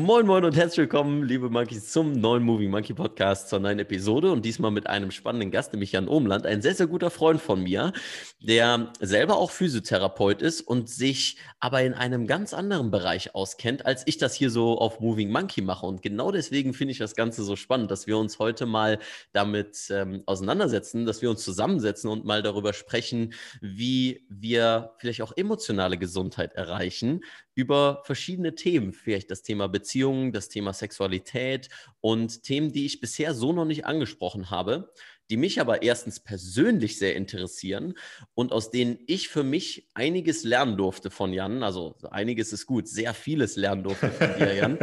Moin 0.00 0.24
Moin 0.26 0.46
und 0.46 0.56
herzlich 0.56 0.78
willkommen, 0.78 1.24
liebe 1.24 1.50
Monkeys, 1.50 1.92
zum 1.92 2.12
neuen 2.12 2.42
Moving 2.42 2.70
Monkey 2.70 2.94
Podcast, 2.94 3.50
zur 3.50 3.58
neuen 3.58 3.78
Episode 3.78 4.32
und 4.32 4.46
diesmal 4.46 4.70
mit 4.70 4.86
einem 4.86 5.10
spannenden 5.10 5.50
Gast, 5.50 5.74
nämlich 5.74 5.92
Jan 5.92 6.08
Ohmland, 6.08 6.46
ein 6.46 6.62
sehr, 6.62 6.74
sehr 6.74 6.86
guter 6.86 7.10
Freund 7.10 7.38
von 7.38 7.62
mir, 7.62 7.92
der 8.40 8.94
selber 8.98 9.36
auch 9.36 9.50
Physiotherapeut 9.50 10.40
ist 10.40 10.62
und 10.62 10.88
sich 10.88 11.36
aber 11.60 11.82
in 11.82 11.92
einem 11.92 12.26
ganz 12.26 12.54
anderen 12.54 12.90
Bereich 12.90 13.34
auskennt, 13.34 13.84
als 13.84 14.02
ich 14.06 14.16
das 14.16 14.34
hier 14.34 14.48
so 14.48 14.78
auf 14.78 15.00
Moving 15.00 15.30
Monkey 15.30 15.60
mache. 15.60 15.84
Und 15.84 16.00
genau 16.00 16.32
deswegen 16.32 16.72
finde 16.72 16.92
ich 16.92 16.98
das 16.98 17.14
Ganze 17.14 17.44
so 17.44 17.54
spannend, 17.54 17.90
dass 17.90 18.06
wir 18.06 18.16
uns 18.16 18.38
heute 18.38 18.64
mal 18.64 19.00
damit 19.34 19.90
ähm, 19.90 20.22
auseinandersetzen, 20.24 21.04
dass 21.04 21.20
wir 21.20 21.28
uns 21.28 21.44
zusammensetzen 21.44 22.08
und 22.08 22.24
mal 22.24 22.40
darüber 22.42 22.72
sprechen, 22.72 23.34
wie 23.60 24.24
wir 24.30 24.92
vielleicht 24.96 25.20
auch 25.20 25.36
emotionale 25.36 25.98
Gesundheit 25.98 26.54
erreichen 26.54 27.20
über 27.60 28.00
verschiedene 28.04 28.54
Themen, 28.54 28.94
vielleicht 28.94 29.30
das 29.30 29.42
Thema 29.42 29.68
Beziehungen, 29.68 30.32
das 30.32 30.48
Thema 30.48 30.72
Sexualität 30.72 31.68
und 32.00 32.42
Themen, 32.42 32.72
die 32.72 32.86
ich 32.86 33.00
bisher 33.00 33.34
so 33.34 33.52
noch 33.52 33.66
nicht 33.66 33.84
angesprochen 33.84 34.50
habe, 34.50 34.90
die 35.28 35.36
mich 35.36 35.60
aber 35.60 35.82
erstens 35.82 36.20
persönlich 36.20 36.98
sehr 36.98 37.14
interessieren 37.16 37.94
und 38.32 38.52
aus 38.52 38.70
denen 38.70 38.98
ich 39.06 39.28
für 39.28 39.44
mich 39.44 39.88
einiges 39.92 40.42
lernen 40.42 40.78
durfte 40.78 41.10
von 41.10 41.34
Jan. 41.34 41.62
Also 41.62 41.96
einiges 42.10 42.54
ist 42.54 42.64
gut, 42.64 42.88
sehr 42.88 43.12
vieles 43.12 43.56
lernen 43.56 43.84
durfte 43.84 44.10
von 44.10 44.34
dir, 44.38 44.54
Jan. 44.54 44.78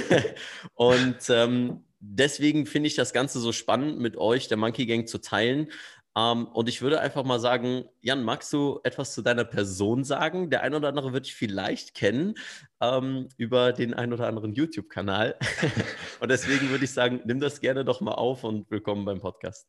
und 0.74 1.18
ähm, 1.28 1.84
deswegen 2.00 2.64
finde 2.64 2.86
ich 2.86 2.94
das 2.94 3.12
Ganze 3.12 3.40
so 3.40 3.52
spannend, 3.52 4.00
mit 4.00 4.16
euch, 4.16 4.48
der 4.48 4.56
Monkey 4.56 4.86
Gang, 4.86 5.06
zu 5.06 5.18
teilen 5.18 5.68
um, 6.16 6.22
ähm, 6.22 6.46
und 6.46 6.66
ich 6.70 6.80
würde 6.80 7.00
einfach 7.00 7.24
mal 7.24 7.38
sagen, 7.38 7.84
Jan, 8.00 8.22
magst 8.22 8.50
du 8.54 8.80
etwas 8.84 9.12
zu 9.12 9.20
deiner 9.20 9.44
Person 9.44 10.02
sagen? 10.02 10.48
Der 10.48 10.62
ein 10.62 10.72
oder 10.72 10.88
andere 10.88 11.12
wird 11.12 11.26
dich 11.26 11.34
vielleicht 11.34 11.94
kennen 11.94 12.36
ähm, 12.80 13.28
über 13.36 13.74
den 13.74 13.92
ein 13.92 14.14
oder 14.14 14.26
anderen 14.26 14.54
YouTube-Kanal. 14.54 15.36
und 16.20 16.30
deswegen 16.30 16.70
würde 16.70 16.84
ich 16.84 16.92
sagen, 16.94 17.20
nimm 17.26 17.38
das 17.38 17.60
gerne 17.60 17.84
doch 17.84 18.00
mal 18.00 18.14
auf 18.14 18.44
und 18.44 18.70
willkommen 18.70 19.04
beim 19.04 19.20
Podcast. 19.20 19.68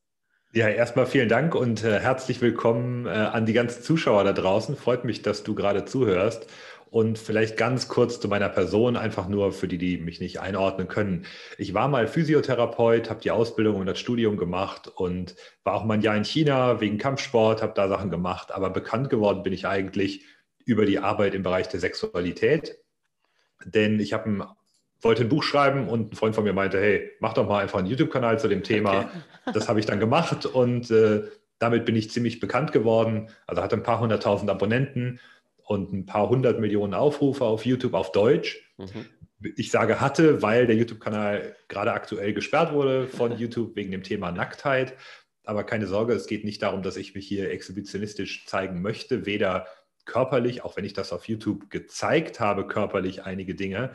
Ja, 0.53 0.69
erstmal 0.69 1.05
vielen 1.05 1.27
Dank 1.27 1.53
und 1.53 1.83
äh, 1.83 1.99
herzlich 1.99 2.39
willkommen 2.39 3.05
äh, 3.05 3.09
an 3.09 3.45
die 3.45 3.51
ganzen 3.51 3.83
Zuschauer 3.83 4.23
da 4.23 4.31
draußen. 4.31 4.77
Freut 4.77 5.03
mich, 5.03 5.21
dass 5.21 5.43
du 5.43 5.53
gerade 5.53 5.83
zuhörst. 5.83 6.47
Und 6.89 7.19
vielleicht 7.19 7.57
ganz 7.57 7.87
kurz 7.87 8.19
zu 8.19 8.27
meiner 8.27 8.49
Person, 8.49 8.95
einfach 8.95 9.27
nur 9.27 9.51
für 9.51 9.67
die, 9.67 9.77
die 9.77 9.97
mich 9.97 10.19
nicht 10.19 10.39
einordnen 10.39 10.87
können. 10.87 11.25
Ich 11.57 11.73
war 11.73 11.87
mal 11.87 12.07
Physiotherapeut, 12.07 13.09
habe 13.09 13.21
die 13.21 13.31
Ausbildung 13.31 13.75
und 13.75 13.85
das 13.85 13.99
Studium 13.99 14.37
gemacht 14.37 14.87
und 14.87 15.35
war 15.63 15.75
auch 15.75 15.83
mal 15.83 15.95
ein 15.95 16.01
Jahr 16.01 16.15
in 16.15 16.23
China 16.23 16.79
wegen 16.79 16.97
Kampfsport, 16.97 17.61
habe 17.61 17.73
da 17.75 17.89
Sachen 17.89 18.09
gemacht. 18.09 18.51
Aber 18.51 18.69
bekannt 18.69 19.09
geworden 19.09 19.43
bin 19.43 19.53
ich 19.53 19.67
eigentlich 19.67 20.23
über 20.65 20.85
die 20.85 20.99
Arbeit 20.99 21.33
im 21.33 21.43
Bereich 21.43 21.67
der 21.67 21.79
Sexualität. 21.79 22.77
Denn 23.65 23.99
ich 23.99 24.13
habe 24.13 24.29
ein 24.29 24.43
wollte 25.01 25.23
ein 25.23 25.29
Buch 25.29 25.43
schreiben 25.43 25.87
und 25.87 26.11
ein 26.11 26.15
Freund 26.15 26.35
von 26.35 26.43
mir 26.43 26.53
meinte, 26.53 26.79
hey, 26.79 27.11
mach 27.19 27.33
doch 27.33 27.47
mal 27.47 27.61
einfach 27.61 27.79
einen 27.79 27.87
YouTube-Kanal 27.87 28.39
zu 28.39 28.47
dem 28.47 28.63
Thema. 28.63 28.99
Okay. 28.99 29.53
Das 29.53 29.69
habe 29.69 29.79
ich 29.79 29.85
dann 29.85 29.99
gemacht 29.99 30.45
und 30.45 30.89
äh, 30.91 31.23
damit 31.59 31.85
bin 31.85 31.95
ich 31.95 32.11
ziemlich 32.11 32.39
bekannt 32.39 32.71
geworden. 32.71 33.29
Also 33.45 33.61
hatte 33.61 33.75
ein 33.75 33.83
paar 33.83 33.99
hunderttausend 33.99 34.49
Abonnenten 34.49 35.19
und 35.67 35.91
ein 35.91 36.05
paar 36.05 36.29
hundert 36.29 36.59
Millionen 36.59 36.93
Aufrufe 36.93 37.43
auf 37.43 37.65
YouTube 37.65 37.93
auf 37.93 38.13
Deutsch. 38.13 38.73
Mhm. 38.77 39.05
Ich 39.55 39.69
sage 39.69 40.01
hatte, 40.01 40.41
weil 40.41 40.65
der 40.65 40.77
YouTube-Kanal 40.77 41.55
gerade 41.67 41.91
aktuell 41.91 42.33
gesperrt 42.33 42.73
wurde 42.73 43.07
von 43.07 43.31
YouTube 43.37 43.75
wegen 43.75 43.91
dem 43.91 44.01
Thema 44.01 44.31
Nacktheit. 44.31 44.95
Aber 45.43 45.63
keine 45.63 45.85
Sorge, 45.85 46.13
es 46.13 46.27
geht 46.27 46.45
nicht 46.45 46.61
darum, 46.61 46.83
dass 46.83 46.97
ich 46.97 47.15
mich 47.15 47.27
hier 47.27 47.51
exhibitionistisch 47.51 48.45
zeigen 48.47 48.81
möchte, 48.81 49.25
weder 49.25 49.67
körperlich, 50.05 50.63
auch 50.63 50.77
wenn 50.77 50.85
ich 50.85 50.93
das 50.93 51.11
auf 51.11 51.27
YouTube 51.27 51.69
gezeigt 51.69 52.39
habe, 52.39 52.65
körperlich 52.65 53.23
einige 53.23 53.53
Dinge, 53.53 53.93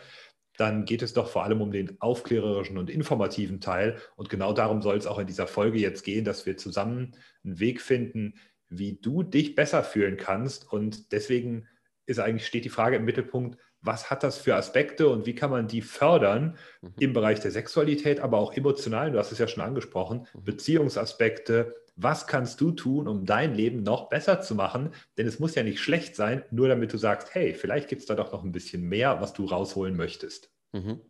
dann 0.59 0.85
geht 0.85 1.01
es 1.01 1.15
doch 1.15 1.31
vor 1.31 1.45
allem 1.45 1.63
um 1.63 1.73
den 1.73 1.99
aufklärerischen 2.01 2.77
und 2.77 2.91
informativen 2.91 3.61
Teil. 3.61 3.99
Und 4.17 4.29
genau 4.29 4.53
darum 4.53 4.83
soll 4.83 4.99
es 4.99 5.07
auch 5.07 5.19
in 5.19 5.27
dieser 5.27 5.47
Folge 5.47 5.79
jetzt 5.79 6.05
gehen, 6.05 6.27
dass 6.27 6.45
wir 6.45 6.59
zusammen 6.59 7.17
einen 7.45 7.59
Weg 7.59 7.81
finden, 7.81 8.35
wie 8.73 8.95
du 8.95 9.23
dich 9.23 9.55
besser 9.55 9.85
fühlen 9.85 10.17
kannst. 10.17 10.73
Und 10.73 11.13
deswegen 11.13 11.69
ist 12.07 12.19
eigentlich, 12.19 12.47
steht 12.47 12.65
die 12.65 12.71
Frage 12.71 12.97
im 12.97 13.05
Mittelpunkt, 13.05 13.59
was 13.83 14.11
hat 14.11 14.23
das 14.23 14.39
für 14.39 14.55
Aspekte 14.55 15.09
und 15.09 15.27
wie 15.27 15.35
kann 15.35 15.51
man 15.51 15.67
die 15.67 15.83
fördern 15.83 16.57
mhm. 16.81 16.95
im 16.99 17.13
Bereich 17.13 17.41
der 17.41 17.51
Sexualität, 17.51 18.21
aber 18.21 18.39
auch 18.39 18.53
emotional, 18.55 19.11
du 19.11 19.19
hast 19.19 19.33
es 19.33 19.39
ja 19.39 19.49
schon 19.49 19.63
angesprochen, 19.63 20.27
mhm. 20.35 20.45
Beziehungsaspekte. 20.45 21.75
Was 21.97 22.27
kannst 22.27 22.61
du 22.61 22.71
tun, 22.71 23.07
um 23.07 23.27
dein 23.27 23.55
Leben 23.55 23.83
noch 23.83 24.09
besser 24.09 24.41
zu 24.41 24.55
machen? 24.55 24.95
Denn 25.19 25.27
es 25.27 25.39
muss 25.39 25.55
ja 25.55 25.63
nicht 25.63 25.79
schlecht 25.79 26.17
sein, 26.17 26.43
nur 26.51 26.69
damit 26.69 26.93
du 26.93 26.97
sagst, 26.97 27.35
hey, 27.35 27.53
vielleicht 27.53 27.89
gibt 27.89 28.01
es 28.01 28.07
da 28.07 28.15
doch 28.15 28.33
noch 28.33 28.45
ein 28.45 28.53
bisschen 28.53 28.83
mehr, 28.83 29.21
was 29.21 29.35
du 29.35 29.45
rausholen 29.45 29.95
möchtest. 29.95 30.51
Mhm. 30.73 31.01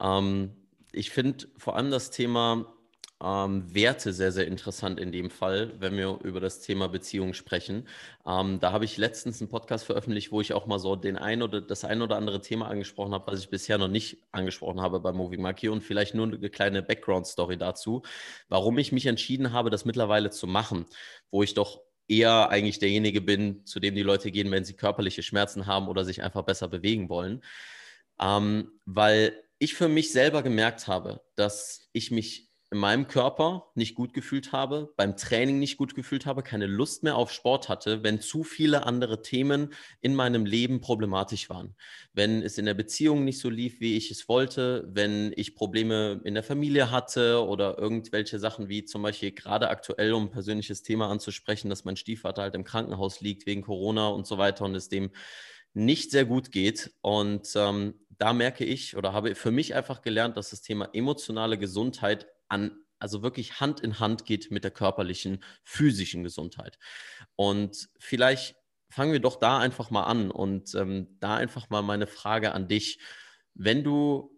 Ähm, 0.00 0.52
ich 0.92 1.10
finde 1.10 1.48
vor 1.56 1.76
allem 1.76 1.90
das 1.90 2.10
Thema 2.10 2.72
ähm, 3.22 3.74
Werte 3.74 4.12
sehr, 4.12 4.32
sehr 4.32 4.46
interessant 4.46 4.98
in 4.98 5.12
dem 5.12 5.30
Fall, 5.30 5.72
wenn 5.78 5.96
wir 5.96 6.18
über 6.22 6.40
das 6.40 6.60
Thema 6.60 6.88
Beziehung 6.88 7.34
sprechen. 7.34 7.86
Ähm, 8.26 8.60
da 8.60 8.72
habe 8.72 8.84
ich 8.84 8.96
letztens 8.96 9.40
einen 9.40 9.50
Podcast 9.50 9.84
veröffentlicht, 9.84 10.32
wo 10.32 10.40
ich 10.40 10.54
auch 10.54 10.66
mal 10.66 10.78
so 10.78 10.96
den 10.96 11.16
ein 11.16 11.42
oder 11.42 11.60
das 11.60 11.84
ein 11.84 12.00
oder 12.02 12.16
andere 12.16 12.40
Thema 12.40 12.68
angesprochen 12.68 13.12
habe, 13.12 13.30
was 13.30 13.40
ich 13.40 13.50
bisher 13.50 13.78
noch 13.78 13.88
nicht 13.88 14.22
angesprochen 14.32 14.80
habe 14.80 15.00
bei 15.00 15.12
Moving 15.12 15.42
Monkey 15.42 15.68
und 15.68 15.82
vielleicht 15.82 16.14
nur 16.14 16.26
eine 16.26 16.50
kleine 16.50 16.82
Background-Story 16.82 17.58
dazu, 17.58 18.02
warum 18.48 18.78
ich 18.78 18.92
mich 18.92 19.06
entschieden 19.06 19.52
habe, 19.52 19.70
das 19.70 19.84
mittlerweile 19.84 20.30
zu 20.30 20.46
machen, 20.46 20.86
wo 21.30 21.42
ich 21.42 21.54
doch 21.54 21.80
eher 22.08 22.48
eigentlich 22.48 22.78
derjenige 22.80 23.20
bin, 23.20 23.64
zu 23.66 23.80
dem 23.80 23.94
die 23.94 24.02
Leute 24.02 24.30
gehen, 24.30 24.50
wenn 24.50 24.64
sie 24.64 24.74
körperliche 24.74 25.22
Schmerzen 25.22 25.66
haben 25.66 25.88
oder 25.88 26.04
sich 26.04 26.22
einfach 26.22 26.42
besser 26.42 26.68
bewegen 26.68 27.08
wollen. 27.08 27.42
Ähm, 28.20 28.72
weil 28.84 29.32
ich 29.58 29.74
für 29.74 29.88
mich 29.88 30.10
selber 30.10 30.42
gemerkt 30.42 30.88
habe, 30.88 31.20
dass 31.36 31.88
ich 31.92 32.10
mich 32.10 32.49
in 32.72 32.78
meinem 32.78 33.08
Körper 33.08 33.70
nicht 33.74 33.96
gut 33.96 34.14
gefühlt 34.14 34.52
habe, 34.52 34.92
beim 34.96 35.16
Training 35.16 35.58
nicht 35.58 35.76
gut 35.76 35.96
gefühlt 35.96 36.24
habe, 36.24 36.44
keine 36.44 36.66
Lust 36.66 37.02
mehr 37.02 37.16
auf 37.16 37.32
Sport 37.32 37.68
hatte, 37.68 38.04
wenn 38.04 38.20
zu 38.20 38.44
viele 38.44 38.86
andere 38.86 39.22
Themen 39.22 39.72
in 40.00 40.14
meinem 40.14 40.46
Leben 40.46 40.80
problematisch 40.80 41.50
waren. 41.50 41.74
Wenn 42.12 42.42
es 42.42 42.58
in 42.58 42.66
der 42.66 42.74
Beziehung 42.74 43.24
nicht 43.24 43.40
so 43.40 43.50
lief, 43.50 43.80
wie 43.80 43.96
ich 43.96 44.12
es 44.12 44.28
wollte, 44.28 44.88
wenn 44.92 45.32
ich 45.34 45.56
Probleme 45.56 46.20
in 46.24 46.34
der 46.34 46.44
Familie 46.44 46.92
hatte 46.92 47.44
oder 47.44 47.76
irgendwelche 47.76 48.38
Sachen 48.38 48.68
wie 48.68 48.84
zum 48.84 49.02
Beispiel 49.02 49.32
gerade 49.32 49.68
aktuell, 49.68 50.12
um 50.12 50.26
ein 50.26 50.30
persönliches 50.30 50.82
Thema 50.82 51.10
anzusprechen, 51.10 51.70
dass 51.70 51.84
mein 51.84 51.96
Stiefvater 51.96 52.42
halt 52.42 52.54
im 52.54 52.62
Krankenhaus 52.62 53.20
liegt 53.20 53.46
wegen 53.46 53.62
Corona 53.62 54.08
und 54.08 54.28
so 54.28 54.38
weiter 54.38 54.64
und 54.64 54.76
es 54.76 54.88
dem 54.88 55.10
nicht 55.74 56.12
sehr 56.12 56.24
gut 56.24 56.52
geht. 56.52 56.92
Und 57.00 57.52
ähm, 57.56 57.94
da 58.18 58.32
merke 58.32 58.64
ich 58.64 58.96
oder 58.96 59.12
habe 59.12 59.34
für 59.34 59.50
mich 59.50 59.74
einfach 59.74 60.02
gelernt, 60.02 60.36
dass 60.36 60.50
das 60.50 60.62
Thema 60.62 60.88
emotionale 60.92 61.58
Gesundheit 61.58 62.28
an, 62.50 62.72
also 62.98 63.22
wirklich 63.22 63.60
Hand 63.60 63.80
in 63.80 63.98
Hand 63.98 64.26
geht 64.26 64.50
mit 64.50 64.64
der 64.64 64.70
körperlichen, 64.70 65.42
physischen 65.64 66.22
Gesundheit. 66.22 66.78
Und 67.36 67.88
vielleicht 67.98 68.56
fangen 68.90 69.12
wir 69.12 69.20
doch 69.20 69.36
da 69.36 69.58
einfach 69.58 69.90
mal 69.90 70.04
an 70.04 70.30
und 70.30 70.74
ähm, 70.74 71.16
da 71.20 71.36
einfach 71.36 71.70
mal 71.70 71.82
meine 71.82 72.06
Frage 72.06 72.52
an 72.52 72.68
dich. 72.68 73.00
Wenn 73.54 73.84
du 73.84 74.30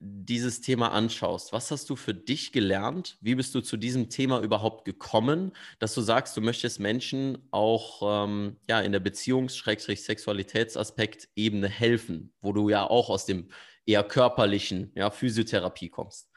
dieses 0.00 0.60
Thema 0.60 0.92
anschaust, 0.92 1.52
was 1.52 1.72
hast 1.72 1.90
du 1.90 1.96
für 1.96 2.14
dich 2.14 2.52
gelernt? 2.52 3.18
Wie 3.20 3.34
bist 3.34 3.52
du 3.54 3.60
zu 3.60 3.76
diesem 3.76 4.08
Thema 4.10 4.40
überhaupt 4.40 4.84
gekommen, 4.84 5.50
dass 5.80 5.94
du 5.94 6.02
sagst, 6.02 6.36
du 6.36 6.40
möchtest 6.40 6.78
Menschen 6.78 7.48
auch 7.50 8.24
ähm, 8.24 8.58
ja, 8.68 8.80
in 8.80 8.92
der 8.92 9.00
Beziehungs-Sexualitätsaspekt 9.00 11.28
Ebene 11.34 11.68
helfen, 11.68 12.32
wo 12.40 12.52
du 12.52 12.68
ja 12.68 12.88
auch 12.88 13.10
aus 13.10 13.26
dem 13.26 13.48
eher 13.86 14.04
körperlichen, 14.04 14.92
ja, 14.94 15.10
Physiotherapie 15.10 15.88
kommst? 15.88 16.30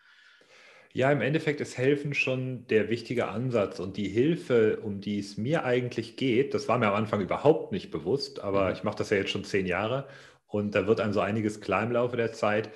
Ja, 0.93 1.11
im 1.11 1.21
Endeffekt 1.21 1.61
ist 1.61 1.77
Helfen 1.77 2.13
schon 2.13 2.67
der 2.67 2.89
wichtige 2.89 3.27
Ansatz 3.29 3.79
und 3.79 3.95
die 3.95 4.09
Hilfe, 4.09 4.79
um 4.81 4.99
die 4.99 5.19
es 5.19 5.37
mir 5.37 5.63
eigentlich 5.63 6.17
geht, 6.17 6.53
das 6.53 6.67
war 6.67 6.77
mir 6.77 6.87
am 6.87 6.95
Anfang 6.95 7.21
überhaupt 7.21 7.71
nicht 7.71 7.91
bewusst, 7.91 8.41
aber 8.41 8.67
mhm. 8.67 8.73
ich 8.73 8.83
mache 8.83 8.97
das 8.97 9.09
ja 9.09 9.17
jetzt 9.17 9.31
schon 9.31 9.45
zehn 9.45 9.65
Jahre 9.65 10.07
und 10.47 10.75
da 10.75 10.87
wird 10.87 10.99
einem 10.99 11.13
so 11.13 11.21
einiges 11.21 11.61
klar 11.61 11.83
im 11.83 11.93
Laufe 11.93 12.17
der 12.17 12.33
Zeit, 12.33 12.69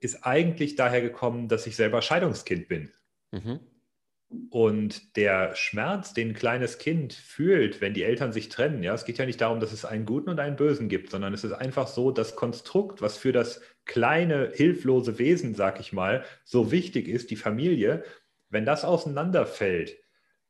ist 0.00 0.26
eigentlich 0.26 0.74
daher 0.74 1.00
gekommen, 1.00 1.48
dass 1.48 1.66
ich 1.68 1.76
selber 1.76 2.02
Scheidungskind 2.02 2.66
bin. 2.66 2.90
Mhm. 3.30 3.60
Und 4.50 5.16
der 5.16 5.54
Schmerz, 5.54 6.14
den 6.14 6.28
ein 6.28 6.34
kleines 6.34 6.78
Kind 6.78 7.12
fühlt, 7.12 7.80
wenn 7.80 7.94
die 7.94 8.02
Eltern 8.02 8.32
sich 8.32 8.48
trennen, 8.48 8.82
ja, 8.82 8.94
es 8.94 9.04
geht 9.04 9.18
ja 9.18 9.26
nicht 9.26 9.40
darum, 9.40 9.60
dass 9.60 9.72
es 9.72 9.84
einen 9.84 10.06
Guten 10.06 10.30
und 10.30 10.40
einen 10.40 10.56
Bösen 10.56 10.88
gibt, 10.88 11.10
sondern 11.10 11.34
es 11.34 11.44
ist 11.44 11.52
einfach 11.52 11.86
so, 11.86 12.10
das 12.10 12.36
Konstrukt, 12.36 13.02
was 13.02 13.18
für 13.18 13.32
das 13.32 13.60
kleine, 13.84 14.50
hilflose 14.54 15.18
Wesen, 15.18 15.54
sag 15.54 15.80
ich 15.80 15.92
mal, 15.92 16.24
so 16.44 16.70
wichtig 16.70 17.08
ist, 17.08 17.30
die 17.30 17.36
Familie, 17.36 18.04
wenn 18.48 18.64
das 18.64 18.84
auseinanderfällt, 18.84 19.96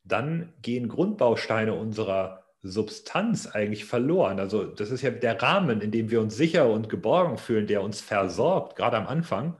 dann 0.04 0.52
gehen 0.62 0.88
Grundbausteine 0.88 1.74
unserer 1.74 2.44
Substanz 2.62 3.46
eigentlich 3.46 3.84
verloren. 3.84 4.38
Also 4.38 4.64
das 4.64 4.90
ist 4.90 5.02
ja 5.02 5.10
der 5.10 5.40
Rahmen, 5.40 5.80
in 5.80 5.90
dem 5.90 6.10
wir 6.10 6.20
uns 6.20 6.36
sicher 6.36 6.70
und 6.70 6.88
geborgen 6.88 7.38
fühlen, 7.38 7.66
der 7.66 7.82
uns 7.82 8.00
versorgt, 8.00 8.76
gerade 8.76 8.96
am 8.96 9.06
Anfang. 9.06 9.56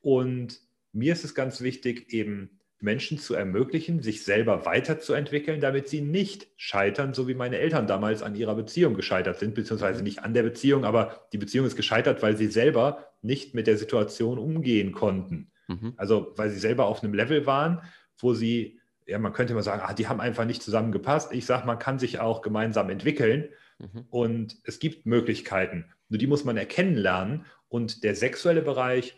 Und 0.00 0.60
mir 0.92 1.12
ist 1.12 1.24
es 1.24 1.34
ganz 1.34 1.60
wichtig, 1.60 2.12
eben 2.12 2.60
Menschen 2.84 3.18
zu 3.18 3.34
ermöglichen, 3.34 4.02
sich 4.02 4.24
selber 4.24 4.66
weiterzuentwickeln, 4.66 5.60
damit 5.60 5.88
sie 5.88 6.02
nicht 6.02 6.46
scheitern, 6.56 7.14
so 7.14 7.26
wie 7.26 7.34
meine 7.34 7.58
Eltern 7.58 7.86
damals 7.86 8.22
an 8.22 8.36
ihrer 8.36 8.54
Beziehung 8.54 8.94
gescheitert 8.94 9.38
sind, 9.38 9.54
beziehungsweise 9.54 10.02
nicht 10.02 10.20
an 10.20 10.34
der 10.34 10.42
Beziehung, 10.42 10.84
aber 10.84 11.26
die 11.32 11.38
Beziehung 11.38 11.66
ist 11.66 11.76
gescheitert, 11.76 12.22
weil 12.22 12.36
sie 12.36 12.46
selber 12.46 13.08
nicht 13.22 13.54
mit 13.54 13.66
der 13.66 13.78
Situation 13.78 14.38
umgehen 14.38 14.92
konnten. 14.92 15.50
Mhm. 15.66 15.94
Also 15.96 16.32
weil 16.36 16.50
sie 16.50 16.58
selber 16.58 16.86
auf 16.86 17.02
einem 17.02 17.14
Level 17.14 17.46
waren, 17.46 17.80
wo 18.18 18.34
sie, 18.34 18.78
ja, 19.06 19.18
man 19.18 19.32
könnte 19.32 19.54
mal 19.54 19.62
sagen, 19.62 19.82
ah, 19.84 19.94
die 19.94 20.06
haben 20.06 20.20
einfach 20.20 20.44
nicht 20.44 20.62
zusammengepasst. 20.62 21.32
Ich 21.32 21.46
sage, 21.46 21.66
man 21.66 21.78
kann 21.78 21.98
sich 21.98 22.20
auch 22.20 22.42
gemeinsam 22.42 22.90
entwickeln 22.90 23.48
mhm. 23.78 24.04
und 24.10 24.58
es 24.64 24.78
gibt 24.78 25.06
Möglichkeiten. 25.06 25.86
Nur 26.08 26.18
die 26.18 26.26
muss 26.26 26.44
man 26.44 26.56
erkennen 26.56 26.96
lernen. 26.96 27.46
Und 27.68 28.04
der 28.04 28.14
sexuelle 28.14 28.62
Bereich, 28.62 29.16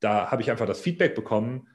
da 0.00 0.30
habe 0.30 0.42
ich 0.42 0.50
einfach 0.50 0.66
das 0.66 0.80
Feedback 0.80 1.14
bekommen, 1.14 1.68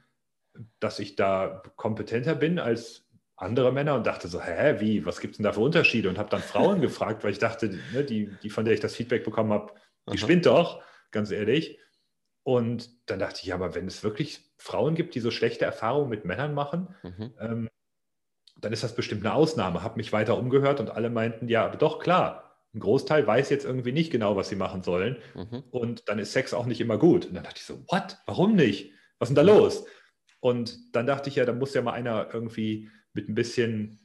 dass 0.80 0.98
ich 0.98 1.16
da 1.16 1.62
kompetenter 1.76 2.34
bin 2.34 2.58
als 2.58 3.06
andere 3.36 3.72
Männer 3.72 3.94
und 3.94 4.06
dachte 4.06 4.28
so, 4.28 4.40
hä, 4.40 4.80
wie, 4.80 5.06
was 5.06 5.20
gibt 5.20 5.32
es 5.32 5.36
denn 5.38 5.44
da 5.44 5.52
für 5.52 5.60
Unterschiede? 5.60 6.08
Und 6.08 6.18
habe 6.18 6.30
dann 6.30 6.42
Frauen 6.42 6.80
gefragt, 6.80 7.24
weil 7.24 7.32
ich 7.32 7.38
dachte, 7.38 7.78
ne, 7.92 8.04
die, 8.04 8.30
die, 8.42 8.50
von 8.50 8.64
der 8.64 8.74
ich 8.74 8.80
das 8.80 8.94
Feedback 8.94 9.24
bekommen 9.24 9.52
habe, 9.52 9.72
die 10.12 10.18
spinnt 10.18 10.46
doch, 10.46 10.82
ganz 11.10 11.30
ehrlich. 11.30 11.78
Und 12.42 12.90
dann 13.08 13.18
dachte 13.18 13.40
ich, 13.40 13.46
ja, 13.46 13.54
aber 13.54 13.74
wenn 13.74 13.86
es 13.86 14.02
wirklich 14.02 14.50
Frauen 14.58 14.94
gibt, 14.94 15.14
die 15.14 15.20
so 15.20 15.30
schlechte 15.30 15.64
Erfahrungen 15.64 16.10
mit 16.10 16.24
Männern 16.24 16.54
machen, 16.54 16.94
mhm. 17.02 17.34
ähm, 17.40 17.68
dann 18.60 18.72
ist 18.72 18.82
das 18.82 18.94
bestimmt 18.94 19.24
eine 19.24 19.34
Ausnahme. 19.34 19.82
Habe 19.82 19.96
mich 19.96 20.12
weiter 20.12 20.36
umgehört 20.36 20.80
und 20.80 20.90
alle 20.90 21.10
meinten, 21.10 21.48
ja, 21.48 21.64
aber 21.64 21.76
doch, 21.76 21.98
klar, 21.98 22.50
ein 22.74 22.80
Großteil 22.80 23.26
weiß 23.26 23.50
jetzt 23.50 23.64
irgendwie 23.64 23.92
nicht 23.92 24.12
genau, 24.12 24.36
was 24.36 24.48
sie 24.48 24.56
machen 24.56 24.82
sollen. 24.82 25.16
Mhm. 25.34 25.64
Und 25.70 26.08
dann 26.08 26.18
ist 26.18 26.32
Sex 26.32 26.54
auch 26.54 26.66
nicht 26.66 26.80
immer 26.80 26.98
gut. 26.98 27.26
Und 27.26 27.34
dann 27.34 27.44
dachte 27.44 27.58
ich 27.58 27.64
so, 27.64 27.82
what? 27.88 28.18
Warum 28.26 28.54
nicht? 28.54 28.92
Was 29.18 29.28
ist 29.30 29.36
denn 29.36 29.46
da 29.46 29.52
los? 29.52 29.84
Und 30.40 30.96
dann 30.96 31.06
dachte 31.06 31.28
ich 31.28 31.36
ja, 31.36 31.44
da 31.44 31.52
muss 31.52 31.74
ja 31.74 31.82
mal 31.82 31.92
einer 31.92 32.32
irgendwie 32.32 32.90
mit 33.12 33.28
ein 33.28 33.34
bisschen, 33.34 33.98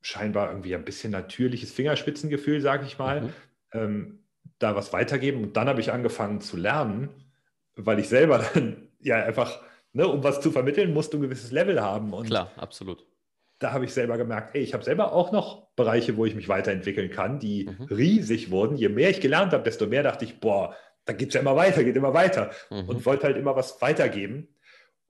scheinbar 0.00 0.48
irgendwie 0.48 0.74
ein 0.74 0.84
bisschen 0.84 1.12
natürliches 1.12 1.72
Fingerspitzengefühl, 1.72 2.60
sage 2.60 2.86
ich 2.86 2.98
mal, 2.98 3.20
mhm. 3.20 3.32
ähm, 3.72 4.24
da 4.58 4.74
was 4.74 4.92
weitergeben. 4.92 5.42
Und 5.42 5.56
dann 5.56 5.68
habe 5.68 5.80
ich 5.80 5.92
angefangen 5.92 6.40
zu 6.40 6.56
lernen, 6.56 7.10
weil 7.76 7.98
ich 7.98 8.08
selber 8.08 8.38
dann 8.54 8.88
ja 8.98 9.22
einfach, 9.22 9.60
ne, 9.92 10.08
um 10.08 10.24
was 10.24 10.40
zu 10.40 10.50
vermitteln, 10.50 10.94
musst 10.94 11.12
du 11.12 11.18
ein 11.18 11.22
gewisses 11.22 11.52
Level 11.52 11.80
haben. 11.80 12.12
Und 12.12 12.26
Klar, 12.26 12.50
absolut. 12.56 13.06
Da 13.58 13.72
habe 13.72 13.84
ich 13.84 13.92
selber 13.92 14.16
gemerkt, 14.16 14.54
ey, 14.54 14.62
ich 14.62 14.72
habe 14.72 14.84
selber 14.84 15.12
auch 15.12 15.32
noch 15.32 15.68
Bereiche, 15.76 16.16
wo 16.16 16.24
ich 16.24 16.34
mich 16.34 16.48
weiterentwickeln 16.48 17.10
kann, 17.10 17.38
die 17.38 17.66
mhm. 17.66 17.84
riesig 17.84 18.50
wurden. 18.50 18.76
Je 18.76 18.88
mehr 18.88 19.10
ich 19.10 19.20
gelernt 19.20 19.52
habe, 19.52 19.64
desto 19.64 19.86
mehr 19.86 20.02
dachte 20.02 20.24
ich, 20.24 20.40
boah, 20.40 20.74
da 21.04 21.12
geht 21.12 21.28
es 21.28 21.34
ja 21.34 21.40
immer 21.40 21.56
weiter, 21.56 21.84
geht 21.84 21.96
immer 21.96 22.14
weiter. 22.14 22.52
Mhm. 22.70 22.88
Und 22.88 23.06
wollte 23.06 23.24
halt 23.24 23.36
immer 23.36 23.56
was 23.56 23.82
weitergeben. 23.82 24.48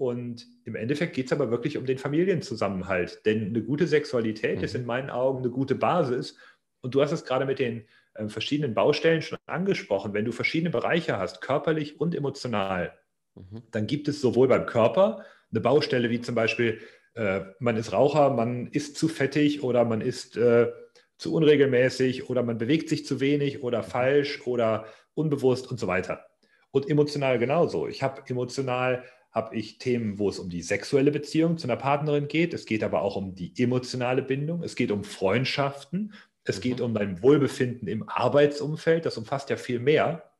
Und 0.00 0.46
im 0.64 0.76
Endeffekt 0.76 1.12
geht 1.12 1.26
es 1.26 1.32
aber 1.32 1.50
wirklich 1.50 1.76
um 1.76 1.84
den 1.84 1.98
Familienzusammenhalt. 1.98 3.20
Denn 3.26 3.48
eine 3.48 3.62
gute 3.62 3.86
Sexualität 3.86 4.56
mhm. 4.56 4.64
ist 4.64 4.74
in 4.74 4.86
meinen 4.86 5.10
Augen 5.10 5.40
eine 5.40 5.50
gute 5.50 5.74
Basis. 5.74 6.38
Und 6.80 6.94
du 6.94 7.02
hast 7.02 7.12
es 7.12 7.26
gerade 7.26 7.44
mit 7.44 7.58
den 7.58 7.84
äh, 8.14 8.26
verschiedenen 8.28 8.72
Baustellen 8.72 9.20
schon 9.20 9.36
angesprochen. 9.44 10.14
Wenn 10.14 10.24
du 10.24 10.32
verschiedene 10.32 10.70
Bereiche 10.70 11.18
hast, 11.18 11.42
körperlich 11.42 12.00
und 12.00 12.14
emotional, 12.14 12.98
mhm. 13.34 13.60
dann 13.72 13.86
gibt 13.86 14.08
es 14.08 14.22
sowohl 14.22 14.48
beim 14.48 14.64
Körper 14.64 15.22
eine 15.50 15.60
Baustelle 15.60 16.08
wie 16.08 16.22
zum 16.22 16.34
Beispiel, 16.34 16.80
äh, 17.12 17.42
man 17.58 17.76
ist 17.76 17.92
Raucher, 17.92 18.30
man 18.30 18.68
ist 18.68 18.96
zu 18.96 19.06
fettig 19.06 19.62
oder 19.62 19.84
man 19.84 20.00
ist 20.00 20.34
äh, 20.38 20.72
zu 21.18 21.34
unregelmäßig 21.34 22.30
oder 22.30 22.42
man 22.42 22.56
bewegt 22.56 22.88
sich 22.88 23.04
zu 23.04 23.20
wenig 23.20 23.62
oder 23.62 23.82
falsch 23.82 24.46
oder 24.46 24.86
unbewusst 25.12 25.70
und 25.70 25.78
so 25.78 25.86
weiter. 25.88 26.24
Und 26.70 26.88
emotional 26.88 27.38
genauso. 27.38 27.86
Ich 27.86 28.02
habe 28.02 28.22
emotional 28.26 29.04
habe 29.30 29.56
ich 29.56 29.78
Themen, 29.78 30.18
wo 30.18 30.28
es 30.28 30.38
um 30.38 30.48
die 30.48 30.62
sexuelle 30.62 31.12
Beziehung 31.12 31.56
zu 31.56 31.66
einer 31.66 31.76
Partnerin 31.76 32.28
geht. 32.28 32.52
Es 32.52 32.66
geht 32.66 32.82
aber 32.82 33.02
auch 33.02 33.16
um 33.16 33.34
die 33.34 33.52
emotionale 33.56 34.22
Bindung. 34.22 34.62
Es 34.62 34.74
geht 34.74 34.90
um 34.90 35.04
Freundschaften. 35.04 36.14
Es 36.44 36.58
mhm. 36.58 36.62
geht 36.62 36.80
um 36.80 36.94
dein 36.94 37.22
Wohlbefinden 37.22 37.86
im 37.86 38.08
Arbeitsumfeld. 38.08 39.06
Das 39.06 39.16
umfasst 39.16 39.50
ja 39.50 39.56
viel 39.56 39.78
mehr. 39.78 40.32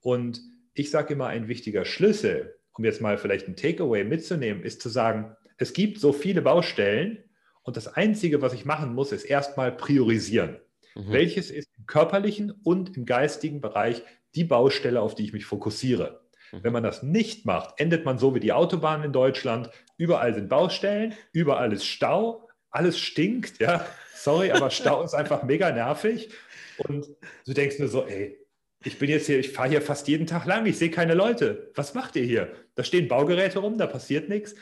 Und 0.00 0.40
ich 0.74 0.90
sage 0.90 1.14
immer, 1.14 1.28
ein 1.28 1.48
wichtiger 1.48 1.84
Schlüssel, 1.84 2.58
um 2.72 2.84
jetzt 2.84 3.00
mal 3.00 3.18
vielleicht 3.18 3.46
ein 3.46 3.56
Takeaway 3.56 4.04
mitzunehmen, 4.04 4.64
ist 4.64 4.82
zu 4.82 4.88
sagen, 4.88 5.36
es 5.58 5.72
gibt 5.72 6.00
so 6.00 6.12
viele 6.12 6.42
Baustellen 6.42 7.18
und 7.62 7.76
das 7.76 7.86
Einzige, 7.86 8.42
was 8.42 8.54
ich 8.54 8.64
machen 8.64 8.94
muss, 8.94 9.12
ist 9.12 9.24
erstmal 9.24 9.70
priorisieren. 9.70 10.56
Mhm. 10.96 11.12
Welches 11.12 11.50
ist 11.50 11.68
im 11.78 11.86
körperlichen 11.86 12.50
und 12.50 12.96
im 12.96 13.06
geistigen 13.06 13.60
Bereich 13.60 14.02
die 14.34 14.44
Baustelle, 14.44 15.00
auf 15.00 15.14
die 15.14 15.24
ich 15.24 15.32
mich 15.32 15.44
fokussiere? 15.44 16.21
Wenn 16.60 16.72
man 16.72 16.82
das 16.82 17.02
nicht 17.02 17.46
macht, 17.46 17.80
endet 17.80 18.04
man 18.04 18.18
so 18.18 18.34
wie 18.34 18.40
die 18.40 18.52
Autobahnen 18.52 19.06
in 19.06 19.12
Deutschland. 19.12 19.70
Überall 19.96 20.34
sind 20.34 20.48
Baustellen, 20.48 21.14
überall 21.32 21.72
ist 21.72 21.86
Stau, 21.86 22.48
alles 22.70 22.98
stinkt, 22.98 23.58
ja. 23.58 23.86
Sorry, 24.14 24.52
aber 24.52 24.70
Stau 24.70 25.02
ist 25.02 25.14
einfach 25.14 25.42
mega 25.44 25.70
nervig. 25.72 26.30
Und 26.78 27.06
du 27.46 27.52
denkst 27.52 27.78
nur 27.78 27.88
so, 27.88 28.06
ey, 28.06 28.38
ich 28.84 28.98
bin 28.98 29.08
jetzt 29.08 29.26
hier, 29.26 29.38
ich 29.38 29.50
fahre 29.50 29.70
hier 29.70 29.82
fast 29.82 30.08
jeden 30.08 30.26
Tag 30.26 30.46
lang, 30.46 30.66
ich 30.66 30.78
sehe 30.78 30.90
keine 30.90 31.14
Leute. 31.14 31.70
Was 31.74 31.94
macht 31.94 32.16
ihr 32.16 32.24
hier? 32.24 32.52
Da 32.74 32.84
stehen 32.84 33.08
Baugeräte 33.08 33.60
rum, 33.60 33.78
da 33.78 33.86
passiert 33.86 34.28
nichts, 34.28 34.54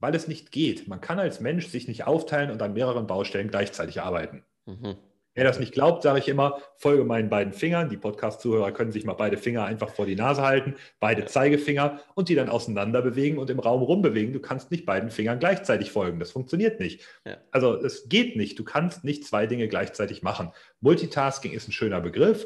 weil 0.00 0.14
es 0.14 0.28
nicht 0.28 0.52
geht. 0.52 0.88
Man 0.88 1.00
kann 1.00 1.18
als 1.18 1.40
Mensch 1.40 1.68
sich 1.68 1.88
nicht 1.88 2.06
aufteilen 2.06 2.50
und 2.50 2.60
an 2.60 2.74
mehreren 2.74 3.06
Baustellen 3.06 3.48
gleichzeitig 3.48 4.00
arbeiten. 4.00 4.44
Mhm. 4.66 4.96
Wer 5.38 5.44
das 5.44 5.60
nicht 5.60 5.72
glaubt, 5.72 6.02
sage 6.02 6.18
ich 6.18 6.26
immer, 6.26 6.60
folge 6.78 7.04
meinen 7.04 7.30
beiden 7.30 7.52
Fingern. 7.52 7.88
Die 7.88 7.96
Podcast-Zuhörer 7.96 8.72
können 8.72 8.90
sich 8.90 9.04
mal 9.04 9.12
beide 9.12 9.36
Finger 9.36 9.64
einfach 9.66 9.90
vor 9.90 10.04
die 10.04 10.16
Nase 10.16 10.42
halten, 10.42 10.74
beide 10.98 11.26
Zeigefinger 11.26 12.00
und 12.16 12.28
die 12.28 12.34
dann 12.34 12.48
auseinander 12.48 13.02
bewegen 13.02 13.38
und 13.38 13.48
im 13.48 13.60
Raum 13.60 13.82
rumbewegen. 13.82 14.32
Du 14.32 14.40
kannst 14.40 14.72
nicht 14.72 14.84
beiden 14.84 15.12
Fingern 15.12 15.38
gleichzeitig 15.38 15.92
folgen. 15.92 16.18
Das 16.18 16.32
funktioniert 16.32 16.80
nicht. 16.80 17.02
Ja. 17.24 17.36
Also 17.52 17.76
es 17.76 18.08
geht 18.08 18.34
nicht. 18.34 18.58
Du 18.58 18.64
kannst 18.64 19.04
nicht 19.04 19.24
zwei 19.24 19.46
Dinge 19.46 19.68
gleichzeitig 19.68 20.24
machen. 20.24 20.50
Multitasking 20.80 21.52
ist 21.52 21.68
ein 21.68 21.72
schöner 21.72 22.00
Begriff, 22.00 22.44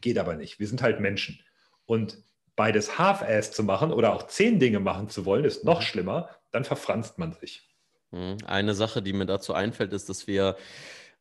geht 0.00 0.18
aber 0.18 0.34
nicht. 0.34 0.58
Wir 0.58 0.66
sind 0.66 0.82
halt 0.82 0.98
Menschen. 0.98 1.38
Und 1.86 2.18
beides 2.56 2.98
half-ass 2.98 3.52
zu 3.52 3.62
machen 3.62 3.92
oder 3.92 4.14
auch 4.14 4.26
zehn 4.26 4.58
Dinge 4.58 4.80
machen 4.80 5.10
zu 5.10 5.26
wollen, 5.26 5.44
ist 5.44 5.64
noch 5.64 5.80
schlimmer. 5.80 6.28
Dann 6.50 6.64
verfranst 6.64 7.18
man 7.18 7.34
sich. 7.34 7.68
Hm, 8.10 8.38
eine 8.46 8.74
Sache, 8.74 9.00
die 9.00 9.12
mir 9.12 9.26
dazu 9.26 9.54
einfällt, 9.54 9.92
ist, 9.92 10.08
dass 10.08 10.26
wir 10.26 10.56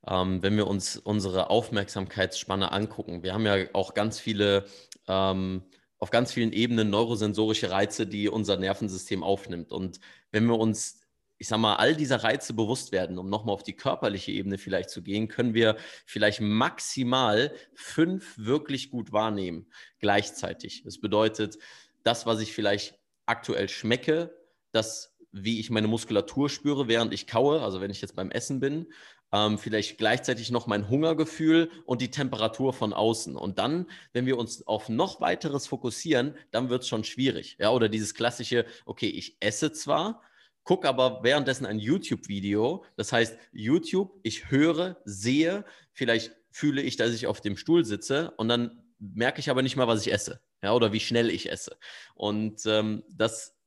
ähm, 0.08 0.42
wenn 0.42 0.56
wir 0.56 0.68
uns 0.68 0.98
unsere 0.98 1.50
Aufmerksamkeitsspanne 1.50 2.72
angucken. 2.72 3.24
Wir 3.24 3.34
haben 3.34 3.46
ja 3.46 3.66
auch 3.74 3.94
ganz 3.94 4.20
viele, 4.20 4.66
ähm, 5.08 5.64
auf 5.98 6.12
ganz 6.12 6.32
vielen 6.32 6.54
Ebenen 6.54 6.90
neurosensorische 6.90 7.72
Reize, 7.72 8.08
die 8.08 8.30
unser 8.30 8.58
Nervensystem 8.58 9.24
aufnimmt. 9.24 9.72
Und 9.72 10.00
wenn 10.32 10.46
wir 10.46 10.58
uns, 10.58 11.02
ich 11.38 11.48
sag 11.48 11.58
mal, 11.58 11.76
all 11.76 11.96
dieser 11.96 12.24
Reize 12.24 12.54
bewusst 12.54 12.92
werden, 12.92 13.18
um 13.18 13.30
nochmal 13.30 13.54
auf 13.54 13.64
die 13.64 13.76
körperliche 13.76 14.32
Ebene 14.32 14.58
vielleicht 14.58 14.90
zu 14.90 15.02
gehen, 15.02 15.28
können 15.28 15.54
wir 15.54 15.76
vielleicht 16.06 16.40
maximal 16.40 17.54
fünf 17.74 18.38
wirklich 18.38 18.92
gut 18.92 19.12
wahrnehmen 19.12 19.68
gleichzeitig. 20.00 20.84
Das 20.84 21.00
bedeutet, 21.00 21.58
das, 22.04 22.26
was 22.26 22.40
ich 22.40 22.54
vielleicht 22.54 22.98
aktuell 23.26 23.68
schmecke, 23.68 24.34
das 24.72 25.18
wie 25.32 25.60
ich 25.60 25.70
meine 25.70 25.88
Muskulatur 25.88 26.50
spüre, 26.50 26.88
während 26.88 27.14
ich 27.14 27.28
kaue, 27.28 27.62
also 27.62 27.82
wenn 27.82 27.92
ich 27.92 28.02
jetzt 28.02 28.16
beim 28.16 28.32
Essen 28.32 28.60
bin, 28.60 28.88
ähm, 29.32 29.58
vielleicht 29.58 29.98
gleichzeitig 29.98 30.52
noch 30.52 30.68
mein 30.68 30.90
Hungergefühl 30.90 31.70
und 31.86 32.02
die 32.02 32.12
Temperatur 32.12 32.74
von 32.74 32.94
außen. 32.94 33.36
Und 33.36 33.60
dann, 33.60 33.88
wenn 34.14 34.26
wir 34.26 34.38
uns 34.38 34.66
auf 34.68 34.90
noch 34.90 35.22
weiteres 35.22 35.68
fokussieren, 35.68 36.36
dann 36.52 36.70
wird 36.70 36.84
es 36.84 36.88
schon 36.88 37.04
schwierig. 37.04 37.58
Ja, 37.60 37.72
oder 37.72 37.90
dieses 37.90 38.14
klassische, 38.14 38.66
okay, 38.86 39.08
ich 39.08 39.38
esse 39.40 39.72
zwar, 39.72 40.22
gucke 40.64 40.88
aber 40.88 41.24
währenddessen 41.24 41.66
ein 41.66 41.80
YouTube-Video. 41.80 42.84
Das 42.96 43.12
heißt, 43.12 43.38
YouTube, 43.52 44.20
ich 44.24 44.52
höre, 44.52 44.98
sehe, 45.06 45.66
vielleicht 45.94 46.36
fühle 46.52 46.82
ich, 46.82 46.98
dass 46.98 47.14
ich 47.14 47.28
auf 47.28 47.42
dem 47.42 47.58
Stuhl 47.58 47.86
sitze 47.86 48.32
und 48.38 48.50
dann 48.50 48.84
merke 49.00 49.40
ich 49.40 49.50
aber 49.50 49.62
nicht 49.62 49.76
mal, 49.76 49.88
was 49.88 50.06
ich 50.06 50.12
esse. 50.12 50.42
Ja, 50.62 50.74
oder 50.74 50.92
wie 50.92 51.00
schnell 51.00 51.30
ich 51.30 51.52
esse. 51.52 51.78
Und 52.16 52.66
ähm, 52.66 53.04
das 53.10 53.59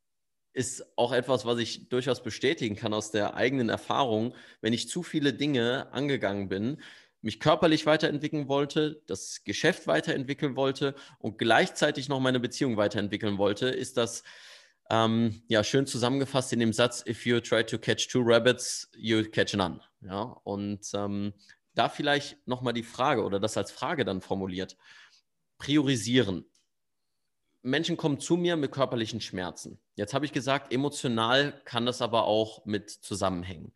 ist 0.53 0.85
auch 0.97 1.13
etwas, 1.13 1.45
was 1.45 1.59
ich 1.59 1.89
durchaus 1.89 2.23
bestätigen 2.23 2.77
kann 2.77 2.95
aus 2.95 3.11
der 3.11 3.35
eigenen 3.35 3.69
Erfahrung. 3.69 4.35
Wenn 4.61 4.73
ich 4.73 4.89
zu 4.89 5.03
viele 5.03 5.33
Dinge 5.33 5.93
angegangen 5.93 6.49
bin, 6.49 6.79
mich 7.23 7.41
körperlich 7.41 7.87
weiterentwickeln 7.87 8.49
wollte, 8.49 9.03
das 9.07 9.45
Geschäft 9.45 9.87
weiterentwickeln 9.87 10.57
wollte 10.57 10.95
und 11.19 11.39
gleichzeitig 11.39 12.09
noch 12.09 12.21
meine 12.21 12.41
Beziehung 12.41 12.77
weiterentwickeln 12.77 13.39
wollte, 13.39 13.69
ist 13.69 13.97
das 13.97 14.25
ähm, 14.91 15.43
ja 15.49 15.63
schön 15.65 15.87
zusammengefasst 15.87 16.53
in 16.53 16.61
dem 16.61 16.73
Satz: 16.73 17.05
If 17.07 17.25
you 17.25 17.41
try 17.41 17.65
to 17.65 17.79
catch 17.79 18.09
two 18.09 18.23
rabbits, 18.23 18.91
you 18.97 19.23
catch 19.25 19.55
none. 19.55 19.81
Ja, 20.01 20.23
und 20.45 20.91
ähm, 20.95 21.33
da 21.75 21.89
vielleicht 21.89 22.47
nochmal 22.47 22.75
die 22.75 22.83
Frage 22.83 23.23
oder 23.23 23.41
das 23.41 23.57
als 23.57 23.71
Frage 23.71 24.05
dann 24.05 24.21
formuliert: 24.21 24.77
Priorisieren. 25.59 26.45
Menschen 27.63 27.97
kommen 27.97 28.19
zu 28.19 28.37
mir 28.37 28.57
mit 28.57 28.73
körperlichen 28.73 29.21
Schmerzen. 29.21 29.79
Jetzt 29.95 30.15
habe 30.15 30.25
ich 30.25 30.33
gesagt, 30.33 30.73
emotional 30.73 31.61
kann 31.65 31.87
das 31.87 32.03
aber 32.03 32.25
auch 32.25 32.65
mit 32.67 32.91
zusammenhängen. 32.91 33.73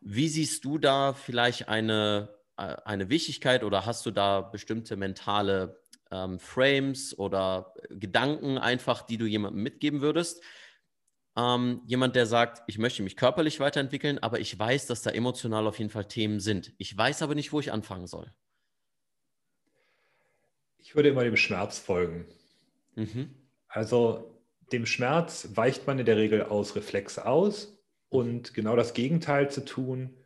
Wie 0.00 0.28
siehst 0.28 0.64
du 0.64 0.78
da 0.78 1.12
vielleicht 1.14 1.68
eine, 1.68 2.28
äh, 2.56 2.76
eine 2.84 3.08
Wichtigkeit 3.08 3.64
oder 3.64 3.86
hast 3.86 4.06
du 4.06 4.10
da 4.10 4.40
bestimmte 4.40 4.96
mentale 4.96 5.80
ähm, 6.10 6.38
Frames 6.38 7.16
oder 7.18 7.74
Gedanken 7.90 8.58
einfach, 8.58 9.02
die 9.02 9.18
du 9.18 9.26
jemandem 9.26 9.62
mitgeben 9.62 10.00
würdest? 10.00 10.42
Ähm, 11.36 11.82
jemand, 11.86 12.16
der 12.16 12.26
sagt, 12.26 12.62
ich 12.66 12.78
möchte 12.78 13.02
mich 13.02 13.16
körperlich 13.16 13.60
weiterentwickeln, 13.60 14.18
aber 14.18 14.40
ich 14.40 14.58
weiß, 14.58 14.86
dass 14.86 15.02
da 15.02 15.10
emotional 15.10 15.66
auf 15.66 15.78
jeden 15.78 15.90
Fall 15.90 16.06
Themen 16.06 16.40
sind. 16.40 16.72
Ich 16.78 16.96
weiß 16.96 17.22
aber 17.22 17.34
nicht, 17.34 17.52
wo 17.52 17.60
ich 17.60 17.72
anfangen 17.72 18.06
soll. 18.06 18.32
Ich 20.78 20.94
würde 20.94 21.10
immer 21.10 21.24
dem 21.24 21.36
Schmerz 21.36 21.78
folgen. 21.78 22.26
Mhm. 22.96 23.30
Also 23.68 24.42
dem 24.72 24.86
Schmerz 24.86 25.50
weicht 25.54 25.86
man 25.86 25.98
in 25.98 26.06
der 26.06 26.16
Regel 26.16 26.42
aus 26.42 26.74
Reflex 26.74 27.18
aus 27.18 27.78
und 28.08 28.54
genau 28.54 28.74
das 28.74 28.94
Gegenteil 28.94 29.50
zu 29.50 29.64
tun, 29.64 30.16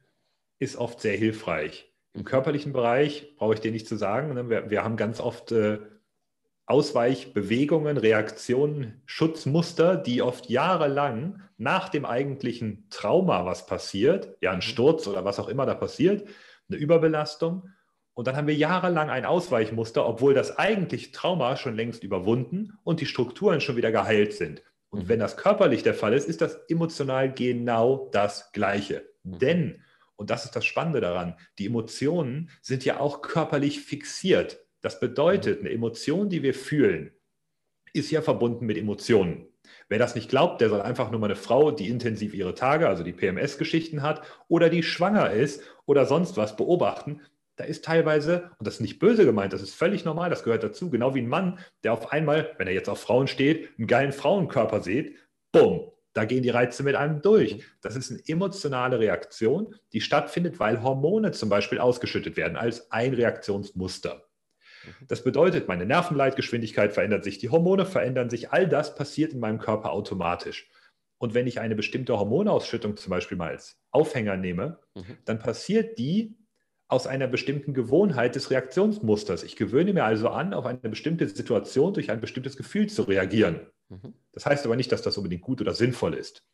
ist 0.59 0.77
oft 0.77 1.01
sehr 1.01 1.17
hilfreich. 1.17 1.93
Im 2.13 2.25
körperlichen 2.25 2.73
Bereich 2.73 3.35
brauche 3.37 3.55
ich 3.55 3.61
dir 3.61 3.71
nicht 3.71 3.87
zu 3.87 3.97
sagen. 3.97 4.35
Ne? 4.35 4.49
Wir, 4.49 4.71
wir 4.71 4.83
haben 4.83 4.97
ganz 4.97 5.21
oft 5.21 5.53
äh, 5.53 5.79
Ausweichbewegungen, 6.67 7.97
Reaktionen, 7.97 9.03
Schutzmuster, 9.07 9.97
die 9.97 10.23
oft 10.23 10.49
jahrelang 10.49 11.43
nach 11.57 11.89
dem 11.89 12.05
eigentlichen 12.05 12.87
Trauma, 12.91 13.45
was 13.45 13.67
passiert, 13.67 14.37
ja, 14.41 14.53
ein 14.53 14.59
mhm. 14.59 14.63
Sturz 14.63 15.07
oder 15.07 15.25
was 15.25 15.39
auch 15.39 15.49
immer 15.49 15.67
da 15.67 15.75
passiert, 15.75 16.29
eine 16.69 16.79
Überbelastung. 16.79 17.69
Und 18.21 18.27
dann 18.27 18.37
haben 18.37 18.49
wir 18.49 18.55
jahrelang 18.55 19.09
ein 19.09 19.25
Ausweichmuster, 19.25 20.07
obwohl 20.07 20.35
das 20.35 20.59
eigentliche 20.59 21.11
Trauma 21.11 21.57
schon 21.57 21.75
längst 21.75 22.05
überwunden 22.05 22.75
und 22.85 23.01
die 23.01 23.07
Strukturen 23.07 23.63
schon 23.63 23.77
wieder 23.77 23.93
geheilt 23.93 24.35
sind. 24.35 24.63
Und 24.91 25.05
mhm. 25.05 25.09
wenn 25.09 25.21
das 25.21 25.39
körperlich 25.39 25.85
der 25.85 25.95
Fall 25.95 26.13
ist, 26.13 26.29
ist 26.29 26.43
das 26.43 26.59
emotional 26.69 27.33
genau 27.33 28.11
das 28.13 28.53
Gleiche. 28.53 29.09
Mhm. 29.23 29.39
Denn 29.39 29.85
und 30.17 30.29
das 30.29 30.45
ist 30.45 30.55
das 30.55 30.67
Spannende 30.67 31.01
daran. 31.01 31.35
Die 31.59 31.65
Emotionen 31.65 32.51
sind 32.61 32.85
ja 32.85 33.01
auch 33.01 33.23
körperlich 33.23 33.81
fixiert. 33.81 34.67
Das 34.83 35.01
bedeutet, 35.01 35.61
eine 35.61 35.71
Emotion, 35.71 36.29
die 36.29 36.43
wir 36.43 36.53
fühlen, 36.53 37.15
ist 37.95 38.11
ja 38.11 38.21
verbunden 38.21 38.67
mit 38.67 38.77
Emotionen. 38.77 39.47
Wer 39.89 39.99
das 39.99 40.15
nicht 40.15 40.29
glaubt, 40.29 40.61
der 40.61 40.69
soll 40.69 40.83
einfach 40.83 41.11
nur 41.11 41.21
mal 41.21 41.29
eine 41.29 41.37
Frau, 41.37 41.71
die 41.71 41.89
intensiv 41.89 42.35
ihre 42.35 42.55
Tage, 42.55 42.87
also 42.87 43.03
die 43.03 43.15
PMS-Geschichten 43.15 44.03
hat, 44.03 44.21
oder 44.47 44.69
die 44.69 44.83
schwanger 44.83 45.31
ist 45.31 45.63
oder 45.87 46.05
sonst 46.05 46.37
was 46.37 46.55
beobachten. 46.55 47.23
Da 47.61 47.67
ist 47.67 47.85
teilweise, 47.85 48.53
und 48.59 48.67
das 48.67 48.77
ist 48.77 48.81
nicht 48.81 48.99
böse 48.99 49.27
gemeint, 49.27 49.53
das 49.53 49.61
ist 49.61 49.75
völlig 49.75 50.07
normal, 50.07 50.31
das 50.31 50.45
gehört 50.45 50.65
dazu, 50.65 50.89
genau 50.89 51.15
wie 51.15 51.21
ein 51.21 51.29
Mann, 51.29 51.59
der 51.85 51.93
auf 51.93 52.11
einmal, 52.11 52.55
wenn 52.57 52.67
er 52.67 52.73
jetzt 52.73 52.89
auf 52.89 53.03
Frauen 53.03 53.27
steht, 53.27 53.69
einen 53.77 53.87
geilen 53.87 54.13
Frauenkörper 54.13 54.81
sieht, 54.81 55.19
bumm, 55.53 55.91
da 56.15 56.25
gehen 56.25 56.43
die 56.43 56.49
Reize 56.49 56.83
mit 56.85 56.95
einem 56.95 57.21
durch. 57.21 57.59
Mhm. 57.59 57.63
Das 57.83 57.97
ist 57.97 58.11
eine 58.11 58.23
emotionale 58.27 58.99
Reaktion, 58.99 59.75
die 59.93 60.01
stattfindet, 60.01 60.59
weil 60.59 60.83
Hormone 60.83 61.33
zum 61.33 61.51
Beispiel 61.51 61.81
ausgeschüttet 61.81 62.39
werden 62.39 62.57
als 62.57 62.91
ein 62.93 63.13
Reaktionsmuster. 63.13 64.27
Mhm. 64.87 65.07
Das 65.09 65.23
bedeutet, 65.23 65.69
meine 65.69 65.85
Nervenleitgeschwindigkeit 65.85 66.95
verändert 66.95 67.25
sich, 67.25 67.37
die 67.37 67.51
Hormone 67.51 67.85
verändern 67.85 68.31
sich, 68.31 68.53
all 68.53 68.67
das 68.67 68.95
passiert 68.95 69.35
in 69.35 69.41
meinem 69.41 69.59
Körper 69.59 69.93
automatisch. 69.93 70.71
Und 71.19 71.35
wenn 71.35 71.47
ich 71.47 71.61
eine 71.61 71.75
bestimmte 71.75 72.19
Hormonausschüttung 72.19 72.97
zum 72.97 73.11
Beispiel 73.11 73.37
mal 73.37 73.51
als 73.51 73.79
Aufhänger 73.91 74.39
nehme, 74.39 74.79
mhm. 74.95 75.19
dann 75.27 75.39
passiert 75.39 75.99
die 75.99 76.40
aus 76.91 77.07
einer 77.07 77.29
bestimmten 77.29 77.73
Gewohnheit 77.73 78.35
des 78.35 78.51
Reaktionsmusters. 78.51 79.45
Ich 79.45 79.55
gewöhne 79.55 79.93
mir 79.93 80.05
also 80.05 80.29
an, 80.29 80.53
auf 80.53 80.67
eine 80.67 80.79
bestimmte 80.79 81.29
Situation 81.29 81.95
durch 81.95 82.11
ein 82.11 82.21
bestimmtes 82.21 82.57
Gefühl 82.57 82.89
zu 82.89 83.03
reagieren. 83.03 83.61
Mhm. 83.89 84.15
Das 84.33 84.45
heißt 84.45 84.67
aber 84.67 84.75
nicht, 84.75 84.91
dass 84.91 85.01
das 85.01 85.17
unbedingt 85.17 85.43
gut 85.43 85.61
oder 85.61 85.73
sinnvoll 85.73 86.15
ist. 86.15 86.45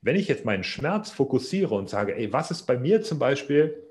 Wenn 0.00 0.16
ich 0.16 0.28
jetzt 0.28 0.46
meinen 0.46 0.64
Schmerz 0.64 1.10
fokussiere 1.10 1.74
und 1.74 1.90
sage, 1.90 2.16
ey, 2.16 2.32
was 2.32 2.50
ist 2.50 2.62
bei 2.62 2.78
mir 2.78 3.02
zum 3.02 3.18
Beispiel, 3.18 3.86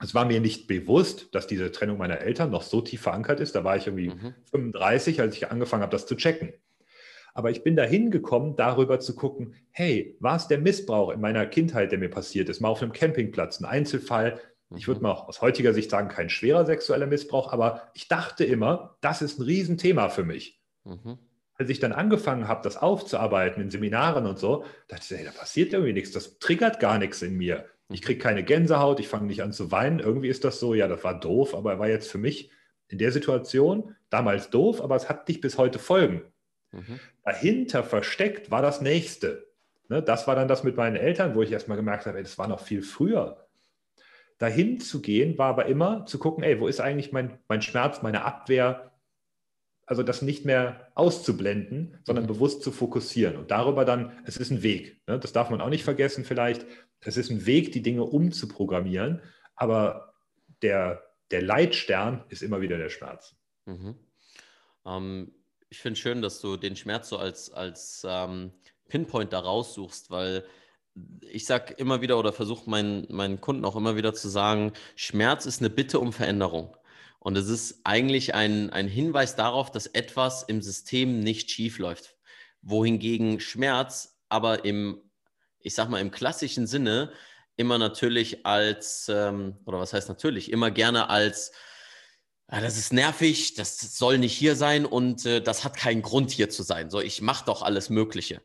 es 0.00 0.14
war 0.14 0.24
mir 0.24 0.40
nicht 0.40 0.68
bewusst, 0.68 1.34
dass 1.34 1.48
diese 1.48 1.72
Trennung 1.72 1.98
meiner 1.98 2.20
Eltern 2.20 2.52
noch 2.52 2.62
so 2.62 2.80
tief 2.80 3.02
verankert 3.02 3.40
ist, 3.40 3.56
da 3.56 3.64
war 3.64 3.76
ich 3.76 3.88
irgendwie 3.88 4.10
mhm. 4.10 4.34
35, 4.52 5.20
als 5.20 5.36
ich 5.36 5.50
angefangen 5.50 5.82
habe, 5.82 5.92
das 5.92 6.06
zu 6.06 6.14
checken. 6.14 6.52
Aber 7.34 7.50
ich 7.50 7.64
bin 7.64 7.76
dahin 7.76 8.10
gekommen, 8.10 8.54
darüber 8.56 9.00
zu 9.00 9.14
gucken, 9.14 9.54
hey, 9.72 10.16
war 10.20 10.36
es 10.36 10.48
der 10.48 10.58
Missbrauch 10.58 11.10
in 11.10 11.20
meiner 11.20 11.46
Kindheit, 11.46 11.90
der 11.90 11.98
mir 11.98 12.10
passiert 12.10 12.48
ist, 12.48 12.60
mal 12.60 12.68
auf 12.68 12.82
einem 12.82 12.92
Campingplatz, 12.92 13.60
ein 13.60 13.66
Einzelfall, 13.66 14.40
ich 14.76 14.86
würde 14.86 15.00
mhm. 15.00 15.08
mal 15.08 15.12
aus 15.12 15.40
heutiger 15.40 15.74
Sicht 15.74 15.90
sagen, 15.90 16.08
kein 16.08 16.30
schwerer 16.30 16.64
sexueller 16.64 17.06
Missbrauch, 17.06 17.52
aber 17.52 17.90
ich 17.94 18.08
dachte 18.08 18.44
immer, 18.44 18.96
das 19.00 19.22
ist 19.22 19.38
ein 19.38 19.42
Riesenthema 19.42 20.08
für 20.08 20.24
mich. 20.24 20.60
Mhm 20.84 21.18
als 21.60 21.68
ich 21.68 21.78
dann 21.78 21.92
angefangen 21.92 22.48
habe, 22.48 22.62
das 22.64 22.78
aufzuarbeiten 22.78 23.62
in 23.62 23.70
Seminaren 23.70 24.24
und 24.24 24.38
so, 24.38 24.64
dachte 24.88 25.04
ich, 25.04 25.18
hey, 25.18 25.26
da 25.26 25.30
passiert 25.30 25.74
irgendwie 25.74 25.92
nichts, 25.92 26.10
das 26.10 26.38
triggert 26.38 26.80
gar 26.80 26.98
nichts 26.98 27.20
in 27.20 27.36
mir. 27.36 27.66
Ich 27.90 28.00
kriege 28.00 28.18
keine 28.18 28.42
Gänsehaut, 28.42 28.98
ich 28.98 29.08
fange 29.08 29.26
nicht 29.26 29.42
an 29.42 29.52
zu 29.52 29.70
weinen. 29.70 29.98
Irgendwie 29.98 30.28
ist 30.28 30.44
das 30.44 30.58
so, 30.58 30.72
ja, 30.72 30.88
das 30.88 31.04
war 31.04 31.20
doof, 31.20 31.54
aber 31.54 31.78
war 31.78 31.88
jetzt 31.88 32.10
für 32.10 32.16
mich 32.16 32.50
in 32.88 32.96
der 32.96 33.12
Situation 33.12 33.94
damals 34.08 34.48
doof, 34.48 34.80
aber 34.80 34.96
es 34.96 35.10
hat 35.10 35.28
nicht 35.28 35.42
bis 35.42 35.58
heute 35.58 35.78
Folgen. 35.78 36.22
Mhm. 36.72 36.98
Dahinter 37.24 37.84
versteckt 37.84 38.50
war 38.50 38.62
das 38.62 38.80
Nächste. 38.80 39.46
Ne, 39.90 40.02
das 40.02 40.26
war 40.26 40.36
dann 40.36 40.48
das 40.48 40.64
mit 40.64 40.78
meinen 40.78 40.96
Eltern, 40.96 41.34
wo 41.34 41.42
ich 41.42 41.52
erstmal 41.52 41.76
gemerkt 41.76 42.06
habe, 42.06 42.16
ey, 42.16 42.22
das 42.22 42.38
war 42.38 42.48
noch 42.48 42.60
viel 42.60 42.80
früher. 42.80 43.44
Dahin 44.40 44.80
zu 44.80 45.02
gehen, 45.02 45.36
war 45.36 45.48
aber 45.48 45.66
immer 45.66 46.06
zu 46.06 46.18
gucken, 46.18 46.42
ey, 46.42 46.58
wo 46.58 46.66
ist 46.66 46.80
eigentlich 46.80 47.12
mein, 47.12 47.38
mein 47.46 47.60
Schmerz, 47.60 48.00
meine 48.00 48.24
Abwehr, 48.24 48.90
also 49.84 50.02
das 50.02 50.22
nicht 50.22 50.46
mehr 50.46 50.90
auszublenden, 50.94 51.98
sondern 52.04 52.24
mhm. 52.24 52.28
bewusst 52.28 52.62
zu 52.62 52.72
fokussieren. 52.72 53.36
Und 53.36 53.50
darüber 53.50 53.84
dann, 53.84 54.18
es 54.24 54.38
ist 54.38 54.50
ein 54.50 54.62
Weg. 54.62 54.98
Ne? 55.06 55.18
Das 55.18 55.34
darf 55.34 55.50
man 55.50 55.60
auch 55.60 55.68
nicht 55.68 55.84
vergessen 55.84 56.24
vielleicht. 56.24 56.64
Es 57.00 57.18
ist 57.18 57.30
ein 57.30 57.44
Weg, 57.44 57.72
die 57.72 57.82
Dinge 57.82 58.04
umzuprogrammieren. 58.04 59.20
Aber 59.56 60.14
der, 60.62 61.02
der 61.30 61.42
Leitstern 61.42 62.24
ist 62.30 62.42
immer 62.42 62.62
wieder 62.62 62.78
der 62.78 62.88
Schmerz. 62.88 63.36
Mhm. 63.66 63.94
Ähm, 64.86 65.34
ich 65.68 65.80
finde 65.80 66.00
schön, 66.00 66.22
dass 66.22 66.40
du 66.40 66.56
den 66.56 66.76
Schmerz 66.76 67.10
so 67.10 67.18
als, 67.18 67.50
als 67.50 68.06
ähm, 68.08 68.52
Pinpoint 68.88 69.34
da 69.34 69.40
raussuchst, 69.40 70.10
weil 70.10 70.46
ich 71.22 71.46
sage 71.46 71.74
immer 71.74 72.00
wieder 72.00 72.18
oder 72.18 72.32
versuche 72.32 72.68
meinen, 72.68 73.06
meinen 73.10 73.40
Kunden 73.40 73.64
auch 73.64 73.76
immer 73.76 73.96
wieder 73.96 74.14
zu 74.14 74.28
sagen, 74.28 74.72
Schmerz 74.96 75.46
ist 75.46 75.60
eine 75.60 75.70
Bitte 75.70 76.00
um 76.00 76.12
Veränderung. 76.12 76.76
Und 77.18 77.36
es 77.36 77.48
ist 77.48 77.80
eigentlich 77.84 78.34
ein, 78.34 78.70
ein 78.70 78.88
Hinweis 78.88 79.36
darauf, 79.36 79.70
dass 79.70 79.86
etwas 79.86 80.42
im 80.42 80.62
System 80.62 81.20
nicht 81.20 81.50
schief 81.50 81.78
läuft. 81.78 82.16
Wohingegen 82.62 83.40
Schmerz 83.40 84.20
aber 84.30 84.64
im, 84.64 85.02
ich 85.58 85.74
sag 85.74 85.90
mal, 85.90 86.00
im 86.00 86.10
klassischen 86.10 86.66
Sinne 86.66 87.12
immer 87.56 87.76
natürlich 87.76 88.46
als, 88.46 89.10
ähm, 89.10 89.58
oder 89.66 89.78
was 89.78 89.92
heißt 89.92 90.08
natürlich, 90.08 90.50
immer 90.50 90.70
gerne 90.70 91.10
als, 91.10 91.52
ah, 92.46 92.60
das 92.60 92.78
ist 92.78 92.92
nervig, 92.92 93.54
das 93.54 93.78
soll 93.98 94.16
nicht 94.18 94.32
hier 94.32 94.56
sein 94.56 94.86
und 94.86 95.26
äh, 95.26 95.42
das 95.42 95.64
hat 95.64 95.76
keinen 95.76 96.00
Grund 96.00 96.30
hier 96.30 96.48
zu 96.48 96.62
sein. 96.62 96.88
So, 96.88 97.00
ich 97.00 97.20
mache 97.20 97.44
doch 97.44 97.60
alles 97.60 97.90
Mögliche. 97.90 98.40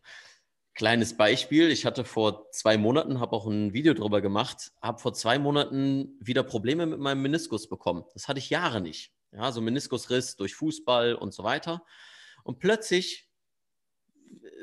Kleines 0.76 1.16
Beispiel, 1.16 1.72
ich 1.72 1.86
hatte 1.86 2.04
vor 2.04 2.52
zwei 2.52 2.78
Monaten, 2.78 3.22
habe 3.22 3.34
auch 3.34 3.48
ein 3.48 3.74
Video 3.74 3.94
darüber 3.94 4.20
gemacht, 4.20 4.74
habe 4.82 5.00
vor 5.00 5.14
zwei 5.14 5.40
Monaten 5.40 6.18
wieder 6.20 6.44
Probleme 6.44 6.86
mit 6.86 7.00
meinem 7.00 7.22
Meniskus 7.22 7.70
bekommen. 7.70 8.04
Das 8.14 8.28
hatte 8.28 8.40
ich 8.40 8.50
Jahre 8.50 8.82
nicht. 8.82 9.14
Ja, 9.32 9.54
so 9.54 9.62
Meniskusriss 9.62 10.36
durch 10.36 10.54
Fußball 10.56 11.16
und 11.16 11.34
so 11.34 11.46
weiter. 11.46 11.86
Und 12.44 12.60
plötzlich 12.60 13.30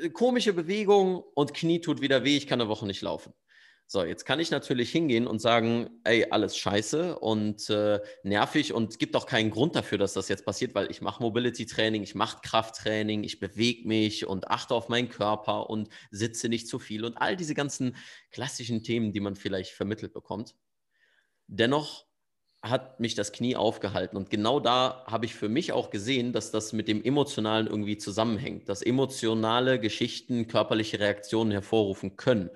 äh, 0.01 0.09
komische 0.09 0.53
Bewegung 0.53 1.23
und 1.33 1.55
Knie 1.55 1.81
tut 1.81 1.99
wieder 1.99 2.23
weh, 2.23 2.37
ich 2.37 2.45
kann 2.45 2.61
eine 2.61 2.69
Woche 2.69 2.85
nicht 2.85 3.01
laufen. 3.01 3.33
So, 3.93 4.03
jetzt 4.03 4.25
kann 4.25 4.39
ich 4.39 4.49
natürlich 4.49 4.91
hingehen 4.91 5.27
und 5.27 5.37
sagen, 5.37 5.87
ey, 6.03 6.25
alles 6.31 6.57
scheiße 6.57 7.19
und 7.19 7.69
äh, 7.69 7.99
nervig 8.23 8.73
und 8.73 8.97
gibt 8.97 9.15
auch 9.15 9.27
keinen 9.27 9.51
Grund 9.51 9.75
dafür, 9.75 9.99
dass 9.99 10.13
das 10.13 10.29
jetzt 10.29 10.45
passiert, 10.45 10.73
weil 10.73 10.89
ich 10.89 11.03
mache 11.03 11.21
Mobility-Training, 11.21 12.01
ich 12.01 12.15
mache 12.15 12.39
Krafttraining, 12.41 13.23
ich 13.23 13.39
bewege 13.39 13.87
mich 13.87 14.25
und 14.25 14.47
achte 14.49 14.73
auf 14.73 14.89
meinen 14.89 15.09
Körper 15.09 15.69
und 15.69 15.89
sitze 16.09 16.49
nicht 16.49 16.67
zu 16.67 16.79
viel 16.79 17.05
und 17.05 17.17
all 17.17 17.35
diese 17.35 17.53
ganzen 17.53 17.95
klassischen 18.31 18.81
Themen, 18.81 19.11
die 19.11 19.19
man 19.19 19.35
vielleicht 19.35 19.73
vermittelt 19.73 20.11
bekommt. 20.11 20.55
Dennoch 21.45 22.07
hat 22.63 22.99
mich 22.99 23.13
das 23.13 23.31
Knie 23.31 23.55
aufgehalten. 23.55 24.17
Und 24.17 24.31
genau 24.31 24.59
da 24.59 25.03
habe 25.05 25.27
ich 25.27 25.35
für 25.35 25.49
mich 25.49 25.71
auch 25.71 25.91
gesehen, 25.91 26.33
dass 26.33 26.49
das 26.49 26.73
mit 26.73 26.87
dem 26.87 27.03
Emotionalen 27.03 27.67
irgendwie 27.67 27.99
zusammenhängt, 27.99 28.69
dass 28.69 28.81
emotionale 28.81 29.79
Geschichten 29.79 30.47
körperliche 30.47 30.99
Reaktionen 30.99 31.51
hervorrufen 31.51 32.15
können 32.15 32.49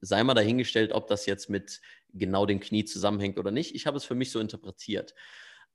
sei 0.00 0.22
mal 0.22 0.34
dahingestellt, 0.34 0.92
ob 0.92 1.06
das 1.08 1.26
jetzt 1.26 1.50
mit 1.50 1.80
genau 2.12 2.46
dem 2.46 2.60
Knie 2.60 2.84
zusammenhängt 2.84 3.38
oder 3.38 3.50
nicht. 3.50 3.74
Ich 3.74 3.86
habe 3.86 3.96
es 3.96 4.04
für 4.04 4.14
mich 4.14 4.30
so 4.30 4.40
interpretiert, 4.40 5.14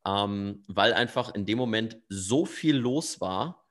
ähm, 0.05 0.63
weil 0.67 0.93
einfach 0.93 1.33
in 1.35 1.45
dem 1.45 1.57
Moment 1.57 1.97
so 2.09 2.45
viel 2.45 2.75
los 2.75 3.21
war, 3.21 3.67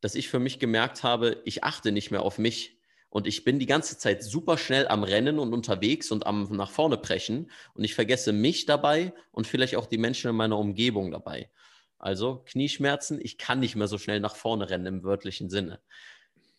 dass 0.00 0.14
ich 0.14 0.28
für 0.28 0.38
mich 0.38 0.58
gemerkt 0.58 1.02
habe, 1.02 1.42
ich 1.44 1.64
achte 1.64 1.92
nicht 1.92 2.10
mehr 2.10 2.22
auf 2.22 2.38
mich. 2.38 2.76
Und 3.08 3.26
ich 3.26 3.44
bin 3.44 3.58
die 3.58 3.66
ganze 3.66 3.96
Zeit 3.96 4.22
super 4.22 4.58
schnell 4.58 4.88
am 4.88 5.02
Rennen 5.02 5.38
und 5.38 5.54
unterwegs 5.54 6.10
und 6.10 6.26
am 6.26 6.44
nach 6.54 6.70
vorne 6.70 6.98
brechen. 6.98 7.50
Und 7.74 7.84
ich 7.84 7.94
vergesse 7.94 8.32
mich 8.32 8.66
dabei 8.66 9.14
und 9.30 9.46
vielleicht 9.46 9.76
auch 9.76 9.86
die 9.86 9.96
Menschen 9.96 10.28
in 10.28 10.36
meiner 10.36 10.58
Umgebung 10.58 11.10
dabei. 11.12 11.50
Also 11.98 12.42
Knieschmerzen, 12.44 13.18
ich 13.22 13.38
kann 13.38 13.60
nicht 13.60 13.74
mehr 13.74 13.88
so 13.88 13.96
schnell 13.96 14.20
nach 14.20 14.36
vorne 14.36 14.68
rennen 14.68 14.86
im 14.86 15.02
wörtlichen 15.02 15.48
Sinne. 15.48 15.80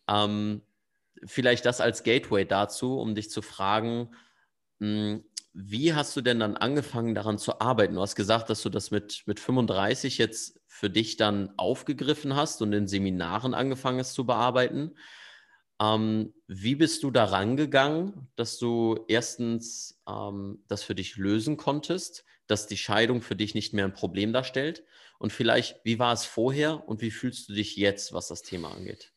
Ähm, 0.07 0.63
vielleicht 1.25 1.65
das 1.65 1.81
als 1.81 2.03
Gateway 2.03 2.45
dazu, 2.45 3.00
um 3.00 3.15
dich 3.15 3.29
zu 3.29 3.41
fragen, 3.41 4.09
hm, 4.79 5.24
wie 5.53 5.93
hast 5.93 6.15
du 6.15 6.21
denn 6.21 6.39
dann 6.39 6.55
angefangen, 6.55 7.15
daran 7.15 7.39
zu 7.39 7.59
arbeiten? 7.59 7.95
Du 7.95 8.01
hast 8.01 8.15
gesagt, 8.15 8.50
dass 8.50 8.62
du 8.62 8.69
das 8.69 8.91
mit, 8.91 9.24
mit 9.25 9.39
35 9.39 10.19
jetzt 10.19 10.59
für 10.67 10.89
dich 10.89 11.17
dann 11.17 11.51
aufgegriffen 11.57 12.36
hast 12.36 12.62
und 12.62 12.74
in 12.74 12.88
Seminaren 12.88 13.55
angefangen 13.55 14.00
hast 14.00 14.13
zu 14.13 14.25
bearbeiten. 14.25 14.95
Ähm, 15.81 16.33
wie 16.47 16.75
bist 16.75 17.01
du 17.01 17.09
da 17.09 17.25
rangegangen, 17.25 18.29
dass 18.36 18.59
du 18.59 19.03
erstens 19.07 20.00
ähm, 20.07 20.63
das 20.67 20.83
für 20.83 20.93
dich 20.93 21.17
lösen 21.17 21.57
konntest, 21.57 22.24
dass 22.45 22.67
die 22.67 22.77
Scheidung 22.77 23.24
für 23.24 23.36
dich 23.36 23.55
nicht 23.55 23.74
mehr 23.74 23.86
ein 23.86 23.93
Problem 23.93 24.33
darstellt? 24.33 24.83
Und 25.17 25.33
vielleicht, 25.33 25.83
wie 25.83 25.97
war 25.97 26.13
es 26.13 26.25
vorher 26.25 26.88
und 26.88 27.01
wie 27.01 27.12
fühlst 27.12 27.50
du 27.50 27.53
dich 27.53 27.75
jetzt, 27.75 28.13
was 28.13 28.27
das 28.27 28.43
Thema 28.43 28.71
angeht? 28.71 29.12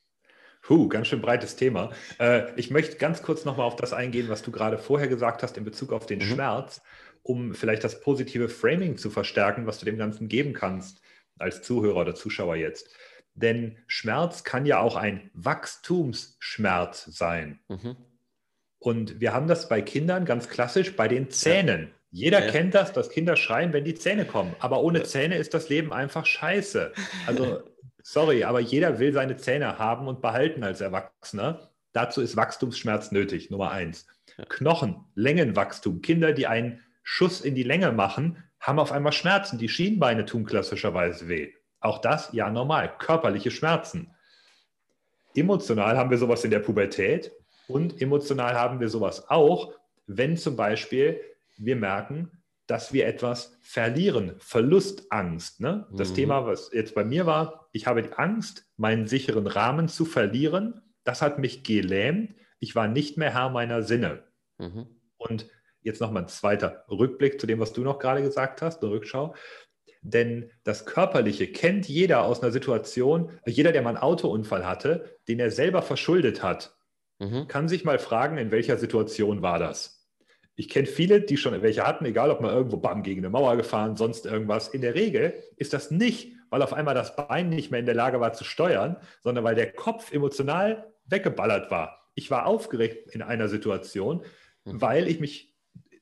Puh, 0.63 0.89
ganz 0.89 1.09
schön 1.09 1.23
breites 1.23 1.57
Thema. 1.57 1.91
Äh, 2.19 2.53
ich 2.57 2.71
möchte 2.71 2.97
ganz 2.97 3.23
kurz 3.23 3.45
nochmal 3.45 3.67
auf 3.67 3.77
das 3.77 3.93
eingehen, 3.93 4.29
was 4.29 4.43
du 4.43 4.51
gerade 4.51 4.79
vorher 4.79 5.09
gesagt 5.09 5.43
hast 5.43 5.57
in 5.57 5.65
Bezug 5.65 5.93
auf 5.93 6.07
den 6.07 6.19
mhm. 6.19 6.25
Schmerz, 6.25 6.83
um 7.23 7.55
vielleicht 7.55 7.85
das 7.85 8.01
positive 8.01 8.49
Framing 8.49 8.97
zu 8.97 9.11
verstärken, 9.11 9.67
was 9.67 9.79
du 9.79 9.87
dem 9.87 9.99
Ganzen 9.99 10.29
geben 10.29 10.53
kannst 10.53 11.01
als 11.39 11.63
Zuhörer 11.63 12.01
oder 12.01 12.15
Zuschauer 12.15 12.57
jetzt. 12.57 12.95
Denn 13.35 13.79
Schmerz 13.87 14.45
kann 14.45 14.67
ja 14.67 14.81
auch 14.81 14.97
ein 14.97 15.31
Wachstumsschmerz 15.35 17.07
sein. 17.07 17.61
Mhm. 17.69 17.97
Und 18.79 19.21
wir 19.21 19.33
haben 19.33 19.47
das 19.47 19.69
bei 19.69 19.83
Kindern 19.83 20.25
ganz 20.25 20.49
klassisch 20.49 20.97
bei 20.97 21.09
den 21.09 21.31
Zähnen. 21.31 21.91
Jeder 22.11 22.45
ja. 22.45 22.51
kennt 22.51 22.75
das, 22.75 22.93
dass 22.93 23.11
Kinder 23.11 23.37
schreien, 23.37 23.73
wenn 23.73 23.85
die 23.85 23.95
Zähne 23.95 24.25
kommen. 24.25 24.57
Aber 24.59 24.83
ohne 24.83 25.05
Zähne 25.05 25.37
ist 25.37 25.55
das 25.55 25.69
Leben 25.69 25.93
einfach 25.93 26.27
scheiße. 26.27 26.93
Also, 27.27 27.63
sorry, 28.03 28.45
aber 28.45 28.61
jeder 28.61 28.99
will 28.99 29.13
seine 29.13 29.37
Zähne 29.37 29.79
haben 29.79 30.09
und 30.09 30.21
behalten 30.21 30.65
als 30.65 30.81
Erwachsener. 30.81 31.71
Dazu 31.93 32.21
ist 32.21 32.37
Wachstumsschmerz 32.37 33.13
nötig, 33.13 33.51
Nummer 33.51 33.71
eins. 33.71 34.07
Knochen, 34.49 35.05
Längenwachstum. 35.15 36.03
Kinder, 36.03 36.33
die 36.33 36.47
einen 36.47 36.81
Schuss 37.03 37.41
in 37.41 37.55
die 37.55 37.63
Länge 37.63 37.93
machen, 37.93 38.43
haben 38.61 38.79
auf 38.79 38.93
einmal 38.93 39.13
Schmerzen. 39.13 39.59
Die 39.59 39.69
Schienbeine 39.69 40.25
tun 40.25 40.45
klassischerweise 40.45 41.29
weh. 41.29 41.53
Auch 41.81 41.99
das, 41.99 42.31
ja, 42.33 42.51
normal, 42.51 42.97
körperliche 42.99 43.51
Schmerzen. 43.51 44.15
Emotional 45.35 45.97
haben 45.97 46.11
wir 46.11 46.19
sowas 46.19 46.45
in 46.45 46.51
der 46.51 46.59
Pubertät 46.59 47.33
und 47.69 48.01
emotional 48.03 48.55
haben 48.55 48.81
wir 48.81 48.89
sowas 48.89 49.31
auch, 49.31 49.73
wenn 50.07 50.37
zum 50.37 50.57
Beispiel 50.57 51.21
wir 51.57 51.77
merken, 51.77 52.31
dass 52.71 52.93
wir 52.93 53.09
etwas 53.09 53.59
verlieren, 53.63 54.37
Verlustangst. 54.39 55.61
Ne? 55.61 55.89
Das 55.93 56.11
mhm. 56.11 56.15
Thema, 56.15 56.47
was 56.47 56.71
jetzt 56.73 56.95
bei 56.95 57.05
mir 57.05 57.27
war, 57.27 57.69
ich 57.73 57.89
habe 57.89 58.03
die 58.03 58.13
Angst, 58.13 58.65
meinen 58.77 59.09
sicheren 59.09 59.49
Rahmen 59.49 59.89
zu 59.89 60.05
verlieren. 60.05 60.81
Das 61.03 61.21
hat 61.21 61.41
mich 61.41 61.65
gelähmt. 61.65 62.37
Ich 62.61 62.77
war 62.77 62.87
nicht 62.87 63.17
mehr 63.17 63.35
Herr 63.35 63.51
meiner 63.51 63.83
Sinne. 63.83 64.23
Mhm. 64.59 64.87
Und 65.17 65.49
jetzt 65.83 66.01
nochmal 66.01 66.23
ein 66.23 66.29
zweiter 66.29 66.85
Rückblick 66.89 67.41
zu 67.41 67.49
dem, 67.49 67.59
was 67.59 67.73
du 67.73 67.83
noch 67.83 67.99
gerade 67.99 68.23
gesagt 68.23 68.63
hast, 68.63 68.83
eine 68.83 68.93
Rückschau. 68.93 69.35
Denn 70.03 70.51
das 70.63 70.87
Körperliche 70.87 71.49
kennt 71.49 71.89
jeder 71.89 72.23
aus 72.23 72.41
einer 72.41 72.53
Situation, 72.53 73.33
jeder, 73.47 73.73
der 73.73 73.83
mal 73.83 73.91
einen 73.91 73.99
Autounfall 73.99 74.65
hatte, 74.65 75.19
den 75.27 75.41
er 75.41 75.51
selber 75.51 75.83
verschuldet 75.83 76.45
hat, 76.45 76.77
mhm. 77.19 77.49
kann 77.49 77.69
sich 77.69 77.85
mal 77.85 77.99
fragen, 77.99 78.39
in 78.39 78.53
welcher 78.53 78.79
Situation 78.79 79.43
war 79.43 79.59
das? 79.59 80.00
Ich 80.57 80.69
kenne 80.69 80.87
viele, 80.87 81.21
die 81.21 81.37
schon 81.37 81.61
welche 81.63 81.87
hatten, 81.87 82.05
egal 82.05 82.31
ob 82.31 82.41
man 82.41 82.55
irgendwo 82.55 82.77
bam 82.77 83.03
gegen 83.03 83.21
eine 83.21 83.31
Mauer 83.31 83.57
gefahren, 83.57 83.97
sonst 83.97 84.27
irgendwas. 84.27 84.69
In 84.69 84.83
der 84.83 84.95
Regel 84.95 85.35
ist 85.57 85.73
das 85.73 85.91
nicht, 85.91 86.35
weil 86.51 86.63
auf 86.63 86.73
einmal 86.73 86.95
das 86.95 87.17
Bein 87.17 87.49
nicht 87.49 87.71
mehr 87.71 87.81
in 87.81 87.87
der 87.87 87.95
Lage 87.95 88.21
war 88.21 88.33
zu 88.33 88.45
steuern, 88.45 88.97
sondern 89.21 89.45
weil 89.45 89.55
der 89.55 89.73
Kopf 89.73 90.13
emotional 90.13 90.93
weggeballert 91.07 91.71
war. 91.71 92.11
Ich 92.15 92.31
war 92.31 92.47
aufgeregt 92.47 93.15
in 93.15 93.23
einer 93.23 93.49
Situation, 93.49 94.23
mhm. 94.65 94.81
weil 94.81 95.09
ich 95.09 95.21
mich 95.21 95.55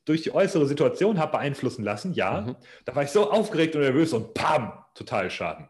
durch 0.05 0.23
die 0.23 0.35
äußere 0.35 0.67
Situation 0.67 1.19
habe 1.19 1.33
beeinflussen 1.33 1.85
lassen, 1.85 2.15
ja. 2.15 2.41
Mhm. 2.41 2.57
Da 2.87 2.97
war 2.97 3.03
ich 3.03 3.11
so 3.11 3.31
aufgeregt 3.31 3.77
und 3.77 3.83
nervös 3.83 4.15
und 4.15 4.33
pam, 4.33 4.73
total 4.95 5.31
Schaden. 5.31 5.69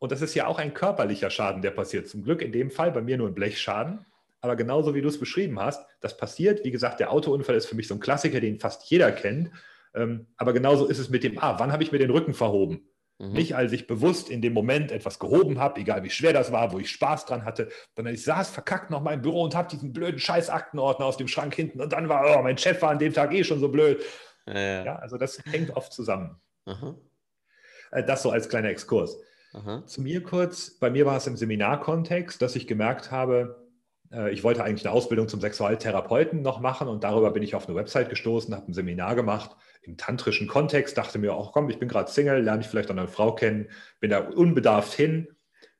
Und 0.00 0.12
das 0.12 0.22
ist 0.22 0.34
ja 0.34 0.46
auch 0.48 0.58
ein 0.58 0.74
körperlicher 0.74 1.30
Schaden, 1.30 1.62
der 1.62 1.70
passiert. 1.70 2.08
Zum 2.08 2.24
Glück 2.24 2.42
in 2.42 2.52
dem 2.52 2.70
Fall 2.70 2.90
bei 2.90 3.00
mir 3.00 3.16
nur 3.16 3.28
ein 3.28 3.34
Blechschaden. 3.34 4.04
Aber 4.44 4.56
genauso 4.56 4.94
wie 4.94 5.00
du 5.00 5.08
es 5.08 5.18
beschrieben 5.18 5.58
hast, 5.58 5.86
das 6.00 6.18
passiert. 6.18 6.64
Wie 6.64 6.70
gesagt, 6.70 7.00
der 7.00 7.10
Autounfall 7.10 7.54
ist 7.54 7.64
für 7.64 7.76
mich 7.76 7.88
so 7.88 7.94
ein 7.94 8.00
Klassiker, 8.00 8.40
den 8.40 8.60
fast 8.60 8.90
jeder 8.90 9.10
kennt. 9.10 9.50
Ähm, 9.94 10.26
aber 10.36 10.52
genauso 10.52 10.84
ist 10.84 10.98
es 10.98 11.08
mit 11.08 11.24
dem, 11.24 11.38
ah, 11.38 11.58
wann 11.58 11.72
habe 11.72 11.82
ich 11.82 11.92
mir 11.92 11.98
den 11.98 12.10
Rücken 12.10 12.34
verhoben? 12.34 12.86
Mhm. 13.18 13.32
Nicht, 13.32 13.56
als 13.56 13.72
ich 13.72 13.86
bewusst 13.86 14.28
in 14.28 14.42
dem 14.42 14.52
Moment 14.52 14.92
etwas 14.92 15.18
gehoben 15.18 15.58
habe, 15.58 15.80
egal 15.80 16.02
wie 16.02 16.10
schwer 16.10 16.34
das 16.34 16.52
war, 16.52 16.72
wo 16.72 16.78
ich 16.78 16.90
Spaß 16.90 17.24
dran 17.24 17.46
hatte, 17.46 17.70
sondern 17.96 18.12
ich 18.12 18.22
saß 18.22 18.50
verkackt 18.50 18.90
noch 18.90 19.00
mal 19.00 19.14
im 19.14 19.22
Büro 19.22 19.42
und 19.42 19.54
habe 19.54 19.70
diesen 19.70 19.94
blöden 19.94 20.18
Scheiß-Aktenordner 20.18 21.06
aus 21.06 21.16
dem 21.16 21.28
Schrank 21.28 21.54
hinten 21.54 21.80
und 21.80 21.94
dann 21.94 22.10
war, 22.10 22.36
oh, 22.36 22.42
mein 22.42 22.58
Chef 22.58 22.82
war 22.82 22.90
an 22.90 22.98
dem 22.98 23.14
Tag 23.14 23.32
eh 23.32 23.44
schon 23.44 23.60
so 23.60 23.70
blöd. 23.70 24.04
Ja, 24.46 24.58
ja. 24.58 24.84
ja 24.84 24.96
also 24.96 25.16
das 25.16 25.42
hängt 25.46 25.74
oft 25.74 25.94
zusammen. 25.94 26.36
Aha. 26.66 26.96
Äh, 27.92 28.04
das 28.04 28.22
so 28.22 28.30
als 28.30 28.50
kleiner 28.50 28.68
Exkurs. 28.68 29.16
Aha. 29.54 29.86
Zu 29.86 30.02
mir 30.02 30.22
kurz, 30.22 30.78
bei 30.78 30.90
mir 30.90 31.06
war 31.06 31.16
es 31.16 31.26
im 31.26 31.36
Seminarkontext, 31.38 32.42
dass 32.42 32.56
ich 32.56 32.66
gemerkt 32.66 33.10
habe, 33.10 33.63
ich 34.30 34.44
wollte 34.44 34.62
eigentlich 34.62 34.86
eine 34.86 34.94
Ausbildung 34.94 35.28
zum 35.28 35.40
Sexualtherapeuten 35.40 36.42
noch 36.42 36.60
machen 36.60 36.88
und 36.88 37.04
darüber 37.04 37.30
bin 37.30 37.42
ich 37.42 37.54
auf 37.54 37.66
eine 37.66 37.76
Website 37.76 38.10
gestoßen, 38.10 38.54
habe 38.54 38.70
ein 38.70 38.74
Seminar 38.74 39.14
gemacht 39.16 39.56
im 39.82 39.96
tantrischen 39.96 40.46
Kontext, 40.46 40.96
dachte 40.96 41.18
mir 41.18 41.34
auch, 41.34 41.52
komm, 41.52 41.68
ich 41.68 41.78
bin 41.78 41.88
gerade 41.88 42.10
Single, 42.10 42.42
lerne 42.42 42.62
ich 42.62 42.68
vielleicht 42.68 42.90
auch 42.90 42.96
eine 42.96 43.08
Frau 43.08 43.34
kennen, 43.34 43.68
bin 44.00 44.10
da 44.10 44.20
unbedarft 44.20 44.92
hin, 44.92 45.28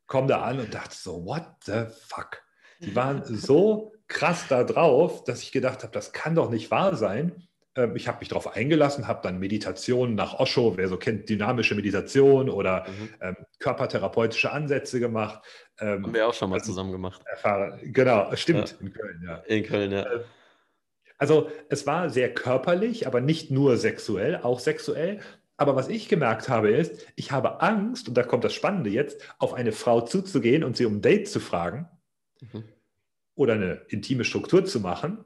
komme 0.06 0.28
da 0.28 0.42
an 0.42 0.58
und 0.58 0.74
dachte 0.74 0.96
so, 0.96 1.24
what 1.24 1.46
the 1.64 1.84
fuck? 2.08 2.42
Die 2.80 2.96
waren 2.96 3.22
so 3.24 3.92
krass 4.08 4.46
da 4.48 4.64
drauf, 4.64 5.24
dass 5.24 5.42
ich 5.42 5.52
gedacht 5.52 5.82
habe, 5.82 5.92
das 5.92 6.12
kann 6.12 6.34
doch 6.34 6.50
nicht 6.50 6.70
wahr 6.70 6.96
sein. 6.96 7.48
Ähm, 7.76 7.96
ich 7.96 8.08
habe 8.08 8.20
mich 8.20 8.28
darauf 8.28 8.54
eingelassen, 8.54 9.08
habe 9.08 9.20
dann 9.22 9.38
Meditationen 9.38 10.14
nach 10.14 10.38
Osho, 10.38 10.76
wer 10.76 10.88
so 10.88 10.96
kennt, 10.96 11.28
dynamische 11.28 11.74
Meditation 11.74 12.48
oder 12.48 12.87
mhm. 12.88 13.08
ähm, 13.20 13.37
körpertherapeutische 13.58 14.52
Ansätze 14.52 15.00
gemacht. 15.00 15.44
Ähm, 15.80 16.04
Haben 16.04 16.14
wir 16.14 16.28
auch 16.28 16.34
schon 16.34 16.50
mal 16.50 16.56
also, 16.56 16.72
zusammen 16.72 16.92
gemacht. 16.92 17.22
Erfahre, 17.26 17.80
genau, 17.82 18.34
stimmt, 18.37 18.76
ja. 18.78 18.87
in 18.87 18.92
Köln, 18.92 19.22
ja. 19.26 19.37
In 19.46 19.62
Köln, 19.64 19.92
ja. 19.92 20.02
Äh, 20.02 20.24
also 21.18 21.50
es 21.68 21.87
war 21.87 22.10
sehr 22.10 22.32
körperlich, 22.32 23.06
aber 23.06 23.20
nicht 23.20 23.50
nur 23.50 23.76
sexuell, 23.76 24.37
auch 24.42 24.60
sexuell. 24.60 25.20
Aber 25.56 25.76
was 25.76 25.88
ich 25.88 26.08
gemerkt 26.08 26.48
habe, 26.48 26.70
ist, 26.70 27.06
ich 27.14 27.30
habe 27.30 27.60
Angst, 27.62 28.08
und 28.08 28.14
da 28.14 28.24
kommt 28.24 28.44
das 28.44 28.54
Spannende 28.54 28.90
jetzt, 28.90 29.20
auf 29.38 29.54
eine 29.54 29.72
Frau 29.72 30.00
zuzugehen 30.00 30.64
und 30.64 30.76
sie 30.76 30.84
um 30.84 30.96
ein 30.96 31.02
Date 31.02 31.28
zu 31.28 31.38
fragen 31.38 31.88
mhm. 32.40 32.64
oder 33.37 33.54
eine 33.54 33.82
intime 33.88 34.24
Struktur 34.24 34.64
zu 34.64 34.80
machen, 34.80 35.24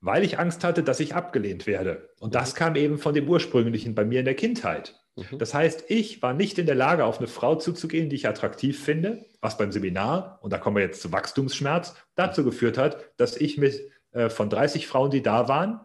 weil 0.00 0.24
ich 0.24 0.38
Angst 0.38 0.64
hatte, 0.64 0.82
dass 0.82 1.00
ich 1.00 1.14
abgelehnt 1.14 1.66
werde. 1.66 2.10
Und 2.18 2.34
das 2.34 2.54
mhm. 2.54 2.58
kam 2.58 2.76
eben 2.76 2.98
von 2.98 3.14
dem 3.14 3.28
ursprünglichen 3.28 3.94
bei 3.94 4.04
mir 4.04 4.20
in 4.20 4.24
der 4.24 4.34
Kindheit. 4.34 5.00
Mhm. 5.16 5.38
Das 5.38 5.54
heißt, 5.54 5.84
ich 5.88 6.22
war 6.22 6.32
nicht 6.32 6.58
in 6.58 6.66
der 6.66 6.74
Lage, 6.74 7.04
auf 7.04 7.18
eine 7.18 7.26
Frau 7.26 7.54
zuzugehen, 7.56 8.08
die 8.08 8.16
ich 8.16 8.28
attraktiv 8.28 8.82
finde, 8.82 9.24
was 9.40 9.58
beim 9.58 9.72
Seminar, 9.72 10.38
und 10.42 10.52
da 10.52 10.58
kommen 10.58 10.76
wir 10.76 10.82
jetzt 10.82 11.02
zu 11.02 11.12
Wachstumsschmerz, 11.12 11.94
dazu 12.14 12.44
geführt 12.44 12.78
hat, 12.78 12.98
dass 13.16 13.36
ich 13.36 13.58
mit 13.58 13.90
äh, 14.12 14.30
von 14.30 14.50
30 14.50 14.86
Frauen, 14.86 15.10
die 15.10 15.22
da 15.22 15.48
waren, 15.48 15.80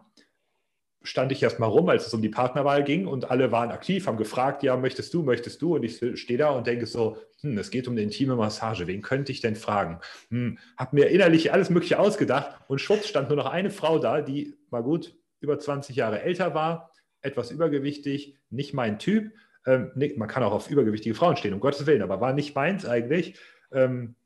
stand 1.06 1.30
ich 1.30 1.42
erstmal 1.42 1.68
rum, 1.68 1.88
als 1.88 2.06
es 2.06 2.14
um 2.14 2.20
die 2.20 2.28
Partnerwahl 2.28 2.82
ging 2.82 3.06
und 3.06 3.30
alle 3.30 3.52
waren 3.52 3.70
aktiv, 3.70 4.06
haben 4.06 4.16
gefragt, 4.16 4.62
ja, 4.62 4.76
möchtest 4.76 5.14
du, 5.14 5.22
möchtest 5.22 5.62
du? 5.62 5.76
Und 5.76 5.84
ich 5.84 6.00
stehe 6.18 6.38
da 6.38 6.50
und 6.50 6.66
denke 6.66 6.86
so, 6.86 7.16
hm, 7.40 7.56
es 7.58 7.70
geht 7.70 7.86
um 7.86 7.94
eine 7.94 8.02
intime 8.02 8.34
Massage, 8.34 8.86
wen 8.86 9.02
könnte 9.02 9.30
ich 9.30 9.40
denn 9.40 9.56
fragen? 9.56 10.00
Hm, 10.30 10.58
habe 10.76 10.96
mir 10.96 11.08
innerlich 11.08 11.52
alles 11.52 11.70
Mögliche 11.70 11.98
ausgedacht 11.98 12.58
und 12.68 12.80
schwupps 12.80 13.08
stand 13.08 13.28
nur 13.28 13.36
noch 13.36 13.46
eine 13.46 13.70
Frau 13.70 13.98
da, 13.98 14.20
die 14.20 14.54
mal 14.70 14.82
gut 14.82 15.14
über 15.40 15.58
20 15.58 15.94
Jahre 15.94 16.22
älter 16.22 16.54
war, 16.54 16.92
etwas 17.20 17.50
übergewichtig, 17.50 18.36
nicht 18.50 18.74
mein 18.74 18.98
Typ. 18.98 19.32
Ähm, 19.64 19.92
nee, 19.94 20.12
man 20.16 20.28
kann 20.28 20.42
auch 20.42 20.52
auf 20.52 20.70
übergewichtige 20.70 21.14
Frauen 21.14 21.36
stehen, 21.36 21.54
um 21.54 21.60
Gottes 21.60 21.86
Willen, 21.86 22.02
aber 22.02 22.20
war 22.20 22.32
nicht 22.32 22.54
meins 22.54 22.84
eigentlich. 22.84 23.38
Ähm, 23.72 24.16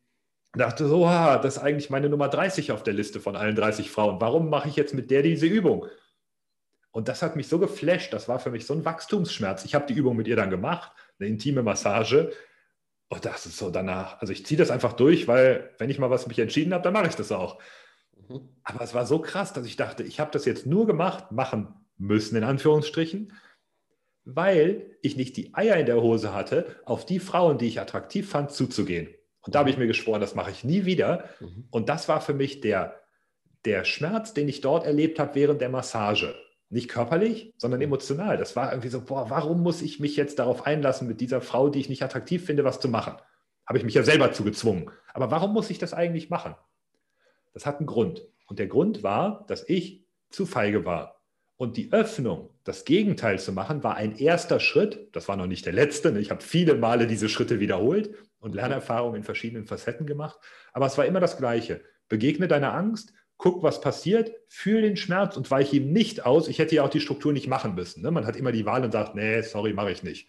dachte 0.54 0.86
so, 0.86 1.04
das 1.04 1.56
ist 1.56 1.62
eigentlich 1.62 1.90
meine 1.90 2.08
Nummer 2.08 2.28
30 2.28 2.72
auf 2.72 2.82
der 2.82 2.94
Liste 2.94 3.20
von 3.20 3.36
allen 3.36 3.54
30 3.54 3.90
Frauen. 3.90 4.20
Warum 4.20 4.50
mache 4.50 4.68
ich 4.68 4.76
jetzt 4.76 4.94
mit 4.94 5.10
der 5.10 5.22
diese 5.22 5.46
Übung? 5.46 5.86
Und 6.92 7.08
das 7.08 7.22
hat 7.22 7.36
mich 7.36 7.48
so 7.48 7.58
geflasht, 7.58 8.12
das 8.12 8.28
war 8.28 8.40
für 8.40 8.50
mich 8.50 8.66
so 8.66 8.74
ein 8.74 8.84
Wachstumsschmerz. 8.84 9.64
Ich 9.64 9.74
habe 9.74 9.86
die 9.86 9.94
Übung 9.94 10.16
mit 10.16 10.26
ihr 10.26 10.36
dann 10.36 10.50
gemacht, 10.50 10.92
eine 11.18 11.28
intime 11.28 11.62
Massage. 11.62 12.32
Und 13.08 13.24
das 13.24 13.46
ist 13.46 13.58
so 13.58 13.70
danach, 13.70 14.20
also 14.20 14.32
ich 14.32 14.44
ziehe 14.44 14.58
das 14.58 14.70
einfach 14.70 14.92
durch, 14.94 15.28
weil 15.28 15.70
wenn 15.78 15.90
ich 15.90 15.98
mal 15.98 16.10
was 16.10 16.26
mich 16.26 16.38
entschieden 16.38 16.72
habe, 16.72 16.82
dann 16.82 16.92
mache 16.92 17.08
ich 17.08 17.16
das 17.16 17.32
auch. 17.32 17.60
Mhm. 18.28 18.48
Aber 18.64 18.82
es 18.82 18.94
war 18.94 19.06
so 19.06 19.20
krass, 19.20 19.52
dass 19.52 19.66
ich 19.66 19.76
dachte, 19.76 20.02
ich 20.02 20.20
habe 20.20 20.30
das 20.32 20.44
jetzt 20.44 20.66
nur 20.66 20.86
gemacht, 20.86 21.32
machen 21.32 21.74
müssen, 21.96 22.36
in 22.36 22.44
Anführungsstrichen, 22.44 23.32
weil 24.24 24.96
ich 25.02 25.16
nicht 25.16 25.36
die 25.36 25.54
Eier 25.54 25.76
in 25.76 25.86
der 25.86 26.00
Hose 26.02 26.34
hatte, 26.34 26.76
auf 26.84 27.06
die 27.06 27.20
Frauen, 27.20 27.58
die 27.58 27.66
ich 27.66 27.80
attraktiv 27.80 28.28
fand, 28.28 28.50
zuzugehen. 28.50 29.08
Und 29.42 29.54
da 29.54 29.60
habe 29.60 29.70
ich 29.70 29.78
mir 29.78 29.86
geschworen, 29.86 30.20
das 30.20 30.34
mache 30.34 30.50
ich 30.50 30.64
nie 30.64 30.84
wieder. 30.84 31.28
Mhm. 31.40 31.68
Und 31.70 31.88
das 31.88 32.08
war 32.08 32.20
für 32.20 32.34
mich 32.34 32.60
der, 32.60 33.00
der 33.64 33.84
Schmerz, 33.84 34.34
den 34.34 34.48
ich 34.48 34.60
dort 34.60 34.86
erlebt 34.86 35.18
habe 35.18 35.34
während 35.34 35.60
der 35.60 35.68
Massage. 35.68 36.34
Nicht 36.70 36.88
körperlich, 36.88 37.52
sondern 37.56 37.80
emotional. 37.80 38.36
Das 38.36 38.54
war 38.54 38.70
irgendwie 38.70 38.88
so, 38.88 39.00
boah, 39.04 39.28
warum 39.28 39.62
muss 39.62 39.82
ich 39.82 39.98
mich 39.98 40.16
jetzt 40.16 40.38
darauf 40.38 40.66
einlassen, 40.66 41.08
mit 41.08 41.20
dieser 41.20 41.40
Frau, 41.40 41.68
die 41.68 41.80
ich 41.80 41.88
nicht 41.88 42.02
attraktiv 42.02 42.44
finde, 42.44 42.64
was 42.64 42.80
zu 42.80 42.88
machen? 42.88 43.14
Habe 43.66 43.78
ich 43.78 43.84
mich 43.84 43.94
ja 43.94 44.04
selber 44.04 44.32
zugezwungen. 44.32 44.90
Aber 45.12 45.30
warum 45.30 45.52
muss 45.52 45.68
ich 45.70 45.78
das 45.78 45.92
eigentlich 45.92 46.30
machen? 46.30 46.54
Das 47.52 47.66
hat 47.66 47.78
einen 47.78 47.86
Grund. 47.86 48.22
Und 48.46 48.58
der 48.60 48.68
Grund 48.68 49.02
war, 49.02 49.44
dass 49.48 49.68
ich 49.68 50.04
zu 50.30 50.46
feige 50.46 50.84
war. 50.84 51.20
Und 51.56 51.76
die 51.76 51.92
Öffnung, 51.92 52.50
das 52.64 52.84
Gegenteil 52.84 53.38
zu 53.38 53.52
machen, 53.52 53.84
war 53.84 53.96
ein 53.96 54.16
erster 54.16 54.60
Schritt. 54.60 55.08
Das 55.12 55.28
war 55.28 55.36
noch 55.36 55.46
nicht 55.46 55.66
der 55.66 55.72
letzte. 55.72 56.10
Ne? 56.10 56.20
Ich 56.20 56.30
habe 56.30 56.40
viele 56.40 56.74
Male 56.74 57.06
diese 57.06 57.28
Schritte 57.28 57.60
wiederholt 57.60 58.14
und 58.38 58.54
Lernerfahrungen 58.54 59.16
in 59.16 59.24
verschiedenen 59.24 59.66
Facetten 59.66 60.06
gemacht. 60.06 60.38
Aber 60.72 60.86
es 60.86 60.96
war 60.96 61.04
immer 61.04 61.20
das 61.20 61.36
Gleiche. 61.36 61.82
Begegne 62.08 62.48
deiner 62.48 62.72
Angst, 62.72 63.12
guck, 63.40 63.62
was 63.62 63.80
passiert, 63.80 64.32
fühl 64.48 64.82
den 64.82 64.96
Schmerz 64.96 65.36
und 65.36 65.50
weiche 65.50 65.76
ihm 65.76 65.92
nicht 65.92 66.26
aus. 66.26 66.46
Ich 66.46 66.58
hätte 66.58 66.74
ja 66.74 66.84
auch 66.84 66.90
die 66.90 67.00
Struktur 67.00 67.32
nicht 67.32 67.48
machen 67.48 67.74
müssen. 67.74 68.02
Ne? 68.02 68.10
Man 68.10 68.26
hat 68.26 68.36
immer 68.36 68.52
die 68.52 68.66
Wahl 68.66 68.84
und 68.84 68.92
sagt, 68.92 69.14
nee, 69.14 69.40
sorry, 69.40 69.72
mache 69.72 69.90
ich 69.90 70.02
nicht. 70.02 70.28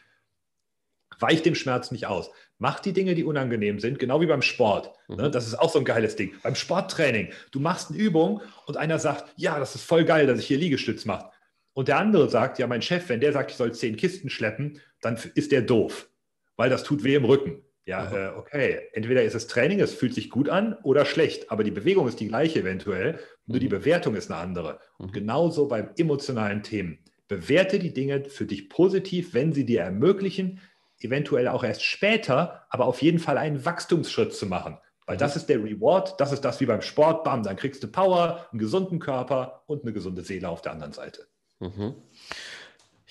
Weich 1.20 1.44
dem 1.44 1.54
Schmerz 1.54 1.92
nicht 1.92 2.08
aus. 2.08 2.32
Mach 2.58 2.80
die 2.80 2.94
Dinge, 2.94 3.14
die 3.14 3.26
unangenehm 3.26 3.80
sind, 3.80 4.00
genau 4.00 4.22
wie 4.22 4.28
beim 4.28 4.42
Sport. 4.42 4.92
Ne? 5.10 5.28
Mhm. 5.28 5.32
Das 5.34 5.46
ist 5.46 5.60
auch 5.60 5.70
so 5.70 5.80
ein 5.80 5.86
geiles 5.86 6.16
Ding. 6.16 6.34
Beim 6.42 6.56
Sporttraining, 6.56 7.34
du 7.52 7.60
machst 7.60 7.90
eine 7.90 8.00
Übung 8.00 8.42
und 8.66 8.78
einer 8.78 8.98
sagt, 8.98 9.34
ja, 9.36 9.60
das 9.60 9.76
ist 9.76 9.84
voll 9.84 10.06
geil, 10.06 10.26
dass 10.26 10.40
ich 10.40 10.48
hier 10.48 10.58
Liegestütz 10.58 11.04
mache. 11.04 11.30
Und 11.74 11.90
der 11.90 11.98
andere 11.98 12.30
sagt, 12.30 12.60
ja, 12.60 12.68
mein 12.68 12.82
Chef, 12.82 13.10
wenn 13.10 13.20
der 13.20 13.34
sagt, 13.34 13.52
ich 13.52 13.58
soll 13.58 13.74
zehn 13.74 13.98
Kisten 13.98 14.30
schleppen, 14.30 14.80
dann 15.02 15.20
ist 15.36 15.52
der 15.52 15.62
doof, 15.62 16.10
weil 16.56 16.70
das 16.70 16.84
tut 16.84 17.04
weh 17.04 17.16
im 17.16 17.26
Rücken. 17.26 17.62
Ja, 17.92 18.10
äh, 18.10 18.38
okay. 18.38 18.88
Entweder 18.94 19.22
ist 19.22 19.36
es 19.36 19.48
Training, 19.48 19.82
es 19.82 19.94
fühlt 19.94 20.14
sich 20.14 20.30
gut 20.30 20.48
an 20.48 20.78
oder 20.82 21.04
schlecht, 21.04 21.52
aber 21.52 21.66
die 21.66 21.72
Bewegung 21.72 22.08
ist 22.08 22.22
die 22.22 22.30
gleiche 22.30 22.62
eventuell, 22.62 23.20
nur 23.48 23.60
die 23.60 23.66
mhm. 23.66 23.72
Bewertung 23.72 24.16
ist 24.16 24.32
eine 24.32 24.40
andere. 24.40 24.80
Und 24.98 25.08
mhm. 25.08 25.14
genauso 25.14 25.68
beim 25.68 25.90
emotionalen 25.98 26.64
Themen. 26.64 27.00
Bewerte 27.28 27.80
die 27.80 27.94
Dinge 27.94 28.24
für 28.24 28.46
dich 28.46 28.70
positiv, 28.70 29.34
wenn 29.34 29.52
sie 29.52 29.66
dir 29.66 29.82
ermöglichen, 29.82 30.62
eventuell 31.02 31.50
auch 31.50 31.66
erst 31.66 31.84
später, 31.84 32.66
aber 32.70 32.86
auf 32.86 33.02
jeden 33.02 33.20
Fall 33.20 33.38
einen 33.38 33.66
Wachstumsschritt 33.66 34.34
zu 34.34 34.46
machen. 34.46 34.78
Weil 35.06 35.18
das 35.18 35.36
ist 35.36 35.48
der 35.48 35.62
Reward, 35.62 36.18
das 36.22 36.32
ist 36.32 36.46
das 36.46 36.62
wie 36.62 36.68
beim 36.68 36.82
Sport, 36.82 37.26
bam, 37.26 37.44
dann 37.44 37.58
kriegst 37.58 37.84
du 37.84 37.90
Power, 37.90 38.48
einen 38.52 38.60
gesunden 38.60 39.00
Körper 39.00 39.64
und 39.66 39.84
eine 39.84 39.92
gesunde 39.92 40.22
Seele 40.22 40.48
auf 40.48 40.62
der 40.62 40.72
anderen 40.72 40.94
Seite. 40.94 41.28
Mhm. 41.60 41.96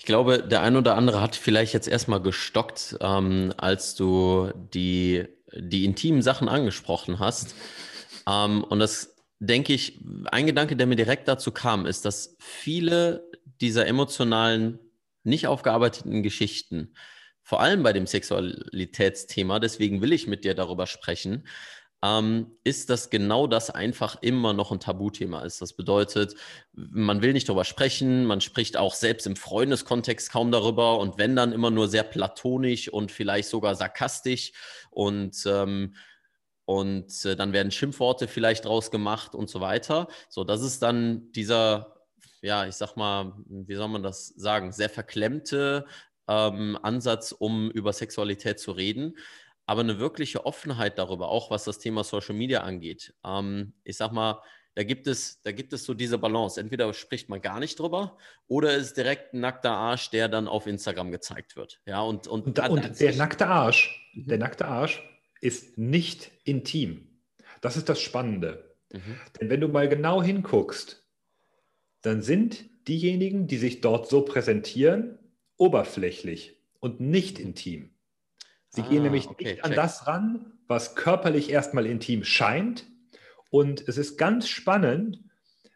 Ich 0.01 0.05
glaube, 0.05 0.41
der 0.41 0.63
ein 0.63 0.77
oder 0.77 0.95
andere 0.95 1.21
hat 1.21 1.35
vielleicht 1.35 1.75
jetzt 1.75 1.87
erstmal 1.87 2.23
gestockt, 2.23 2.97
ähm, 3.01 3.53
als 3.57 3.93
du 3.93 4.51
die, 4.73 5.27
die 5.53 5.85
intimen 5.85 6.23
Sachen 6.23 6.49
angesprochen 6.49 7.19
hast. 7.19 7.53
Ähm, 8.27 8.63
und 8.63 8.79
das 8.79 9.15
denke 9.37 9.73
ich, 9.73 10.03
ein 10.31 10.47
Gedanke, 10.47 10.75
der 10.75 10.87
mir 10.87 10.95
direkt 10.95 11.27
dazu 11.27 11.51
kam, 11.51 11.85
ist, 11.85 12.03
dass 12.05 12.35
viele 12.39 13.29
dieser 13.61 13.85
emotionalen, 13.85 14.79
nicht 15.23 15.45
aufgearbeiteten 15.45 16.23
Geschichten 16.23 16.95
vor 17.43 17.61
allem 17.61 17.83
bei 17.83 17.93
dem 17.93 18.07
Sexualitätsthema, 18.07 19.59
deswegen 19.59 20.01
will 20.01 20.13
ich 20.13 20.25
mit 20.25 20.45
dir 20.45 20.55
darüber 20.55 20.87
sprechen, 20.87 21.47
ähm, 22.03 22.57
ist, 22.63 22.89
dass 22.89 23.09
genau 23.09 23.47
das 23.47 23.69
einfach 23.69 24.21
immer 24.21 24.53
noch 24.53 24.71
ein 24.71 24.79
Tabuthema 24.79 25.41
ist. 25.43 25.61
Das 25.61 25.73
bedeutet, 25.73 26.35
man 26.73 27.21
will 27.21 27.33
nicht 27.33 27.47
darüber 27.47 27.65
sprechen, 27.65 28.25
man 28.25 28.41
spricht 28.41 28.77
auch 28.77 28.95
selbst 28.95 29.27
im 29.27 29.35
Freundeskontext 29.35 30.31
kaum 30.31 30.51
darüber 30.51 30.97
und 30.99 31.17
wenn 31.17 31.35
dann 31.35 31.51
immer 31.51 31.69
nur 31.69 31.87
sehr 31.87 32.03
platonisch 32.03 32.89
und 32.89 33.11
vielleicht 33.11 33.49
sogar 33.49 33.75
sarkastisch 33.75 34.51
und 34.89 35.43
ähm, 35.45 35.95
und 36.65 37.25
äh, 37.25 37.35
dann 37.35 37.53
werden 37.53 37.71
Schimpfworte 37.71 38.27
vielleicht 38.27 38.65
draus 38.65 38.91
gemacht 38.91 39.35
und 39.35 39.49
so 39.49 39.59
weiter. 39.59 40.07
So, 40.29 40.43
das 40.45 40.61
ist 40.61 40.81
dann 40.81 41.31
dieser, 41.33 41.97
ja, 42.41 42.65
ich 42.65 42.75
sag 42.75 42.95
mal, 42.95 43.33
wie 43.45 43.75
soll 43.75 43.89
man 43.89 44.03
das 44.03 44.27
sagen, 44.27 44.71
sehr 44.71 44.89
verklemmte 44.89 45.85
ähm, 46.29 46.77
Ansatz, 46.81 47.33
um 47.37 47.69
über 47.71 47.91
Sexualität 47.91 48.59
zu 48.59 48.71
reden. 48.71 49.17
Aber 49.65 49.81
eine 49.81 49.99
wirkliche 49.99 50.45
Offenheit 50.45 50.97
darüber, 50.97 51.29
auch 51.29 51.51
was 51.51 51.63
das 51.63 51.79
Thema 51.79 52.03
Social 52.03 52.35
Media 52.35 52.61
angeht. 52.61 53.13
Ähm, 53.23 53.73
ich 53.83 53.97
sag 53.97 54.11
mal, 54.11 54.41
da 54.73 54.83
gibt 54.83 55.07
es, 55.07 55.41
da 55.41 55.51
gibt 55.51 55.73
es 55.73 55.83
so 55.83 55.93
diese 55.93 56.17
Balance. 56.17 56.59
Entweder 56.59 56.93
spricht 56.93 57.29
man 57.29 57.41
gar 57.41 57.59
nicht 57.59 57.79
drüber 57.79 58.17
oder 58.47 58.75
es 58.75 58.87
ist 58.87 58.97
direkt 58.97 59.33
ein 59.33 59.41
nackter 59.41 59.71
Arsch, 59.71 60.09
der 60.09 60.29
dann 60.29 60.47
auf 60.47 60.65
Instagram 60.65 61.11
gezeigt 61.11 61.55
wird. 61.55 61.81
Ja, 61.85 62.01
und, 62.01 62.27
und, 62.27 62.47
und, 62.47 62.69
und 62.69 62.99
der 62.99 63.15
nackte 63.15 63.47
Arsch, 63.47 64.09
mhm. 64.13 64.27
der 64.27 64.37
nackte 64.37 64.67
Arsch 64.67 65.03
ist 65.41 65.77
nicht 65.77 66.31
intim. 66.45 67.07
Das 67.59 67.75
ist 67.75 67.89
das 67.89 67.99
Spannende. 67.99 68.75
Mhm. 68.91 69.19
Denn 69.39 69.49
wenn 69.49 69.61
du 69.61 69.67
mal 69.67 69.89
genau 69.89 70.23
hinguckst, 70.23 71.05
dann 72.01 72.21
sind 72.21 72.65
diejenigen, 72.87 73.47
die 73.47 73.57
sich 73.57 73.81
dort 73.81 74.07
so 74.07 74.21
präsentieren, 74.21 75.19
oberflächlich 75.57 76.57
und 76.79 76.99
nicht 76.99 77.39
intim. 77.39 77.91
Sie 78.71 78.81
ah, 78.81 78.87
gehen 78.87 79.03
nämlich 79.03 79.27
okay, 79.27 79.43
nicht 79.43 79.55
check. 79.57 79.65
an 79.65 79.73
das 79.73 80.07
ran, 80.07 80.53
was 80.67 80.95
körperlich 80.95 81.49
erstmal 81.51 81.85
intim 81.85 82.23
scheint. 82.23 82.85
Und 83.49 83.87
es 83.87 83.97
ist 83.97 84.17
ganz 84.17 84.47
spannend, 84.47 85.19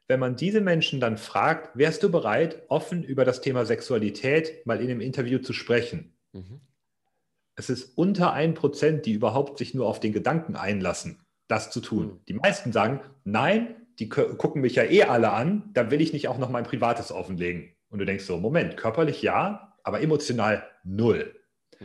wenn 0.07 0.19
man 0.19 0.35
diese 0.35 0.61
Menschen 0.61 0.99
dann 0.99 1.17
fragt, 1.17 1.77
wärst 1.77 2.03
du 2.03 2.11
bereit, 2.11 2.63
offen 2.69 3.03
über 3.03 3.25
das 3.25 3.41
Thema 3.41 3.65
Sexualität 3.65 4.65
mal 4.65 4.79
in 4.79 4.89
einem 4.89 5.01
Interview 5.01 5.39
zu 5.39 5.51
sprechen? 5.51 6.15
Mhm. 6.31 6.61
Es 7.55 7.69
ist 7.69 7.97
unter 7.97 8.33
ein 8.33 8.53
Prozent, 8.53 9.05
die 9.05 9.13
überhaupt 9.13 9.57
sich 9.57 9.73
nur 9.73 9.87
auf 9.87 9.99
den 9.99 10.13
Gedanken 10.13 10.55
einlassen, 10.55 11.25
das 11.47 11.71
zu 11.71 11.81
tun. 11.81 12.05
Mhm. 12.05 12.19
Die 12.27 12.33
meisten 12.33 12.71
sagen, 12.71 13.01
nein, 13.23 13.75
die 13.99 14.09
gucken 14.09 14.61
mich 14.61 14.75
ja 14.75 14.83
eh 14.83 15.03
alle 15.03 15.31
an, 15.31 15.69
da 15.73 15.89
will 15.89 16.01
ich 16.01 16.13
nicht 16.13 16.27
auch 16.27 16.37
noch 16.37 16.49
mein 16.49 16.65
Privates 16.65 17.11
offenlegen. 17.11 17.73
Und 17.89 17.99
du 17.99 18.05
denkst 18.05 18.25
so, 18.25 18.37
Moment, 18.37 18.77
körperlich 18.77 19.21
ja, 19.21 19.73
aber 19.83 20.01
emotional 20.01 20.63
null. 20.83 21.33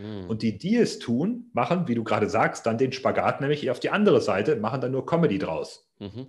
Mhm. 0.00 0.28
Und 0.28 0.42
die, 0.42 0.58
die 0.58 0.76
es 0.76 0.98
tun, 0.98 1.50
machen, 1.52 1.88
wie 1.88 1.94
du 1.94 2.04
gerade 2.04 2.28
sagst, 2.28 2.66
dann 2.66 2.78
den 2.78 2.92
Spagat 2.92 3.40
nämlich 3.40 3.70
auf 3.70 3.80
die 3.80 3.90
andere 3.90 4.20
Seite, 4.20 4.56
machen 4.56 4.80
dann 4.80 4.92
nur 4.92 5.06
Comedy 5.06 5.38
draus. 5.38 5.88
Mhm. 5.98 6.28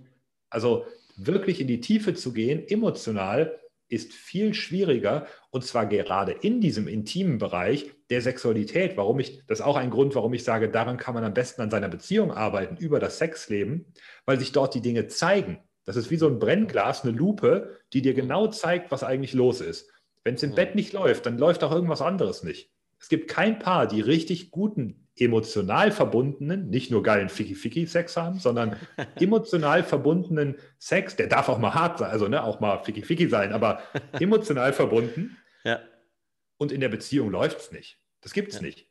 Also 0.50 0.84
wirklich 1.16 1.60
in 1.60 1.66
die 1.66 1.80
Tiefe 1.80 2.14
zu 2.14 2.32
gehen, 2.32 2.66
emotional, 2.66 3.58
ist 3.88 4.14
viel 4.14 4.54
schwieriger 4.54 5.26
und 5.50 5.64
zwar 5.64 5.84
gerade 5.84 6.32
in 6.32 6.62
diesem 6.62 6.88
intimen 6.88 7.36
Bereich 7.36 7.92
der 8.08 8.22
Sexualität. 8.22 8.96
Warum 8.96 9.20
ich, 9.20 9.42
das 9.46 9.60
ist 9.60 9.64
auch 9.64 9.76
ein 9.76 9.90
Grund, 9.90 10.14
warum 10.14 10.32
ich 10.32 10.44
sage, 10.44 10.70
daran 10.70 10.96
kann 10.96 11.12
man 11.14 11.24
am 11.24 11.34
besten 11.34 11.60
an 11.60 11.70
seiner 11.70 11.90
Beziehung 11.90 12.32
arbeiten, 12.32 12.76
über 12.78 13.00
das 13.00 13.18
Sexleben, 13.18 13.92
weil 14.24 14.38
sich 14.38 14.52
dort 14.52 14.74
die 14.74 14.80
Dinge 14.80 15.08
zeigen. 15.08 15.58
Das 15.84 15.96
ist 15.96 16.10
wie 16.10 16.16
so 16.16 16.26
ein 16.26 16.38
Brennglas, 16.38 17.02
eine 17.02 17.12
Lupe, 17.12 17.76
die 17.92 18.00
dir 18.00 18.14
genau 18.14 18.46
zeigt, 18.46 18.90
was 18.90 19.04
eigentlich 19.04 19.34
los 19.34 19.60
ist. 19.60 19.90
Wenn 20.24 20.36
es 20.36 20.42
im 20.42 20.50
mhm. 20.50 20.54
Bett 20.54 20.74
nicht 20.74 20.94
läuft, 20.94 21.26
dann 21.26 21.36
läuft 21.36 21.62
auch 21.62 21.72
irgendwas 21.72 22.00
anderes 22.00 22.42
nicht. 22.42 22.71
Es 23.02 23.08
gibt 23.08 23.28
kein 23.28 23.58
Paar, 23.58 23.86
die 23.86 24.00
richtig 24.00 24.50
guten, 24.50 25.08
emotional 25.16 25.90
verbundenen, 25.90 26.70
nicht 26.70 26.90
nur 26.90 27.02
geilen 27.02 27.28
Ficky-Ficky-Sex 27.28 28.16
haben, 28.16 28.38
sondern 28.38 28.76
emotional 29.20 29.82
verbundenen 29.82 30.56
Sex, 30.78 31.16
der 31.16 31.26
darf 31.26 31.48
auch 31.48 31.58
mal 31.58 31.74
hart 31.74 31.98
sein, 31.98 32.10
also 32.10 32.28
ne, 32.28 32.42
auch 32.42 32.60
mal 32.60 32.82
Ficky-Ficky 32.82 33.28
sein, 33.28 33.52
aber 33.52 33.82
emotional 34.20 34.72
verbunden. 34.72 35.36
Ja. 35.64 35.80
Und 36.56 36.72
in 36.72 36.80
der 36.80 36.88
Beziehung 36.88 37.30
läuft 37.30 37.58
es 37.58 37.72
nicht. 37.72 37.98
Das 38.22 38.32
gibt 38.32 38.50
es 38.50 38.56
ja. 38.56 38.62
nicht. 38.62 38.88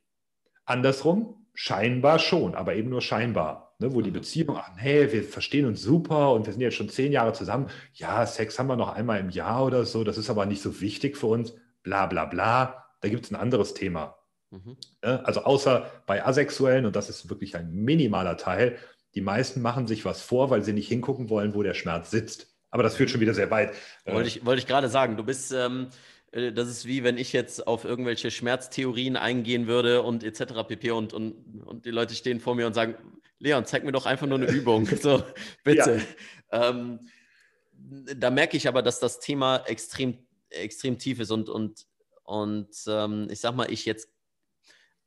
Andersrum, 0.66 1.48
scheinbar 1.56 2.20
schon, 2.20 2.54
aber 2.54 2.76
eben 2.76 2.90
nur 2.90 3.02
scheinbar 3.02 3.72
ne, 3.82 3.94
wo 3.94 4.02
die 4.02 4.12
mhm. 4.12 4.16
Beziehung, 4.16 4.58
ach 4.58 4.70
hey, 4.78 5.12
wir 5.12 5.24
verstehen 5.24 5.66
uns 5.66 5.82
super 5.82 6.34
und 6.34 6.46
wir 6.46 6.54
sind 6.54 6.62
jetzt 6.62 6.76
schon 6.76 6.90
zehn 6.90 7.12
Jahre 7.12 7.34
zusammen. 7.34 7.68
Ja, 7.94 8.26
Sex 8.26 8.58
haben 8.58 8.68
wir 8.68 8.76
noch 8.78 8.94
einmal 8.94 9.20
im 9.20 9.30
Jahr 9.30 9.66
oder 9.66 9.84
so, 9.86 10.04
das 10.04 10.18
ist 10.18 10.30
aber 10.30 10.46
nicht 10.46 10.62
so 10.62 10.80
wichtig 10.80 11.18
für 11.18 11.28
uns, 11.28 11.54
bla 11.84 12.06
bla 12.06 12.26
bla. 12.26 12.81
Da 13.02 13.10
gibt 13.10 13.26
es 13.26 13.32
ein 13.32 13.36
anderes 13.36 13.74
Thema. 13.74 14.18
Mhm. 14.52 14.78
Also 15.02 15.44
außer 15.44 15.90
bei 16.06 16.26
Asexuellen, 16.26 16.86
und 16.86 16.96
das 16.96 17.10
ist 17.10 17.30
wirklich 17.30 17.56
ein 17.56 17.72
minimaler 17.72 18.38
Teil, 18.38 18.78
die 19.16 19.22
meisten 19.22 19.62
machen 19.62 19.88
sich 19.88 20.06
was 20.06 20.22
vor, 20.22 20.50
weil 20.50 20.64
sie 20.64 20.74
nicht 20.74 20.88
hingucken 20.88 21.30
wollen, 21.30 21.54
wo 21.54 21.64
der 21.64 21.74
Schmerz 21.74 22.12
sitzt. 22.12 22.48
Aber 22.70 22.84
das 22.84 22.96
führt 22.96 23.10
schon 23.10 23.20
wieder 23.20 23.34
sehr 23.34 23.52
weit. 23.52 23.74
Wollte 24.06 24.30
ich, 24.30 24.46
wollte 24.46 24.62
ich 24.62 24.68
gerade 24.68 24.88
sagen, 24.88 25.18
du 25.18 25.24
bist, 25.24 25.52
ähm, 25.52 25.90
äh, 26.32 26.54
das 26.54 26.70
ist 26.70 26.86
wie 26.86 27.04
wenn 27.04 27.18
ich 27.18 27.34
jetzt 27.34 27.68
auf 27.68 27.84
irgendwelche 27.84 28.32
Schmerztheorien 28.32 29.18
eingehen 29.18 29.68
würde 29.68 30.02
und 30.02 30.24
etc. 30.24 30.64
pp. 30.68 30.92
Und, 30.92 31.14
und, 31.14 31.34
und 31.66 31.86
die 31.86 31.92
Leute 31.92 32.16
stehen 32.16 32.40
vor 32.40 32.56
mir 32.56 32.68
und 32.68 32.74
sagen, 32.74 32.96
Leon, 33.40 33.66
zeig 33.66 33.84
mir 33.84 33.92
doch 33.92 34.06
einfach 34.06 34.28
nur 34.28 34.38
eine 34.38 34.50
Übung. 34.52 34.86
So, 34.86 35.24
bitte. 35.64 36.02
Ja. 36.52 36.70
Ähm, 36.70 37.00
da 38.16 38.30
merke 38.30 38.56
ich 38.56 38.68
aber, 38.68 38.82
dass 38.82 39.00
das 39.00 39.20
Thema 39.20 39.58
extrem, 39.66 40.18
extrem 40.50 40.98
tief 40.98 41.20
ist 41.20 41.32
und, 41.32 41.50
und, 41.50 41.86
und 42.24 42.70
ähm, 42.88 43.28
ich 43.30 43.40
sag 43.40 43.56
mal, 43.56 43.72
ich 43.72 43.86
jetzt 43.86 44.10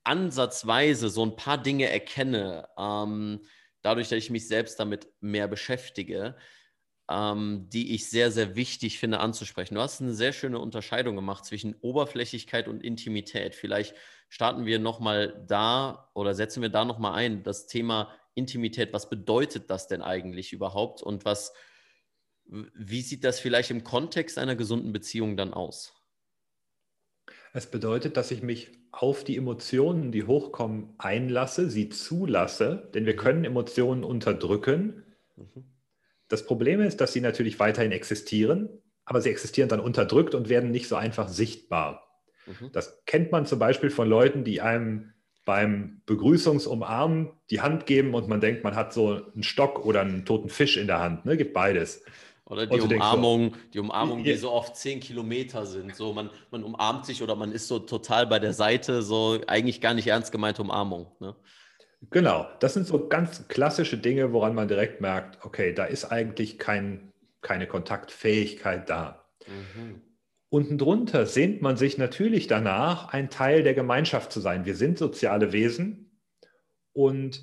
ansatzweise 0.05 1.09
so 1.09 1.25
ein 1.25 1.37
paar 1.37 1.59
Dinge 1.59 1.89
erkenne, 1.89 2.69
ähm, 2.79 3.41
dadurch, 3.83 4.09
dass 4.09 4.19
ich 4.19 4.31
mich 4.31 4.47
selbst 4.49 4.79
damit 4.79 5.09
mehr 5.21 5.49
beschäftige, 5.49 6.37
ähm, 7.11 7.69
die 7.71 7.95
ich 7.95 8.09
sehr, 8.09 8.31
sehr 8.31 8.57
wichtig 8.57 8.99
finde 8.99 9.21
anzusprechen. 9.21 9.75
Du 9.75 9.81
hast 9.81 10.01
eine 10.01 10.15
sehr 10.15 10.33
schöne 10.33 10.59
Unterscheidung 10.59 11.17
gemacht 11.17 11.45
zwischen 11.45 11.75
Oberflächlichkeit 11.81 12.69
und 12.69 12.83
Intimität. 12.83 13.55
Vielleicht 13.55 13.95
starten 14.29 14.65
wir 14.65 14.79
nochmal 14.79 15.45
da 15.47 16.11
oder 16.15 16.35
setzen 16.35 16.63
wir 16.63 16.71
da 16.71 16.85
nochmal 16.85 17.15
ein, 17.15 17.43
das 17.43 17.67
Thema 17.67 18.15
Intimität. 18.35 18.93
Was 18.93 19.11
bedeutet 19.11 19.71
das 19.71 19.87
denn 19.87 20.03
eigentlich 20.03 20.53
überhaupt 20.53 21.03
und 21.03 21.25
was, 21.25 21.53
wie 22.47 23.03
sieht 23.03 23.25
das 23.25 23.39
vielleicht 23.39 23.71
im 23.71 23.85
Kontext 23.85 24.39
einer 24.39 24.57
gesunden 24.57 24.93
Beziehung 24.93 25.37
dann 25.37 25.53
aus? 25.53 25.95
Es 27.55 27.67
bedeutet, 27.71 28.19
dass 28.19 28.31
ich 28.31 28.43
mich 28.43 28.73
auf 28.93 29.25
die 29.25 29.39
Emotionen, 29.39 30.13
die 30.13 30.25
hochkommen, 30.25 30.93
einlasse, 30.99 31.71
sie 31.71 31.89
zulasse, 31.89 32.91
denn 32.93 33.07
wir 33.07 33.15
mhm. 33.15 33.19
können 33.19 33.45
Emotionen 33.47 34.05
unterdrücken. 34.05 35.05
Mhm 35.37 35.65
das 36.29 36.47
Problem 36.47 36.81
ist, 36.81 37.01
dass 37.01 37.13
sie 37.13 37.21
natürlich 37.21 37.59
weiterhin 37.61 37.93
existieren. 37.93 38.69
aber 39.07 39.21
sie 39.21 39.29
existieren 39.29 39.69
dann 39.69 39.81
unterdrückt 39.81 40.35
und 40.35 40.49
werden 40.49 40.71
nicht 40.71 40.89
so 40.89 40.97
einfach 40.97 41.29
sichtbar. 41.29 42.09
Mhm. 42.47 42.73
Das 42.73 43.05
kennt 43.05 43.33
man 43.33 43.45
zum 43.45 43.59
Beispiel 43.59 43.91
von 43.91 44.09
Leuten, 44.09 44.45
die 44.45 44.63
einem 44.63 45.13
beim 45.45 46.01
Begrüßungsumarmen 46.07 47.31
die 47.51 47.61
Hand 47.61 47.85
geben 47.85 48.15
und 48.15 48.29
man 48.29 48.41
denkt, 48.41 48.65
man 48.65 48.75
hat 48.75 48.95
so 48.95 49.31
einen 49.35 49.43
Stock 49.43 49.85
oder 49.85 50.01
einen 50.01 50.25
toten 50.25 50.49
Fisch 50.49 50.79
in 50.79 50.87
der 50.87 51.01
Hand. 51.01 51.27
Ne? 51.27 51.37
Gibt 51.37 51.53
beides. 51.53 52.03
Oder 52.47 52.67
die 52.67 52.79
Umarmung, 52.79 53.57
die 53.73 53.79
Umarmung, 53.79 54.23
die 54.23 54.35
so 54.35 54.51
oft 54.51 54.77
zehn 54.77 55.01
Kilometer 55.01 55.65
sind. 55.65 55.97
So 55.97 56.13
man, 56.13 56.29
man 56.51 56.63
umarmt 56.63 57.07
sich 57.07 57.23
oder 57.23 57.37
man 57.37 57.53
ist 57.53 57.69
so 57.69 57.79
total 57.79 58.27
bei 58.27 58.39
der 58.39 58.53
Seite, 58.53 59.03
so 59.03 59.41
eigentlich 59.47 59.81
gar 59.81 59.95
nicht 59.95 60.07
ernst 60.09 60.31
gemeinte 60.31 60.61
Umarmung. 60.61 61.11
Ne? 61.21 61.35
Genau, 62.11 62.47
das 62.61 62.75
sind 62.75 62.87
so 62.87 63.09
ganz 63.09 63.49
klassische 63.49 63.97
Dinge, 63.97 64.35
woran 64.35 64.55
man 64.55 64.69
direkt 64.69 65.01
merkt, 65.01 65.43
okay, 65.45 65.73
da 65.73 65.85
ist 65.85 66.05
eigentlich 66.05 66.59
kein, 66.59 67.13
keine 67.41 67.67
Kontaktfähigkeit 67.67 68.91
da. 68.91 69.25
Mhm. 69.47 70.03
Unten 70.51 70.77
drunter 70.77 71.27
sehnt 71.27 71.63
man 71.63 71.79
sich 71.79 71.97
natürlich 71.97 72.47
danach, 72.47 73.13
ein 73.13 73.31
Teil 73.31 73.63
der 73.63 73.75
Gemeinschaft 73.75 74.33
zu 74.33 74.41
sein. 74.41 74.67
Wir 74.67 74.77
sind 74.77 74.99
soziale 74.99 75.53
Wesen 75.53 76.21
und 76.93 77.43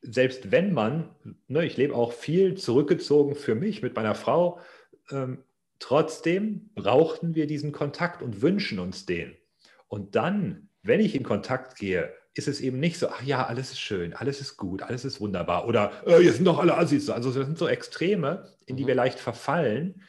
selbst 0.00 0.52
wenn 0.52 0.72
man, 0.72 1.10
ne, 1.48 1.64
ich 1.64 1.76
lebe 1.76 1.94
auch 1.94 2.12
viel 2.12 2.56
zurückgezogen 2.56 3.34
für 3.34 3.54
mich 3.54 3.82
mit 3.82 3.96
meiner 3.96 4.14
Frau, 4.14 4.60
ähm, 5.10 5.44
trotzdem 5.78 6.70
brauchten 6.74 7.34
wir 7.34 7.46
diesen 7.46 7.72
Kontakt 7.72 8.22
und 8.22 8.42
wünschen 8.42 8.78
uns 8.78 9.06
den. 9.06 9.36
Und 9.88 10.14
dann, 10.16 10.68
wenn 10.82 11.00
ich 11.00 11.14
in 11.14 11.22
Kontakt 11.22 11.78
gehe, 11.78 12.12
ist 12.34 12.46
es 12.48 12.60
eben 12.60 12.78
nicht 12.78 12.98
so, 12.98 13.08
ach 13.08 13.22
ja, 13.22 13.46
alles 13.46 13.72
ist 13.72 13.80
schön, 13.80 14.14
alles 14.14 14.40
ist 14.40 14.56
gut, 14.56 14.82
alles 14.82 15.04
ist 15.04 15.20
wunderbar 15.20 15.66
oder 15.66 15.92
äh, 16.06 16.22
jetzt 16.22 16.36
sind 16.36 16.44
doch 16.44 16.58
alle 16.58 16.76
Assis. 16.76 17.10
Also 17.10 17.32
das 17.32 17.46
sind 17.46 17.58
so 17.58 17.66
Extreme, 17.66 18.48
in 18.66 18.76
die 18.76 18.84
mhm. 18.84 18.88
wir 18.88 18.94
leicht 18.94 19.18
verfallen, 19.18 20.02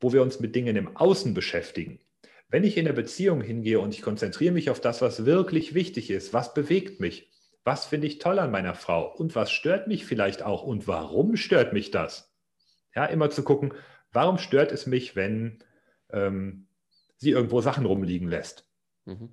wo 0.00 0.12
wir 0.12 0.22
uns 0.22 0.40
mit 0.40 0.54
Dingen 0.54 0.76
im 0.76 0.96
Außen 0.96 1.34
beschäftigen. 1.34 2.00
Wenn 2.48 2.64
ich 2.64 2.76
in 2.76 2.84
der 2.84 2.92
Beziehung 2.92 3.40
hingehe 3.40 3.80
und 3.80 3.92
ich 3.94 4.00
konzentriere 4.00 4.52
mich 4.52 4.70
auf 4.70 4.80
das, 4.80 5.02
was 5.02 5.26
wirklich 5.26 5.74
wichtig 5.74 6.10
ist, 6.10 6.32
was 6.32 6.54
bewegt 6.54 7.00
mich, 7.00 7.30
was 7.64 7.86
finde 7.86 8.06
ich 8.06 8.18
toll 8.18 8.38
an 8.38 8.50
meiner 8.50 8.74
Frau 8.74 9.10
und 9.14 9.34
was 9.34 9.50
stört 9.50 9.88
mich 9.88 10.04
vielleicht 10.04 10.42
auch 10.42 10.62
und 10.62 10.86
warum 10.86 11.36
stört 11.36 11.72
mich 11.72 11.90
das? 11.90 12.32
Ja, 12.94 13.06
immer 13.06 13.30
zu 13.30 13.42
gucken, 13.42 13.74
warum 14.12 14.38
stört 14.38 14.70
es 14.70 14.86
mich, 14.86 15.16
wenn 15.16 15.58
ähm, 16.10 16.68
sie 17.16 17.30
irgendwo 17.30 17.60
Sachen 17.60 17.86
rumliegen 17.86 18.28
lässt? 18.28 18.68
Mhm. 19.06 19.30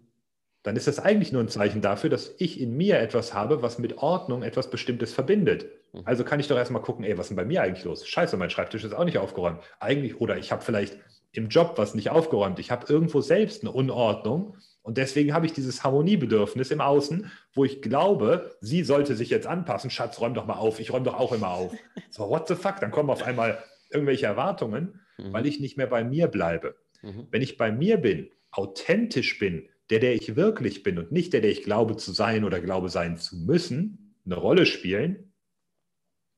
Dann 0.63 0.75
ist 0.75 0.87
das 0.87 0.99
eigentlich 0.99 1.31
nur 1.31 1.41
ein 1.41 1.49
Zeichen 1.49 1.81
dafür, 1.81 2.09
dass 2.09 2.35
ich 2.37 2.59
in 2.59 2.77
mir 2.77 2.99
etwas 2.99 3.33
habe, 3.33 3.63
was 3.63 3.79
mit 3.79 3.97
Ordnung 3.97 4.43
etwas 4.43 4.69
Bestimmtes 4.69 5.11
verbindet. 5.13 5.67
Mhm. 5.91 6.01
Also 6.05 6.23
kann 6.23 6.39
ich 6.39 6.47
doch 6.47 6.57
erstmal 6.57 6.81
gucken, 6.81 7.03
ey, 7.03 7.17
was 7.17 7.25
ist 7.25 7.29
denn 7.29 7.37
bei 7.37 7.45
mir 7.45 7.61
eigentlich 7.61 7.83
los? 7.83 8.07
Scheiße, 8.07 8.37
mein 8.37 8.49
Schreibtisch 8.49 8.83
ist 8.83 8.93
auch 8.93 9.05
nicht 9.05 9.17
aufgeräumt. 9.17 9.59
Eigentlich, 9.79 10.21
oder 10.21 10.37
ich 10.37 10.51
habe 10.51 10.61
vielleicht 10.61 10.97
im 11.31 11.49
Job 11.49 11.73
was 11.77 11.95
nicht 11.95 12.09
aufgeräumt. 12.11 12.59
Ich 12.59 12.71
habe 12.71 12.91
irgendwo 12.91 13.21
selbst 13.21 13.63
eine 13.63 13.71
Unordnung 13.71 14.57
und 14.83 14.97
deswegen 14.97 15.33
habe 15.33 15.45
ich 15.45 15.53
dieses 15.53 15.83
Harmoniebedürfnis 15.83 16.71
im 16.71 16.81
Außen, 16.81 17.31
wo 17.53 17.65
ich 17.65 17.81
glaube, 17.81 18.57
sie 18.61 18.83
sollte 18.83 19.15
sich 19.15 19.29
jetzt 19.29 19.45
anpassen. 19.45 19.91
Schatz, 19.91 20.19
räum 20.19 20.33
doch 20.33 20.47
mal 20.47 20.55
auf. 20.55 20.79
Ich 20.79 20.91
räume 20.91 21.05
doch 21.05 21.19
auch 21.19 21.33
immer 21.33 21.49
auf. 21.49 21.73
So, 22.09 22.29
what 22.29 22.47
the 22.47 22.55
fuck? 22.55 22.79
Dann 22.81 22.91
kommen 22.91 23.09
auf 23.09 23.23
einmal 23.23 23.63
irgendwelche 23.89 24.25
Erwartungen, 24.25 24.99
mhm. 25.17 25.31
weil 25.33 25.45
ich 25.45 25.59
nicht 25.59 25.77
mehr 25.77 25.87
bei 25.87 26.03
mir 26.03 26.27
bleibe. 26.27 26.75
Mhm. 27.01 27.27
Wenn 27.29 27.41
ich 27.41 27.57
bei 27.57 27.71
mir 27.71 27.97
bin, 27.97 28.29
authentisch 28.51 29.39
bin, 29.39 29.69
der, 29.89 29.99
der 29.99 30.15
ich 30.15 30.35
wirklich 30.35 30.83
bin 30.83 30.97
und 30.97 31.11
nicht 31.11 31.31
der, 31.33 31.41
der 31.41 31.51
ich 31.51 31.63
glaube 31.63 31.95
zu 31.95 32.11
sein 32.11 32.43
oder 32.43 32.59
glaube 32.59 32.89
sein 32.89 33.17
zu 33.17 33.37
müssen, 33.37 34.15
eine 34.25 34.35
Rolle 34.35 34.65
spielen, 34.65 35.33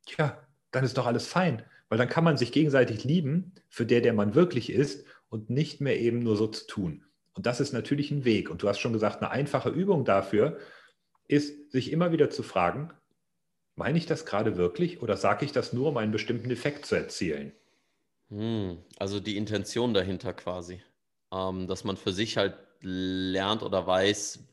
tja, 0.06 0.46
dann 0.72 0.84
ist 0.84 0.98
doch 0.98 1.06
alles 1.06 1.28
fein. 1.28 1.64
Weil 1.90 1.98
dann 1.98 2.10
kann 2.10 2.24
man 2.24 2.38
sich 2.38 2.52
gegenseitig 2.52 3.04
lieben 3.04 3.54
für 3.70 3.86
der, 3.86 4.02
der 4.02 4.14
man 4.14 4.36
wirklich 4.36 4.72
ist 4.72 5.06
und 5.30 5.50
nicht 5.50 5.82
mehr 5.82 6.00
eben 6.00 6.20
nur 6.20 6.36
so 6.36 6.48
zu 6.48 6.68
tun. 6.68 7.06
Und 7.36 7.46
das 7.46 7.60
ist 7.60 7.74
natürlich 7.74 8.12
ein 8.12 8.26
Weg. 8.26 8.50
Und 8.50 8.62
du 8.62 8.70
hast 8.70 8.80
schon 8.80 8.94
gesagt, 8.94 9.22
eine 9.22 9.32
einfache 9.32 9.70
Übung 9.70 10.06
dafür 10.06 10.58
ist, 11.28 11.72
sich 11.72 11.92
immer 11.92 12.12
wieder 12.12 12.30
zu 12.30 12.44
fragen, 12.44 12.94
meine 13.76 13.98
ich 13.98 14.06
das 14.06 14.26
gerade 14.26 14.56
wirklich 14.56 15.02
oder 15.02 15.18
sage 15.18 15.46
ich 15.46 15.52
das 15.52 15.74
nur, 15.74 15.90
um 15.90 15.98
einen 15.98 16.12
bestimmten 16.12 16.52
Effekt 16.52 16.86
zu 16.86 16.96
erzielen? 16.96 17.54
Hm, 18.30 18.84
also 18.98 19.20
die 19.20 19.38
Intention 19.38 19.94
dahinter 19.94 20.34
quasi. 20.34 20.82
Ähm, 21.32 21.68
dass 21.68 21.84
man 21.84 21.98
für 21.98 22.14
sich 22.14 22.38
halt 22.38 22.56
lernt 22.82 23.64
oder 23.64 23.88
weiß, 23.88 24.44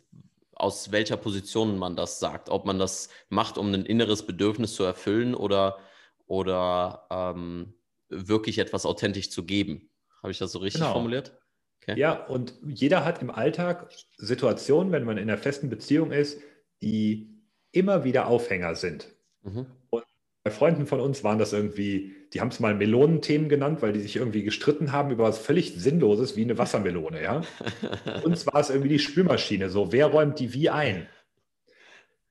aus 0.55 0.93
welcher 0.93 1.17
Position 1.17 1.79
man 1.79 1.97
das 1.97 2.19
sagt. 2.21 2.49
Ob 2.49 2.65
man 2.65 2.79
das 2.79 3.09
macht, 3.29 3.59
um 3.59 3.73
ein 3.73 3.85
inneres 3.85 4.27
Bedürfnis 4.27 4.75
zu 4.75 4.85
erfüllen 4.85 5.35
oder, 5.35 5.79
oder 6.27 7.07
ähm, 7.11 7.75
wirklich 8.09 8.59
etwas 8.59 8.87
authentisch 8.87 9.31
zu 9.31 9.45
geben. 9.45 9.91
Habe 10.23 10.33
ich 10.33 10.39
das 10.39 10.53
so 10.53 10.59
richtig 10.59 10.81
genau. 10.81 10.93
formuliert? 10.93 11.40
Okay. 11.83 11.99
Ja, 11.99 12.13
und 12.27 12.55
jeder 12.67 13.05
hat 13.05 13.23
im 13.23 13.31
Alltag 13.31 13.89
Situationen, 14.17 14.93
wenn 14.93 15.05
man 15.05 15.17
in 15.17 15.29
einer 15.29 15.39
festen 15.39 15.71
Beziehung 15.71 16.13
ist, 16.13 16.41
die 16.83 17.31
immer 17.73 18.05
wieder 18.05 18.27
Aufhänger 18.27 18.75
sind. 18.75 19.09
Mhm. 19.43 19.67
Und 19.91 20.05
bei 20.45 20.51
Freunden 20.51 20.87
von 20.87 21.01
uns 21.01 21.25
waren 21.25 21.39
das 21.39 21.53
irgendwie, 21.53 22.15
die 22.33 22.41
haben 22.41 22.49
es 22.49 22.61
mal 22.61 22.75
Melonenthemen 22.75 23.49
genannt, 23.49 23.83
weil 23.83 23.93
die 23.93 24.01
sich 24.01 24.17
irgendwie 24.17 24.43
gestritten 24.43 24.93
haben 24.93 25.11
über 25.11 25.25
was 25.25 25.39
völlig 25.39 25.75
Sinnloses 25.75 26.37
wie 26.37 26.45
eine 26.45 26.59
Wassermelone, 26.59 27.23
ja. 27.23 27.43
Uns 28.25 28.47
war 28.47 28.61
es 28.61 28.71
irgendwie 28.71 28.91
die 28.91 28.99
Spülmaschine, 28.99 29.71
so 29.71 29.93
wer 29.93 30.07
räumt 30.07 30.39
die 30.39 30.53
wie 30.55 30.71
ein? 30.71 31.07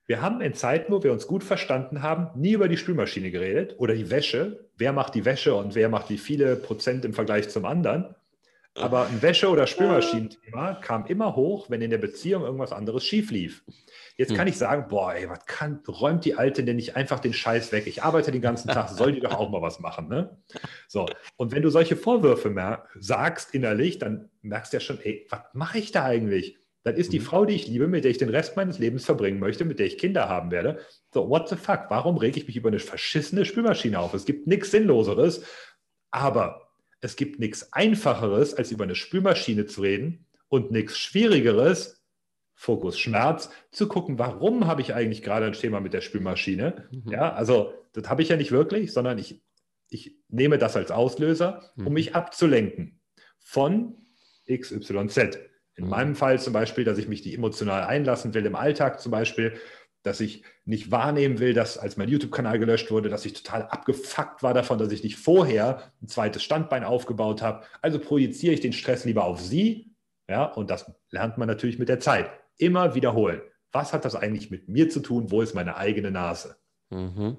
Wir 0.06 0.20
haben 0.20 0.40
in 0.40 0.54
Zeiten, 0.54 0.92
wo 0.92 1.04
wir 1.04 1.12
uns 1.12 1.28
gut 1.28 1.44
verstanden 1.44 2.02
haben, 2.02 2.30
nie 2.34 2.54
über 2.54 2.66
die 2.66 2.76
Spülmaschine 2.76 3.30
geredet 3.30 3.76
oder 3.78 3.94
die 3.94 4.10
Wäsche. 4.10 4.68
Wer 4.76 4.92
macht 4.92 5.14
die 5.14 5.24
Wäsche 5.24 5.54
und 5.54 5.76
wer 5.76 5.88
macht 5.88 6.08
die 6.08 6.18
viele 6.18 6.56
Prozent 6.56 7.04
im 7.04 7.12
Vergleich 7.12 7.48
zum 7.48 7.64
anderen? 7.64 8.16
Aber 8.74 9.06
ein 9.06 9.20
Wäsche- 9.20 9.48
oder 9.48 9.66
Spülmaschinenthema 9.66 10.74
kam 10.74 11.06
immer 11.06 11.34
hoch, 11.34 11.70
wenn 11.70 11.82
in 11.82 11.90
der 11.90 11.98
Beziehung 11.98 12.44
irgendwas 12.44 12.72
anderes 12.72 13.04
schief 13.04 13.30
lief. 13.30 13.64
Jetzt 14.16 14.34
kann 14.34 14.46
hm. 14.46 14.48
ich 14.48 14.58
sagen, 14.58 14.86
boah, 14.88 15.14
ey, 15.14 15.28
was 15.28 15.44
kann, 15.46 15.82
räumt 15.88 16.24
die 16.24 16.34
Alte 16.36 16.62
denn 16.62 16.76
nicht 16.76 16.94
einfach 16.94 17.20
den 17.20 17.32
Scheiß 17.32 17.72
weg? 17.72 17.86
Ich 17.86 18.02
arbeite 18.02 18.30
den 18.30 18.42
ganzen 18.42 18.68
Tag, 18.68 18.88
soll 18.90 19.12
die 19.12 19.20
doch 19.20 19.34
auch 19.34 19.50
mal 19.50 19.62
was 19.62 19.80
machen, 19.80 20.08
ne? 20.08 20.38
So. 20.88 21.06
Und 21.36 21.52
wenn 21.52 21.62
du 21.62 21.70
solche 21.70 21.96
Vorwürfe 21.96 22.50
mehr 22.50 22.86
sagst 22.98 23.54
innerlich, 23.54 23.98
dann 23.98 24.30
merkst 24.42 24.72
du 24.72 24.76
ja 24.76 24.80
schon, 24.80 25.00
ey, 25.00 25.26
was 25.30 25.40
mache 25.52 25.78
ich 25.78 25.90
da 25.90 26.04
eigentlich? 26.04 26.58
Dann 26.82 26.96
ist 26.96 27.12
die 27.12 27.18
mhm. 27.18 27.24
Frau, 27.24 27.44
die 27.44 27.54
ich 27.54 27.66
liebe, 27.66 27.88
mit 27.88 28.04
der 28.04 28.10
ich 28.10 28.18
den 28.18 28.30
Rest 28.30 28.56
meines 28.56 28.78
Lebens 28.78 29.04
verbringen 29.04 29.38
möchte, 29.38 29.64
mit 29.64 29.78
der 29.78 29.86
ich 29.86 29.98
Kinder 29.98 30.28
haben 30.28 30.50
werde. 30.50 30.78
So, 31.12 31.28
what 31.28 31.48
the 31.48 31.56
fuck? 31.56 31.86
Warum 31.88 32.16
rege 32.16 32.38
ich 32.38 32.46
mich 32.46 32.56
über 32.56 32.68
eine 32.68 32.78
verschissene 32.78 33.44
Spülmaschine 33.44 33.98
auf? 33.98 34.14
Es 34.14 34.24
gibt 34.24 34.46
nichts 34.46 34.70
Sinnloseres. 34.70 35.44
Aber 36.10 36.69
es 37.00 37.16
gibt 37.16 37.38
nichts 37.38 37.72
Einfacheres, 37.72 38.54
als 38.54 38.70
über 38.70 38.84
eine 38.84 38.94
Spülmaschine 38.94 39.66
zu 39.66 39.82
reden 39.82 40.26
und 40.48 40.70
nichts 40.70 40.98
Schwierigeres, 40.98 42.02
Fokus 42.54 42.98
Schmerz, 42.98 43.50
zu 43.70 43.88
gucken, 43.88 44.18
warum 44.18 44.66
habe 44.66 44.82
ich 44.82 44.94
eigentlich 44.94 45.22
gerade 45.22 45.46
ein 45.46 45.52
Thema 45.52 45.80
mit 45.80 45.94
der 45.94 46.02
Spülmaschine. 46.02 46.88
Mhm. 46.90 47.10
Ja, 47.10 47.32
also 47.32 47.72
das 47.94 48.08
habe 48.10 48.22
ich 48.22 48.28
ja 48.28 48.36
nicht 48.36 48.52
wirklich, 48.52 48.92
sondern 48.92 49.18
ich, 49.18 49.42
ich 49.88 50.18
nehme 50.28 50.58
das 50.58 50.76
als 50.76 50.90
Auslöser, 50.90 51.72
um 51.76 51.84
mhm. 51.84 51.92
mich 51.94 52.14
abzulenken 52.14 53.00
von 53.38 53.96
XYZ. 54.46 55.38
In 55.74 55.84
mhm. 55.84 55.90
meinem 55.90 56.16
Fall 56.16 56.38
zum 56.38 56.52
Beispiel, 56.52 56.84
dass 56.84 56.98
ich 56.98 57.08
mich 57.08 57.22
die 57.22 57.34
emotional 57.34 57.84
einlassen 57.84 58.34
will 58.34 58.44
im 58.44 58.56
Alltag 58.56 59.00
zum 59.00 59.10
Beispiel, 59.10 59.54
dass 60.02 60.20
ich 60.20 60.44
nicht 60.64 60.90
wahrnehmen 60.90 61.38
will, 61.38 61.52
dass 61.52 61.78
als 61.78 61.96
mein 61.96 62.08
YouTube-Kanal 62.08 62.58
gelöscht 62.58 62.90
wurde, 62.90 63.08
dass 63.08 63.26
ich 63.26 63.34
total 63.34 63.64
abgefuckt 63.64 64.42
war 64.42 64.54
davon, 64.54 64.78
dass 64.78 64.92
ich 64.92 65.04
nicht 65.04 65.16
vorher 65.16 65.92
ein 66.02 66.08
zweites 66.08 66.42
Standbein 66.42 66.84
aufgebaut 66.84 67.42
habe. 67.42 67.64
Also 67.82 67.98
projiziere 67.98 68.54
ich 68.54 68.60
den 68.60 68.72
Stress 68.72 69.04
lieber 69.04 69.24
auf 69.24 69.40
sie. 69.40 69.94
Ja, 70.28 70.44
und 70.44 70.70
das 70.70 70.90
lernt 71.10 71.38
man 71.38 71.48
natürlich 71.48 71.78
mit 71.78 71.88
der 71.88 72.00
Zeit. 72.00 72.30
Immer 72.56 72.94
wiederholen. 72.94 73.40
Was 73.72 73.92
hat 73.92 74.04
das 74.04 74.14
eigentlich 74.14 74.50
mit 74.50 74.68
mir 74.68 74.88
zu 74.88 75.00
tun? 75.00 75.30
Wo 75.30 75.42
ist 75.42 75.54
meine 75.54 75.76
eigene 75.76 76.10
Nase? 76.10 76.56
Mhm. 76.90 77.36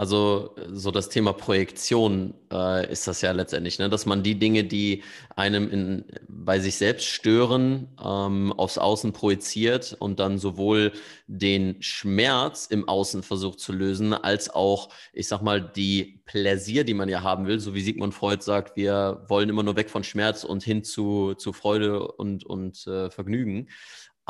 Also 0.00 0.54
so 0.72 0.90
das 0.90 1.10
Thema 1.10 1.34
Projektion 1.34 2.32
äh, 2.50 2.90
ist 2.90 3.06
das 3.06 3.20
ja 3.20 3.32
letztendlich, 3.32 3.78
ne? 3.78 3.90
dass 3.90 4.06
man 4.06 4.22
die 4.22 4.38
Dinge, 4.38 4.64
die 4.64 5.02
einem 5.36 5.70
in, 5.70 6.06
bei 6.26 6.58
sich 6.58 6.76
selbst 6.76 7.04
stören, 7.04 7.86
ähm, 8.02 8.50
aufs 8.54 8.78
Außen 8.78 9.12
projiziert 9.12 9.94
und 9.98 10.18
dann 10.18 10.38
sowohl 10.38 10.92
den 11.26 11.82
Schmerz 11.82 12.64
im 12.64 12.88
Außen 12.88 13.22
versucht 13.22 13.60
zu 13.60 13.74
lösen, 13.74 14.14
als 14.14 14.48
auch, 14.48 14.88
ich 15.12 15.28
sag 15.28 15.42
mal, 15.42 15.60
die 15.60 16.22
Pläsier, 16.24 16.84
die 16.84 16.94
man 16.94 17.10
ja 17.10 17.22
haben 17.22 17.46
will, 17.46 17.60
so 17.60 17.74
wie 17.74 17.82
Sigmund 17.82 18.14
Freud 18.14 18.42
sagt, 18.42 18.78
wir 18.78 19.26
wollen 19.28 19.50
immer 19.50 19.64
nur 19.64 19.76
weg 19.76 19.90
von 19.90 20.02
Schmerz 20.02 20.44
und 20.44 20.62
hin 20.62 20.82
zu, 20.82 21.34
zu 21.34 21.52
Freude 21.52 22.10
und, 22.12 22.46
und 22.46 22.86
äh, 22.86 23.10
Vergnügen 23.10 23.68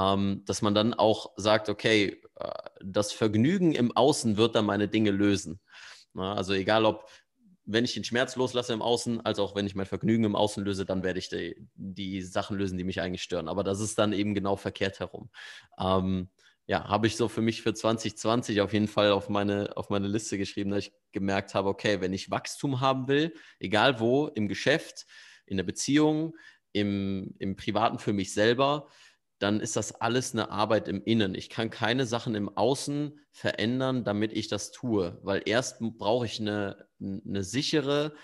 ähm, 0.01 0.43
dass 0.47 0.63
man 0.63 0.75
dann 0.75 0.95
auch 0.95 1.33
sagt, 1.37 1.69
okay, 1.69 2.23
das 2.83 3.13
Vergnügen 3.13 3.73
im 3.73 3.97
Außen 3.97 4.37
wird 4.37 4.55
dann 4.55 4.67
meine 4.67 4.89
Dinge 4.89 5.11
lösen. 5.11 5.61
Also 6.15 6.53
egal 6.55 6.85
ob, 6.85 7.09
wenn 7.65 7.85
ich 7.85 7.95
den 7.95 8.05
Schmerz 8.05 8.37
loslasse 8.37 8.73
im 8.73 8.83
Außen, 8.83 9.21
als 9.21 9.39
auch 9.39 9.55
wenn 9.55 9.67
ich 9.67 9.75
mein 9.75 9.87
Vergnügen 9.87 10.25
im 10.25 10.37
Außen 10.37 10.65
löse, 10.65 10.85
dann 10.85 11.03
werde 11.03 11.19
ich 11.19 11.29
die, 11.29 11.57
die 11.75 12.23
Sachen 12.23 12.57
lösen, 12.57 12.79
die 12.79 12.85
mich 12.85 13.01
eigentlich 13.01 13.23
stören. 13.23 13.49
Aber 13.49 13.63
das 13.63 13.81
ist 13.81 13.99
dann 13.99 14.13
eben 14.13 14.35
genau 14.35 14.57
verkehrt 14.57 15.01
herum. 15.01 15.31
Ähm, 15.79 16.31
ja, 16.67 16.85
habe 16.89 17.07
ich 17.07 17.17
so 17.17 17.29
für 17.29 17.43
mich 17.43 17.63
für 17.63 17.75
2020 17.75 18.61
auf 18.61 18.73
jeden 18.73 18.89
Fall 18.89 19.11
auf 19.11 19.29
meine, 19.29 19.77
auf 19.77 19.91
meine 19.91 20.07
Liste 20.07 20.39
geschrieben, 20.39 20.71
dass 20.71 20.87
ich 20.87 20.93
gemerkt 21.13 21.55
habe, 21.55 21.69
okay, 21.69 22.01
wenn 22.01 22.13
ich 22.13 22.31
Wachstum 22.31 22.81
haben 22.81 23.09
will, 23.09 23.35
egal 23.59 23.99
wo, 23.99 24.29
im 24.29 24.47
Geschäft, 24.47 25.07
in 25.47 25.57
der 25.57 25.65
Beziehung, 25.65 26.37
im, 26.73 27.35
im 27.39 27.57
Privaten 27.57 27.99
für 27.99 28.13
mich 28.13 28.33
selber, 28.33 28.89
dann 29.41 29.61
ist 29.61 29.75
das 29.75 30.01
alles 30.01 30.35
eine 30.35 30.51
Arbeit 30.51 30.87
im 30.87 31.03
Innen. 31.03 31.35
Ich 31.35 31.49
kann 31.49 31.71
keine 31.71 32.05
Sachen 32.05 32.35
im 32.35 32.55
Außen 32.57 33.19
verändern, 33.33 34.05
damit 34.05 34.33
ich 34.33 34.49
das 34.49 34.71
tue, 34.71 35.19
weil 35.23 35.43
erst 35.47 35.81
brauche 35.81 36.27
ich 36.27 36.41
eine, 36.41 36.87
eine 37.01 37.43
sichere, 37.43 38.15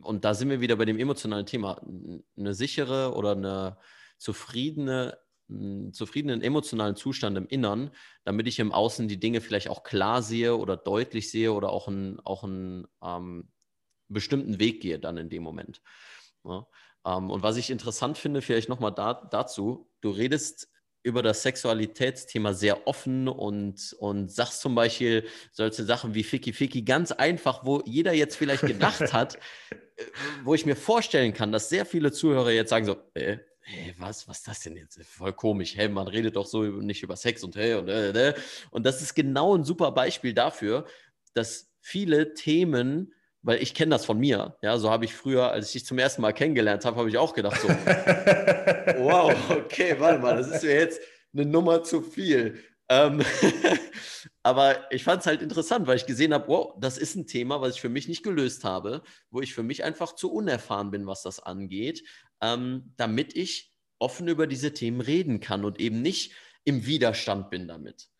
und 0.00 0.24
da 0.24 0.34
sind 0.34 0.48
wir 0.48 0.60
wieder 0.60 0.76
bei 0.76 0.84
dem 0.84 0.98
emotionalen 0.98 1.44
Thema, 1.44 1.82
eine 2.36 2.54
sichere 2.54 3.14
oder 3.14 3.32
eine 3.32 3.78
zufriedene, 4.16 5.18
einen 5.50 5.92
zufriedenen 5.92 6.40
emotionalen 6.40 6.94
Zustand 6.94 7.36
im 7.36 7.48
Innern, 7.48 7.90
damit 8.22 8.46
ich 8.46 8.60
im 8.60 8.70
Außen 8.70 9.08
die 9.08 9.18
Dinge 9.18 9.40
vielleicht 9.40 9.68
auch 9.68 9.82
klar 9.82 10.22
sehe 10.22 10.56
oder 10.56 10.76
deutlich 10.76 11.32
sehe 11.32 11.52
oder 11.52 11.70
auch 11.70 11.88
einen, 11.88 12.20
auch 12.20 12.44
einen 12.44 12.86
ähm, 13.02 13.50
bestimmten 14.08 14.60
Weg 14.60 14.82
gehe 14.82 15.00
dann 15.00 15.16
in 15.16 15.30
dem 15.30 15.42
Moment. 15.42 15.82
Ja. 16.44 16.64
Ähm, 17.06 17.30
und 17.30 17.42
was 17.42 17.56
ich 17.56 17.70
interessant 17.70 18.18
finde, 18.18 18.42
vielleicht 18.42 18.68
nochmal 18.68 18.92
da, 18.92 19.14
dazu, 19.14 19.88
du 20.00 20.10
redest 20.10 20.68
über 21.02 21.22
das 21.22 21.42
Sexualitätsthema 21.42 22.54
sehr 22.54 22.86
offen 22.86 23.26
und, 23.26 23.96
und 23.98 24.30
sagst 24.30 24.60
zum 24.60 24.74
Beispiel 24.74 25.26
solche 25.50 25.84
Sachen 25.84 26.14
wie 26.14 26.22
Ficky 26.22 26.52
Ficky 26.52 26.82
ganz 26.82 27.10
einfach, 27.10 27.64
wo 27.64 27.82
jeder 27.84 28.12
jetzt 28.12 28.36
vielleicht 28.36 28.62
gedacht 28.62 29.00
hat, 29.12 29.34
äh, 29.70 30.04
wo 30.44 30.54
ich 30.54 30.64
mir 30.64 30.76
vorstellen 30.76 31.32
kann, 31.32 31.50
dass 31.50 31.68
sehr 31.68 31.86
viele 31.86 32.12
Zuhörer 32.12 32.50
jetzt 32.50 32.70
sagen 32.70 32.86
so, 32.86 32.96
äh, 33.14 33.38
hey, 33.62 33.94
was, 33.98 34.28
was 34.28 34.38
ist 34.38 34.48
das 34.48 34.60
denn 34.60 34.76
jetzt? 34.76 35.02
Voll 35.04 35.32
komisch. 35.32 35.76
Hey, 35.76 35.88
man 35.88 36.06
redet 36.06 36.36
doch 36.36 36.46
so 36.46 36.62
nicht 36.62 37.02
über 37.02 37.16
Sex 37.16 37.42
und 37.42 37.56
hey 37.56 37.74
und 37.74 37.88
äh, 37.88 38.30
äh. 38.30 38.34
Und 38.70 38.86
das 38.86 39.02
ist 39.02 39.14
genau 39.14 39.56
ein 39.56 39.64
super 39.64 39.90
Beispiel 39.90 40.34
dafür, 40.34 40.86
dass 41.34 41.72
viele 41.80 42.34
Themen 42.34 43.12
weil 43.42 43.62
ich 43.62 43.74
kenne 43.74 43.90
das 43.90 44.04
von 44.04 44.18
mir. 44.18 44.56
Ja, 44.62 44.78
so 44.78 44.90
habe 44.90 45.04
ich 45.04 45.14
früher, 45.14 45.50
als 45.50 45.66
ich 45.66 45.72
dich 45.72 45.86
zum 45.86 45.98
ersten 45.98 46.22
Mal 46.22 46.32
kennengelernt 46.32 46.84
habe, 46.84 46.96
habe 46.96 47.08
ich 47.08 47.18
auch 47.18 47.34
gedacht 47.34 47.60
so, 47.60 47.68
wow, 48.98 49.34
okay, 49.50 49.96
warte 49.98 50.20
mal, 50.20 50.36
das 50.36 50.48
ist 50.48 50.62
mir 50.62 50.74
jetzt 50.74 51.00
eine 51.32 51.44
Nummer 51.44 51.82
zu 51.82 52.02
viel. 52.02 52.62
Ähm, 52.88 53.22
aber 54.42 54.90
ich 54.92 55.04
fand 55.04 55.20
es 55.20 55.26
halt 55.26 55.42
interessant, 55.42 55.86
weil 55.86 55.96
ich 55.96 56.06
gesehen 56.06 56.32
habe, 56.32 56.48
wow, 56.48 56.74
das 56.80 56.98
ist 56.98 57.16
ein 57.16 57.26
Thema, 57.26 57.60
was 57.60 57.74
ich 57.74 57.80
für 57.80 57.88
mich 57.88 58.06
nicht 58.08 58.22
gelöst 58.22 58.64
habe, 58.64 59.02
wo 59.30 59.40
ich 59.40 59.54
für 59.54 59.62
mich 59.62 59.82
einfach 59.82 60.14
zu 60.14 60.32
unerfahren 60.32 60.90
bin, 60.90 61.06
was 61.06 61.22
das 61.22 61.40
angeht, 61.40 62.04
ähm, 62.40 62.92
damit 62.96 63.36
ich 63.36 63.72
offen 63.98 64.28
über 64.28 64.46
diese 64.46 64.72
Themen 64.72 65.00
reden 65.00 65.40
kann 65.40 65.64
und 65.64 65.80
eben 65.80 66.02
nicht 66.02 66.32
im 66.64 66.86
Widerstand 66.86 67.50
bin 67.50 67.66
damit. 67.66 68.11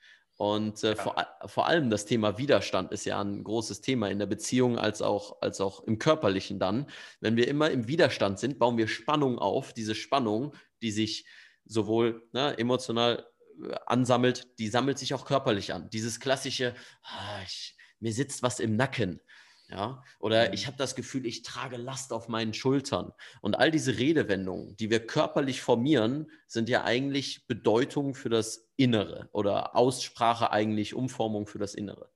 Und 0.43 0.83
äh, 0.83 0.89
ja. 0.89 0.95
vor, 0.97 1.15
vor 1.47 1.69
allem 1.69 1.89
das 1.89 2.05
Thema 2.05 2.37
Widerstand 2.37 2.91
ist 2.91 3.05
ja 3.05 3.21
ein 3.21 3.45
großes 3.45 3.81
Thema 3.81 4.11
in 4.11 4.19
der 4.19 4.27
Beziehung 4.27 4.77
als 4.77 5.01
auch, 5.01 5.41
als 5.41 5.61
auch 5.61 5.85
im 5.85 6.01
körperlichen 6.01 6.59
dann. 6.59 6.87
Wenn 7.21 7.37
wir 7.37 7.47
immer 7.47 7.71
im 7.71 7.87
Widerstand 7.87 8.41
sind, 8.41 8.59
bauen 8.59 8.77
wir 8.77 8.89
Spannung 8.89 9.39
auf. 9.39 9.73
Diese 9.73 9.95
Spannung, 9.95 10.53
die 10.83 10.91
sich 10.91 11.27
sowohl 11.65 12.29
ne, 12.33 12.59
emotional 12.59 13.25
äh, 13.63 13.73
ansammelt, 13.87 14.59
die 14.59 14.67
sammelt 14.67 14.99
sich 14.99 15.15
auch 15.15 15.27
körperlich 15.27 15.73
an. 15.73 15.89
Dieses 15.91 16.19
klassische, 16.19 16.75
ah, 17.05 17.41
ich, 17.47 17.77
mir 18.01 18.13
sitzt 18.13 18.43
was 18.43 18.59
im 18.59 18.75
Nacken. 18.75 19.21
Ja? 19.69 20.05
Oder 20.19 20.53
ich 20.53 20.67
habe 20.67 20.77
das 20.77 20.95
Gefühl, 20.95 21.27
ich 21.27 21.43
trage 21.43 21.77
Last 21.77 22.13
auf 22.13 22.29
meinen 22.29 22.53
Schultern. 22.55 23.13
Und 23.41 23.55
all 23.55 23.71
diese 23.71 23.99
Redewendungen, 23.99 24.77
die 24.77 24.91
wir 24.91 25.07
körperlich 25.07 25.63
formieren, 25.63 26.31
sind 26.47 26.69
ja 26.69 26.85
eigentlich 26.85 27.47
Bedeutung 27.47 28.15
für 28.15 28.29
das 28.29 28.69
Innere 28.77 29.29
oder 29.33 29.75
Aussprache 29.75 30.51
eigentlich 30.51 30.95
Umformung 30.95 31.47
für 31.47 31.59
das 31.59 31.75
Innere. 31.75 32.11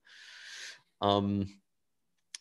Ähm, 1.01 1.61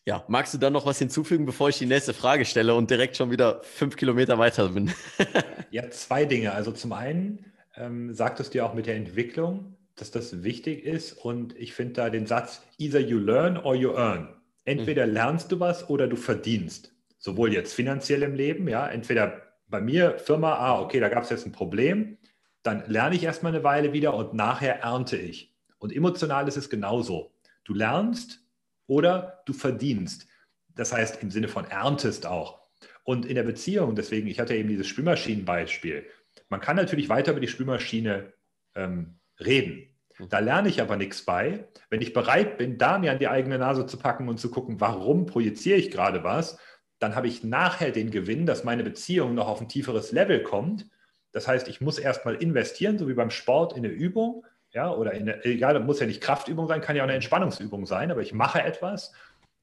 ja, 0.04 0.24
magst 0.28 0.54
du 0.54 0.58
dann 0.58 0.72
noch 0.72 0.86
was 0.86 0.98
hinzufügen, 0.98 1.46
bevor 1.46 1.68
ich 1.68 1.78
die 1.78 1.86
nächste 1.86 2.14
Frage 2.14 2.44
stelle 2.44 2.74
und 2.74 2.90
direkt 2.90 3.16
schon 3.16 3.30
wieder 3.30 3.60
fünf 3.64 3.96
Kilometer 3.96 4.38
weiter 4.38 4.68
bin? 4.68 4.92
ja, 5.70 5.90
zwei 5.90 6.24
Dinge. 6.24 6.52
Also 6.52 6.70
zum 6.70 6.92
einen 6.92 7.52
ähm, 7.74 8.14
sagtest 8.14 8.54
du 8.54 8.58
ja 8.58 8.66
auch 8.68 8.74
mit 8.74 8.86
der 8.86 8.94
Entwicklung, 8.94 9.76
dass 9.96 10.12
das 10.12 10.44
wichtig 10.44 10.84
ist. 10.84 11.12
Und 11.12 11.56
ich 11.56 11.72
finde 11.72 11.94
da 11.94 12.10
den 12.10 12.26
Satz, 12.26 12.62
either 12.78 13.00
you 13.00 13.18
learn 13.18 13.56
or 13.56 13.74
you 13.74 13.94
earn. 13.94 14.28
Entweder 14.66 15.06
mhm. 15.06 15.14
lernst 15.14 15.50
du 15.52 15.60
was 15.60 15.88
oder 15.88 16.06
du 16.06 16.16
verdienst. 16.16 16.92
Sowohl 17.18 17.54
jetzt 17.54 17.72
finanziell 17.72 18.22
im 18.22 18.34
Leben, 18.34 18.68
ja, 18.68 18.86
entweder 18.86 19.42
bei 19.68 19.80
mir, 19.80 20.18
Firma, 20.18 20.54
ah, 20.54 20.80
okay, 20.80 21.00
da 21.00 21.08
gab 21.08 21.24
es 21.24 21.30
jetzt 21.30 21.46
ein 21.46 21.52
Problem, 21.52 22.18
dann 22.62 22.84
lerne 22.88 23.14
ich 23.14 23.24
erstmal 23.24 23.54
eine 23.54 23.64
Weile 23.64 23.92
wieder 23.92 24.14
und 24.14 24.34
nachher 24.34 24.80
ernte 24.80 25.16
ich. 25.16 25.54
Und 25.78 25.94
emotional 25.94 26.46
ist 26.48 26.56
es 26.56 26.68
genauso. 26.68 27.32
Du 27.64 27.74
lernst 27.74 28.40
oder 28.86 29.42
du 29.46 29.52
verdienst. 29.52 30.26
Das 30.74 30.92
heißt, 30.92 31.22
im 31.22 31.30
Sinne 31.30 31.48
von 31.48 31.64
erntest 31.64 32.26
auch. 32.26 32.60
Und 33.04 33.24
in 33.24 33.36
der 33.36 33.44
Beziehung, 33.44 33.94
deswegen, 33.94 34.26
ich 34.26 34.40
hatte 34.40 34.56
eben 34.56 34.68
dieses 34.68 34.88
Spülmaschinenbeispiel. 34.88 36.06
Man 36.48 36.60
kann 36.60 36.76
natürlich 36.76 37.08
weiter 37.08 37.32
über 37.32 37.40
die 37.40 37.48
Spülmaschine 37.48 38.32
ähm, 38.74 39.18
reden. 39.38 39.95
Da 40.18 40.38
lerne 40.38 40.68
ich 40.68 40.80
aber 40.80 40.96
nichts 40.96 41.22
bei. 41.22 41.68
Wenn 41.90 42.00
ich 42.00 42.12
bereit 42.12 42.56
bin, 42.56 42.78
da 42.78 42.98
mir 42.98 43.12
an 43.12 43.18
die 43.18 43.28
eigene 43.28 43.58
Nase 43.58 43.86
zu 43.86 43.98
packen 43.98 44.28
und 44.28 44.38
zu 44.38 44.50
gucken, 44.50 44.80
warum 44.80 45.26
projiziere 45.26 45.78
ich 45.78 45.90
gerade 45.90 46.24
was, 46.24 46.58
dann 46.98 47.14
habe 47.14 47.28
ich 47.28 47.44
nachher 47.44 47.90
den 47.90 48.10
Gewinn, 48.10 48.46
dass 48.46 48.64
meine 48.64 48.82
Beziehung 48.82 49.34
noch 49.34 49.48
auf 49.48 49.60
ein 49.60 49.68
tieferes 49.68 50.12
Level 50.12 50.42
kommt. 50.42 50.86
Das 51.32 51.46
heißt, 51.46 51.68
ich 51.68 51.82
muss 51.82 51.98
erstmal 51.98 52.36
investieren, 52.36 52.98
so 52.98 53.08
wie 53.08 53.14
beim 53.14 53.30
Sport 53.30 53.74
in 53.74 53.84
eine 53.84 53.92
Übung, 53.92 54.46
ja, 54.72 54.90
oder 54.90 55.12
in 55.12 55.22
eine, 55.22 55.44
egal, 55.44 55.78
muss 55.80 56.00
ja 56.00 56.06
nicht 56.06 56.22
Kraftübung 56.22 56.66
sein, 56.66 56.80
kann 56.80 56.96
ja 56.96 57.02
auch 57.02 57.06
eine 57.06 57.14
Entspannungsübung 57.14 57.84
sein, 57.84 58.10
aber 58.10 58.22
ich 58.22 58.32
mache 58.32 58.62
etwas 58.62 59.12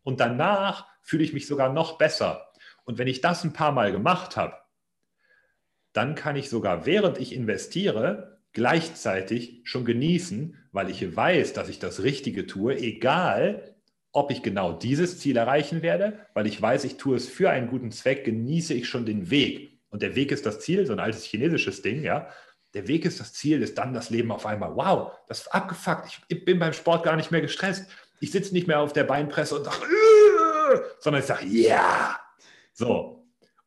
und 0.03 0.19
danach 0.19 0.87
fühle 1.01 1.23
ich 1.23 1.33
mich 1.33 1.47
sogar 1.47 1.73
noch 1.73 1.97
besser. 1.97 2.51
Und 2.85 2.97
wenn 2.97 3.07
ich 3.07 3.21
das 3.21 3.43
ein 3.43 3.53
paar 3.53 3.71
Mal 3.71 3.91
gemacht 3.91 4.37
habe, 4.37 4.55
dann 5.93 6.15
kann 6.15 6.35
ich 6.35 6.49
sogar, 6.49 6.85
während 6.85 7.19
ich 7.19 7.33
investiere, 7.33 8.33
gleichzeitig 8.53 9.61
schon 9.63 9.85
genießen, 9.85 10.57
weil 10.71 10.89
ich 10.89 11.15
weiß, 11.15 11.53
dass 11.53 11.69
ich 11.69 11.79
das 11.79 12.03
Richtige 12.03 12.47
tue, 12.47 12.77
egal 12.77 13.75
ob 14.11 14.29
ich 14.31 14.43
genau 14.43 14.73
dieses 14.73 15.19
Ziel 15.19 15.37
erreichen 15.37 15.81
werde, 15.81 16.19
weil 16.35 16.45
ich 16.45 16.61
weiß, 16.61 16.83
ich 16.83 16.97
tue 16.97 17.15
es 17.17 17.27
für 17.27 17.49
einen 17.49 17.67
guten 17.67 17.91
Zweck, 17.91 18.23
genieße 18.23 18.75
ich 18.75 18.87
schon 18.87 19.07
den 19.07 19.31
Weg. 19.31 19.79
Und 19.89 20.03
der 20.03 20.15
Weg 20.15 20.31
ist 20.31 20.45
das 20.45 20.59
Ziel, 20.59 20.85
so 20.85 20.93
ein 20.93 20.99
altes 20.99 21.23
chinesisches 21.23 21.81
Ding, 21.81 22.03
ja. 22.03 22.29
Der 22.75 22.87
Weg 22.87 23.05
ist 23.05 23.19
das 23.19 23.33
Ziel, 23.33 23.61
ist 23.61 23.77
dann 23.77 23.93
das 23.93 24.09
Leben 24.09 24.31
auf 24.31 24.45
einmal. 24.45 24.75
Wow, 24.75 25.11
das 25.27 25.41
ist 25.41 25.47
abgefuckt. 25.47 26.21
Ich 26.27 26.45
bin 26.45 26.59
beim 26.59 26.73
Sport 26.73 27.03
gar 27.03 27.15
nicht 27.15 27.31
mehr 27.31 27.41
gestresst. 27.41 27.87
Ich 28.19 28.31
sitze 28.31 28.53
nicht 28.53 28.67
mehr 28.67 28.79
auf 28.79 28.93
der 28.93 29.03
Beinpresse 29.03 29.55
und 29.55 29.65
sage, 29.65 29.77
sondern 30.99 31.21
ich 31.21 31.27
sage, 31.27 31.45
ja. 31.45 31.75
Yeah! 31.75 32.19
So, 32.73 33.22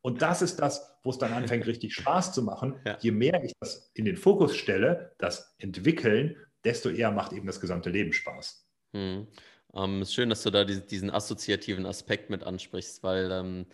und 0.07 0.21
das 0.21 0.41
ist 0.41 0.55
das, 0.61 0.97
wo 1.03 1.09
es 1.09 1.17
dann 1.17 1.33
anfängt, 1.33 1.67
richtig 1.67 1.93
Spaß 1.93 2.31
zu 2.31 2.41
machen. 2.41 2.79
Ja. 2.85 2.97
Je 3.01 3.11
mehr 3.11 3.43
ich 3.43 3.51
das 3.59 3.91
in 3.93 4.05
den 4.05 4.15
Fokus 4.15 4.55
stelle, 4.55 5.13
das 5.17 5.53
Entwickeln, 5.57 6.37
desto 6.63 6.87
eher 6.87 7.11
macht 7.11 7.33
eben 7.33 7.45
das 7.45 7.59
gesamte 7.59 7.89
Leben 7.89 8.13
Spaß. 8.13 8.65
Hm. 8.93 9.27
Ähm, 9.73 10.01
ist 10.01 10.13
schön, 10.13 10.29
dass 10.29 10.43
du 10.43 10.49
da 10.49 10.63
diesen 10.63 11.11
assoziativen 11.11 11.85
Aspekt 11.85 12.29
mit 12.29 12.43
ansprichst, 12.43 13.03
weil 13.03 13.29
ähm, 13.33 13.65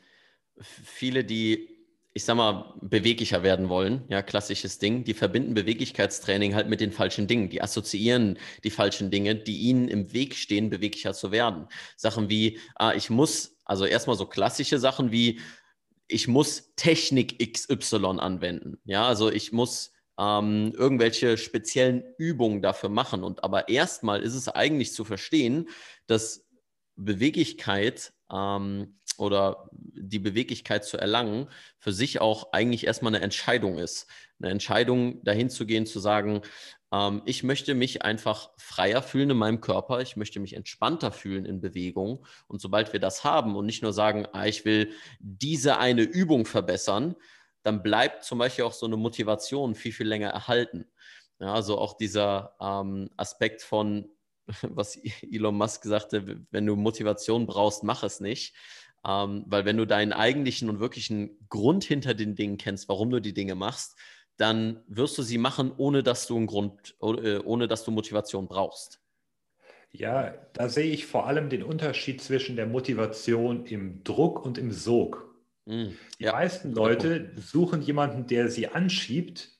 viele, 0.59 1.23
die, 1.23 1.69
ich 2.13 2.25
sag 2.25 2.35
mal, 2.35 2.73
beweglicher 2.81 3.43
werden 3.43 3.69
wollen, 3.69 4.01
ja, 4.07 4.23
klassisches 4.23 4.79
Ding, 4.79 5.03
die 5.03 5.13
verbinden 5.13 5.53
Beweglichkeitstraining 5.53 6.55
halt 6.55 6.67
mit 6.67 6.81
den 6.81 6.91
falschen 6.91 7.27
Dingen. 7.27 7.49
Die 7.51 7.61
assoziieren 7.61 8.39
die 8.63 8.71
falschen 8.71 9.11
Dinge, 9.11 9.35
die 9.35 9.59
ihnen 9.59 9.87
im 9.87 10.13
Weg 10.13 10.33
stehen, 10.33 10.71
beweglicher 10.71 11.13
zu 11.13 11.31
werden. 11.31 11.67
Sachen 11.95 12.27
wie, 12.27 12.57
ah, 12.73 12.93
ich 12.95 13.11
muss, 13.11 13.55
also 13.65 13.85
erstmal 13.85 14.15
so 14.15 14.25
klassische 14.25 14.79
Sachen 14.79 15.11
wie, 15.11 15.39
ich 16.13 16.27
muss 16.27 16.73
Technik 16.75 17.39
XY 17.39 18.19
anwenden. 18.19 18.79
Ja, 18.85 19.07
also 19.07 19.31
ich 19.31 19.51
muss 19.51 19.91
ähm, 20.19 20.73
irgendwelche 20.77 21.37
speziellen 21.37 22.03
Übungen 22.17 22.61
dafür 22.61 22.89
machen. 22.89 23.23
Und 23.23 23.43
aber 23.43 23.69
erstmal 23.69 24.21
ist 24.21 24.35
es 24.35 24.47
eigentlich 24.47 24.93
zu 24.93 25.05
verstehen, 25.05 25.69
dass 26.07 26.45
Beweglichkeit 26.95 28.13
ähm, 28.31 28.99
oder 29.17 29.69
die 29.71 30.19
Beweglichkeit 30.19 30.85
zu 30.85 30.97
erlangen 30.97 31.47
für 31.77 31.93
sich 31.93 32.21
auch 32.21 32.51
eigentlich 32.51 32.85
erstmal 32.85 33.15
eine 33.15 33.23
Entscheidung 33.23 33.79
ist. 33.79 34.07
Eine 34.39 34.51
Entscheidung 34.51 35.23
dahin 35.23 35.49
zu 35.49 35.65
gehen, 35.65 35.85
zu 35.85 35.99
sagen, 35.99 36.41
ähm, 36.93 37.23
ich 37.25 37.43
möchte 37.43 37.73
mich 37.73 38.03
einfach 38.03 38.51
freier 38.57 39.01
fühlen 39.01 39.31
in 39.31 39.37
meinem 39.37 39.61
Körper, 39.61 39.99
ich 40.01 40.15
möchte 40.15 40.39
mich 40.39 40.53
entspannter 40.53 41.11
fühlen 41.11 41.45
in 41.45 41.59
Bewegung. 41.59 42.25
Und 42.47 42.61
sobald 42.61 42.93
wir 42.93 42.99
das 42.99 43.23
haben 43.23 43.55
und 43.55 43.65
nicht 43.65 43.81
nur 43.81 43.93
sagen, 43.93 44.27
ah, 44.31 44.45
ich 44.45 44.63
will 44.63 44.91
diese 45.19 45.79
eine 45.79 46.03
Übung 46.03 46.45
verbessern, 46.45 47.15
dann 47.63 47.81
bleibt 47.81 48.23
zum 48.23 48.37
Beispiel 48.37 48.65
auch 48.65 48.73
so 48.73 48.85
eine 48.85 48.97
Motivation 48.97 49.73
viel, 49.73 49.91
viel 49.91 50.07
länger 50.07 50.29
erhalten. 50.29 50.85
Ja, 51.39 51.53
also 51.53 51.79
auch 51.79 51.97
dieser 51.97 52.55
ähm, 52.61 53.09
Aspekt 53.17 53.63
von, 53.63 54.09
was 54.61 54.97
Elon 55.23 55.55
Musk 55.55 55.85
sagte, 55.85 56.45
wenn 56.51 56.65
du 56.65 56.75
Motivation 56.75 57.47
brauchst, 57.47 57.83
mach 57.83 58.03
es 58.03 58.19
nicht. 58.19 58.55
Ähm, 59.05 59.43
weil 59.47 59.65
wenn 59.65 59.77
du 59.77 59.87
deinen 59.87 60.13
eigentlichen 60.13 60.69
und 60.69 60.79
wirklichen 60.79 61.37
Grund 61.49 61.83
hinter 61.83 62.13
den 62.13 62.35
Dingen 62.35 62.57
kennst, 62.57 62.87
warum 62.87 63.09
du 63.09 63.19
die 63.19 63.33
Dinge 63.33 63.55
machst, 63.55 63.97
dann 64.37 64.83
wirst 64.87 65.17
du 65.17 65.21
sie 65.21 65.37
machen, 65.37 65.71
ohne 65.77 66.03
dass 66.03 66.27
du 66.27 66.35
einen 66.37 66.47
Grund, 66.47 66.95
äh, 67.01 67.37
ohne 67.39 67.67
dass 67.67 67.83
du 67.83 67.91
Motivation 67.91 68.47
brauchst. 68.47 68.99
Ja, 69.91 70.33
da 70.53 70.69
sehe 70.69 70.91
ich 70.91 71.05
vor 71.05 71.27
allem 71.27 71.49
den 71.49 71.61
Unterschied 71.61 72.21
zwischen 72.21 72.55
der 72.55 72.65
Motivation 72.65 73.65
im 73.65 74.03
Druck 74.03 74.43
und 74.43 74.57
im 74.57 74.71
Sog. 74.71 75.35
Mm, 75.65 75.89
Die 76.19 76.23
ja. 76.23 76.31
meisten 76.31 76.73
Leute 76.73 77.31
suchen 77.35 77.81
jemanden, 77.81 78.25
der 78.25 78.49
sie 78.49 78.67
anschiebt, 78.67 79.51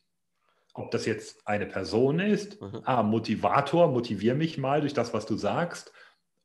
ob 0.74 0.90
das 0.90 1.06
jetzt 1.06 1.48
eine 1.48 1.68
Person 1.68 2.20
ist, 2.20 2.60
mhm. 2.60 2.82
ah, 2.84 3.04
Motivator, 3.04 3.92
motivier 3.92 4.34
mich 4.34 4.58
mal 4.58 4.82
durch 4.82 4.96
das, 4.96 5.14
was 5.14 5.28
du 5.28 5.36
sagst, 5.36 5.92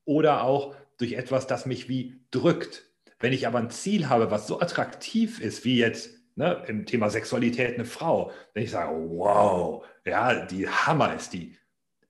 oder 0.04 0.44
auch 0.44 0.74
durch 0.98 1.14
etwas, 1.14 1.46
das 1.46 1.64
mich 1.64 1.88
wie 1.88 2.20
drückt. 2.30 2.84
Wenn 3.20 3.32
ich 3.32 3.46
aber 3.46 3.58
ein 3.58 3.70
Ziel 3.70 4.10
habe, 4.10 4.30
was 4.30 4.46
so 4.46 4.60
attraktiv 4.60 5.40
ist, 5.40 5.64
wie 5.64 5.78
jetzt 5.78 6.17
ne, 6.38 6.62
im 6.68 6.86
Thema 6.86 7.10
Sexualität 7.10 7.74
eine 7.74 7.84
Frau, 7.84 8.30
wenn 8.54 8.62
ich 8.62 8.70
sage, 8.70 8.94
wow, 8.96 9.84
ja, 10.06 10.46
die 10.46 10.68
Hammer 10.68 11.14
ist 11.14 11.32
die, 11.34 11.56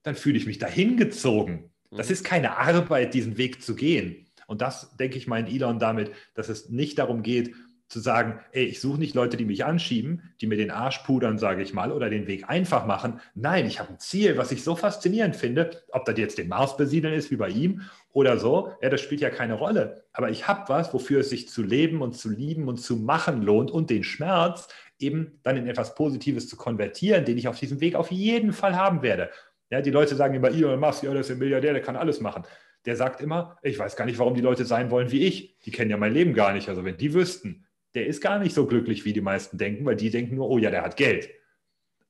dann 0.02 0.14
fühle 0.14 0.36
ich 0.36 0.46
mich 0.46 0.58
dahin 0.58 0.96
gezogen. 0.96 1.72
Das 1.90 2.08
mhm. 2.08 2.12
ist 2.12 2.24
keine 2.24 2.58
Arbeit, 2.58 3.14
diesen 3.14 3.38
Weg 3.38 3.62
zu 3.62 3.74
gehen. 3.74 4.26
Und 4.46 4.60
das, 4.60 4.96
denke 4.96 5.18
ich, 5.18 5.26
meint 5.26 5.48
Elon 5.48 5.78
damit, 5.78 6.12
dass 6.34 6.48
es 6.48 6.68
nicht 6.68 6.98
darum 6.98 7.22
geht, 7.22 7.54
zu 7.88 8.00
sagen, 8.00 8.40
ey, 8.52 8.64
ich 8.64 8.80
suche 8.80 8.98
nicht 8.98 9.14
Leute, 9.14 9.38
die 9.38 9.46
mich 9.46 9.64
anschieben, 9.64 10.34
die 10.42 10.46
mir 10.46 10.58
den 10.58 10.70
Arsch 10.70 10.98
pudern, 10.98 11.38
sage 11.38 11.62
ich 11.62 11.72
mal, 11.72 11.90
oder 11.90 12.10
den 12.10 12.26
Weg 12.26 12.48
einfach 12.48 12.84
machen. 12.84 13.20
Nein, 13.34 13.66
ich 13.66 13.80
habe 13.80 13.90
ein 13.90 13.98
Ziel, 13.98 14.36
was 14.36 14.52
ich 14.52 14.62
so 14.62 14.76
faszinierend 14.76 15.36
finde, 15.36 15.70
ob 15.90 16.04
das 16.04 16.18
jetzt 16.18 16.36
den 16.36 16.48
Mars 16.48 16.76
besiedeln 16.76 17.14
ist, 17.14 17.30
wie 17.30 17.36
bei 17.36 17.48
ihm, 17.48 17.82
oder 18.18 18.36
so, 18.36 18.72
ja, 18.82 18.90
das 18.90 19.00
spielt 19.00 19.20
ja 19.20 19.30
keine 19.30 19.54
Rolle. 19.54 20.04
Aber 20.12 20.28
ich 20.28 20.48
habe 20.48 20.68
was, 20.68 20.92
wofür 20.92 21.20
es 21.20 21.30
sich 21.30 21.48
zu 21.48 21.62
leben 21.62 22.02
und 22.02 22.16
zu 22.16 22.28
lieben 22.28 22.66
und 22.66 22.78
zu 22.78 22.96
machen 22.96 23.42
lohnt 23.42 23.70
und 23.70 23.90
den 23.90 24.02
Schmerz 24.02 24.66
eben 24.98 25.38
dann 25.44 25.56
in 25.56 25.68
etwas 25.68 25.94
Positives 25.94 26.48
zu 26.48 26.56
konvertieren, 26.56 27.24
den 27.24 27.38
ich 27.38 27.46
auf 27.46 27.60
diesem 27.60 27.80
Weg 27.80 27.94
auf 27.94 28.10
jeden 28.10 28.52
Fall 28.52 28.74
haben 28.74 29.02
werde. 29.02 29.30
Ja, 29.70 29.82
die 29.82 29.92
Leute 29.92 30.16
sagen 30.16 30.34
immer, 30.34 30.48
Elon 30.48 30.80
Musk, 30.80 31.04
ja, 31.04 31.12
der 31.12 31.20
ist 31.20 31.30
ein 31.30 31.38
Milliardär, 31.38 31.74
der 31.74 31.82
kann 31.82 31.94
alles 31.94 32.20
machen. 32.20 32.42
Der 32.86 32.96
sagt 32.96 33.20
immer, 33.20 33.56
ich 33.62 33.78
weiß 33.78 33.94
gar 33.94 34.06
nicht, 34.06 34.18
warum 34.18 34.34
die 34.34 34.40
Leute 34.40 34.64
sein 34.64 34.90
wollen 34.90 35.12
wie 35.12 35.24
ich. 35.24 35.56
Die 35.60 35.70
kennen 35.70 35.90
ja 35.90 35.96
mein 35.96 36.12
Leben 36.12 36.34
gar 36.34 36.52
nicht. 36.52 36.68
Also 36.68 36.84
wenn 36.84 36.96
die 36.96 37.14
wüssten, 37.14 37.66
der 37.94 38.08
ist 38.08 38.20
gar 38.20 38.40
nicht 38.40 38.54
so 38.54 38.66
glücklich, 38.66 39.04
wie 39.04 39.12
die 39.12 39.20
meisten 39.20 39.58
denken, 39.58 39.84
weil 39.84 39.96
die 39.96 40.10
denken 40.10 40.34
nur, 40.34 40.50
oh 40.50 40.58
ja, 40.58 40.70
der 40.72 40.82
hat 40.82 40.96
Geld. 40.96 41.30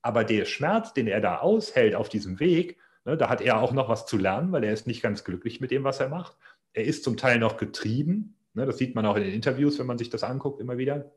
Aber 0.01 0.23
der 0.23 0.45
Schmerz, 0.45 0.91
den 0.93 1.05
er 1.05 1.21
da 1.21 1.37
aushält 1.37 1.93
auf 1.93 2.09
diesem 2.09 2.39
Weg, 2.39 2.77
da 3.17 3.29
hat 3.29 3.41
er 3.41 3.61
auch 3.61 3.71
noch 3.71 3.89
was 3.89 4.05
zu 4.05 4.17
lernen, 4.17 4.51
weil 4.51 4.63
er 4.63 4.73
ist 4.73 4.87
nicht 4.87 5.01
ganz 5.01 5.23
glücklich 5.23 5.61
mit 5.61 5.71
dem, 5.71 5.83
was 5.83 5.99
er 5.99 6.09
macht. 6.09 6.37
Er 6.73 6.85
ist 6.85 7.03
zum 7.03 7.17
Teil 7.17 7.39
noch 7.39 7.57
getrieben. 7.57 8.35
Ne, 8.53 8.65
das 8.65 8.77
sieht 8.77 8.95
man 8.95 9.05
auch 9.05 9.15
in 9.15 9.23
den 9.23 9.33
Interviews, 9.33 9.79
wenn 9.79 9.85
man 9.85 9.97
sich 9.97 10.09
das 10.09 10.23
anguckt, 10.23 10.59
immer 10.59 10.77
wieder. 10.77 11.11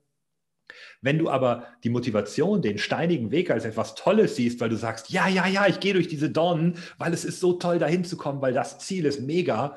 Wenn 1.00 1.18
du 1.18 1.28
aber 1.28 1.66
die 1.84 1.90
Motivation, 1.90 2.62
den 2.62 2.78
steinigen 2.78 3.30
Weg 3.30 3.50
als 3.50 3.64
etwas 3.64 3.94
Tolles 3.94 4.36
siehst, 4.36 4.60
weil 4.60 4.68
du 4.68 4.76
sagst, 4.76 5.10
ja, 5.10 5.28
ja, 5.28 5.46
ja, 5.46 5.66
ich 5.66 5.80
gehe 5.80 5.94
durch 5.94 6.08
diese 6.08 6.30
Dornen, 6.30 6.78
weil 6.98 7.12
es 7.12 7.24
ist 7.24 7.40
so 7.40 7.54
toll, 7.54 7.78
dahin 7.78 8.04
zu 8.04 8.16
kommen, 8.16 8.40
weil 8.40 8.52
das 8.52 8.78
Ziel 8.78 9.04
ist 9.04 9.20
mega, 9.20 9.76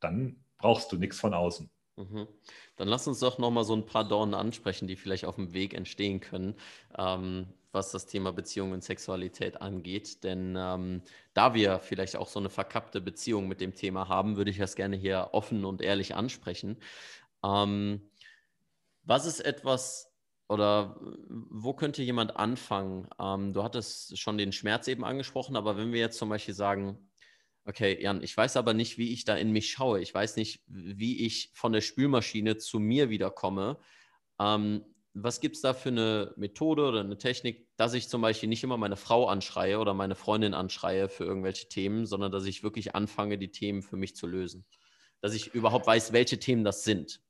dann 0.00 0.36
brauchst 0.58 0.92
du 0.92 0.96
nichts 0.96 1.18
von 1.18 1.34
außen. 1.34 1.70
Mhm. 1.96 2.28
Dann 2.76 2.88
lass 2.88 3.08
uns 3.08 3.18
doch 3.20 3.38
nochmal 3.38 3.64
so 3.64 3.74
ein 3.74 3.86
paar 3.86 4.06
Dornen 4.06 4.34
ansprechen, 4.34 4.86
die 4.86 4.96
vielleicht 4.96 5.24
auf 5.24 5.34
dem 5.34 5.52
Weg 5.52 5.74
entstehen 5.74 6.20
können, 6.20 6.54
ähm, 6.96 7.46
was 7.72 7.90
das 7.90 8.06
Thema 8.06 8.32
Beziehung 8.32 8.72
und 8.72 8.82
Sexualität 8.82 9.60
angeht. 9.60 10.24
Denn 10.24 10.56
ähm, 10.58 11.02
da 11.34 11.54
wir 11.54 11.80
vielleicht 11.80 12.16
auch 12.16 12.28
so 12.28 12.38
eine 12.38 12.50
verkappte 12.50 13.00
Beziehung 13.00 13.48
mit 13.48 13.60
dem 13.60 13.74
Thema 13.74 14.08
haben, 14.08 14.36
würde 14.36 14.50
ich 14.50 14.58
das 14.58 14.76
gerne 14.76 14.96
hier 14.96 15.30
offen 15.32 15.64
und 15.64 15.82
ehrlich 15.82 16.14
ansprechen. 16.14 16.78
Ähm, 17.44 18.10
was 19.02 19.26
ist 19.26 19.40
etwas 19.40 20.12
oder 20.48 20.98
wo 21.28 21.74
könnte 21.74 22.02
jemand 22.02 22.36
anfangen? 22.36 23.08
Ähm, 23.20 23.52
du 23.52 23.62
hattest 23.62 24.18
schon 24.18 24.38
den 24.38 24.52
Schmerz 24.52 24.88
eben 24.88 25.04
angesprochen, 25.04 25.56
aber 25.56 25.76
wenn 25.76 25.92
wir 25.92 26.00
jetzt 26.00 26.18
zum 26.18 26.28
Beispiel 26.28 26.54
sagen, 26.54 27.08
Okay, 27.68 28.02
Jan, 28.02 28.22
ich 28.22 28.34
weiß 28.34 28.56
aber 28.56 28.72
nicht, 28.72 28.96
wie 28.96 29.12
ich 29.12 29.26
da 29.26 29.36
in 29.36 29.52
mich 29.52 29.70
schaue. 29.70 30.00
Ich 30.00 30.14
weiß 30.14 30.36
nicht, 30.36 30.62
wie 30.68 31.26
ich 31.26 31.50
von 31.52 31.70
der 31.70 31.82
Spülmaschine 31.82 32.56
zu 32.56 32.78
mir 32.80 33.10
wiederkomme. 33.10 33.76
Ähm, 34.40 34.86
was 35.22 35.40
gibt 35.40 35.56
es 35.56 35.62
da 35.62 35.74
für 35.74 35.88
eine 35.88 36.32
Methode 36.36 36.84
oder 36.84 37.00
eine 37.00 37.18
Technik, 37.18 37.68
dass 37.76 37.94
ich 37.94 38.08
zum 38.08 38.22
Beispiel 38.22 38.48
nicht 38.48 38.64
immer 38.64 38.76
meine 38.76 38.96
Frau 38.96 39.26
anschreie 39.26 39.78
oder 39.78 39.94
meine 39.94 40.14
Freundin 40.14 40.54
anschreie 40.54 41.08
für 41.08 41.24
irgendwelche 41.24 41.68
Themen, 41.68 42.06
sondern 42.06 42.32
dass 42.32 42.44
ich 42.46 42.62
wirklich 42.62 42.94
anfange, 42.94 43.38
die 43.38 43.50
Themen 43.50 43.82
für 43.82 43.96
mich 43.96 44.16
zu 44.16 44.26
lösen? 44.26 44.64
Dass 45.20 45.34
ich 45.34 45.54
überhaupt 45.54 45.86
weiß, 45.86 46.12
welche 46.12 46.38
Themen 46.38 46.64
das 46.64 46.84
sind. 46.84 47.20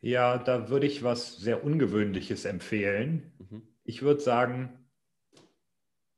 Ja, 0.00 0.38
da 0.38 0.70
würde 0.70 0.86
ich 0.86 1.02
was 1.02 1.36
sehr 1.36 1.64
Ungewöhnliches 1.64 2.44
empfehlen. 2.44 3.32
Mhm. 3.38 3.62
Ich 3.84 4.02
würde 4.02 4.20
sagen, 4.20 4.88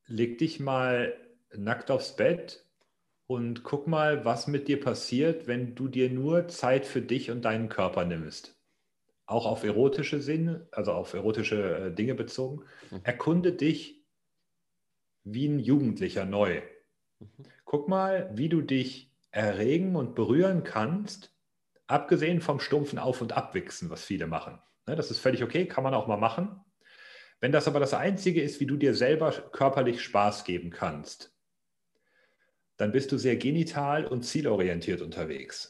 leg 0.06 0.38
dich 0.38 0.60
mal 0.60 1.16
nackt 1.56 1.90
aufs 1.90 2.14
Bett 2.16 2.66
und 3.26 3.62
guck 3.62 3.86
mal, 3.86 4.24
was 4.24 4.46
mit 4.46 4.68
dir 4.68 4.80
passiert, 4.80 5.46
wenn 5.46 5.74
du 5.74 5.88
dir 5.88 6.10
nur 6.10 6.48
Zeit 6.48 6.84
für 6.84 7.00
dich 7.00 7.30
und 7.30 7.44
deinen 7.44 7.68
Körper 7.68 8.04
nimmst. 8.04 8.59
Auch 9.30 9.46
auf 9.46 9.62
erotische 9.62 10.20
Sinne, 10.20 10.66
also 10.72 10.92
auf 10.92 11.14
erotische 11.14 11.76
äh, 11.76 11.94
Dinge 11.94 12.16
bezogen. 12.16 12.64
Mhm. 12.90 13.00
Erkunde 13.04 13.52
dich 13.52 14.04
wie 15.22 15.46
ein 15.46 15.60
Jugendlicher 15.60 16.24
neu. 16.24 16.62
Mhm. 17.20 17.28
Guck 17.64 17.88
mal, 17.88 18.28
wie 18.34 18.48
du 18.48 18.60
dich 18.60 19.14
erregen 19.30 19.94
und 19.94 20.16
berühren 20.16 20.64
kannst, 20.64 21.32
abgesehen 21.86 22.40
vom 22.40 22.58
stumpfen 22.58 22.98
Auf- 22.98 23.20
und 23.20 23.32
Abwichsen, 23.32 23.88
was 23.88 24.04
viele 24.04 24.26
machen. 24.26 24.58
Ne, 24.88 24.96
das 24.96 25.12
ist 25.12 25.20
völlig 25.20 25.44
okay, 25.44 25.66
kann 25.66 25.84
man 25.84 25.94
auch 25.94 26.08
mal 26.08 26.16
machen. 26.16 26.60
Wenn 27.38 27.52
das 27.52 27.68
aber 27.68 27.78
das 27.78 27.94
Einzige 27.94 28.42
ist, 28.42 28.58
wie 28.58 28.66
du 28.66 28.76
dir 28.76 28.94
selber 28.94 29.30
körperlich 29.30 30.02
Spaß 30.02 30.42
geben 30.42 30.70
kannst, 30.70 31.32
dann 32.78 32.90
bist 32.90 33.12
du 33.12 33.16
sehr 33.16 33.36
genital 33.36 34.06
und 34.06 34.24
zielorientiert 34.24 35.02
unterwegs. 35.02 35.69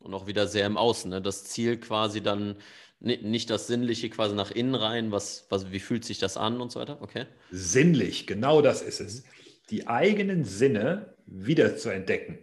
Und 0.00 0.14
auch 0.14 0.26
wieder 0.26 0.46
sehr 0.46 0.66
im 0.66 0.76
Außen. 0.76 1.10
Ne? 1.10 1.20
Das 1.20 1.44
Ziel 1.44 1.78
quasi 1.78 2.22
dann 2.22 2.56
nicht 3.00 3.50
das 3.50 3.66
Sinnliche 3.66 4.10
quasi 4.10 4.34
nach 4.34 4.50
innen 4.50 4.74
rein, 4.74 5.12
was, 5.12 5.46
was, 5.50 5.70
wie 5.70 5.78
fühlt 5.78 6.04
sich 6.04 6.18
das 6.18 6.36
an 6.36 6.60
und 6.60 6.72
so 6.72 6.80
weiter? 6.80 7.00
Okay. 7.00 7.26
Sinnlich, 7.50 8.26
genau 8.26 8.60
das 8.60 8.82
ist 8.82 9.00
es. 9.00 9.24
Die 9.70 9.86
eigenen 9.86 10.44
Sinne 10.44 11.14
wieder 11.26 11.76
zu 11.76 11.90
entdecken. 11.90 12.38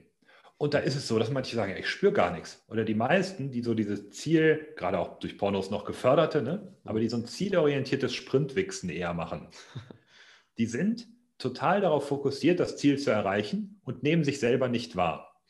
Und 0.58 0.74
da 0.74 0.80
ist 0.80 0.96
es 0.96 1.08
so, 1.08 1.20
dass 1.20 1.32
manche 1.32 1.56
sagen, 1.56 1.76
ich 1.78 1.90
spüre 1.90 2.14
gar 2.14 2.32
nichts. 2.32 2.64
Oder 2.70 2.86
die 2.86 2.94
meisten, 2.96 3.52
die 3.52 3.62
so 3.62 3.74
dieses 3.74 4.12
Ziel, 4.12 4.68
gerade 4.78 5.00
auch 5.00 5.20
durch 5.20 5.38
Pornos 5.38 5.70
noch 5.70 5.84
geförderte, 5.84 6.42
ne? 6.42 6.74
aber 6.86 7.02
die 7.02 7.10
so 7.10 7.18
ein 7.18 7.26
zielorientiertes 7.26 8.14
Sprintwichsen 8.14 8.90
eher 8.90 9.14
machen, 9.14 9.50
die 10.58 10.66
sind 10.66 11.08
total 11.38 11.82
darauf 11.82 12.08
fokussiert, 12.08 12.62
das 12.62 12.78
Ziel 12.78 12.98
zu 12.98 13.12
erreichen 13.12 13.82
und 13.84 14.04
nehmen 14.04 14.24
sich 14.24 14.40
selber 14.40 14.70
nicht 14.70 14.96
wahr. 14.96 15.42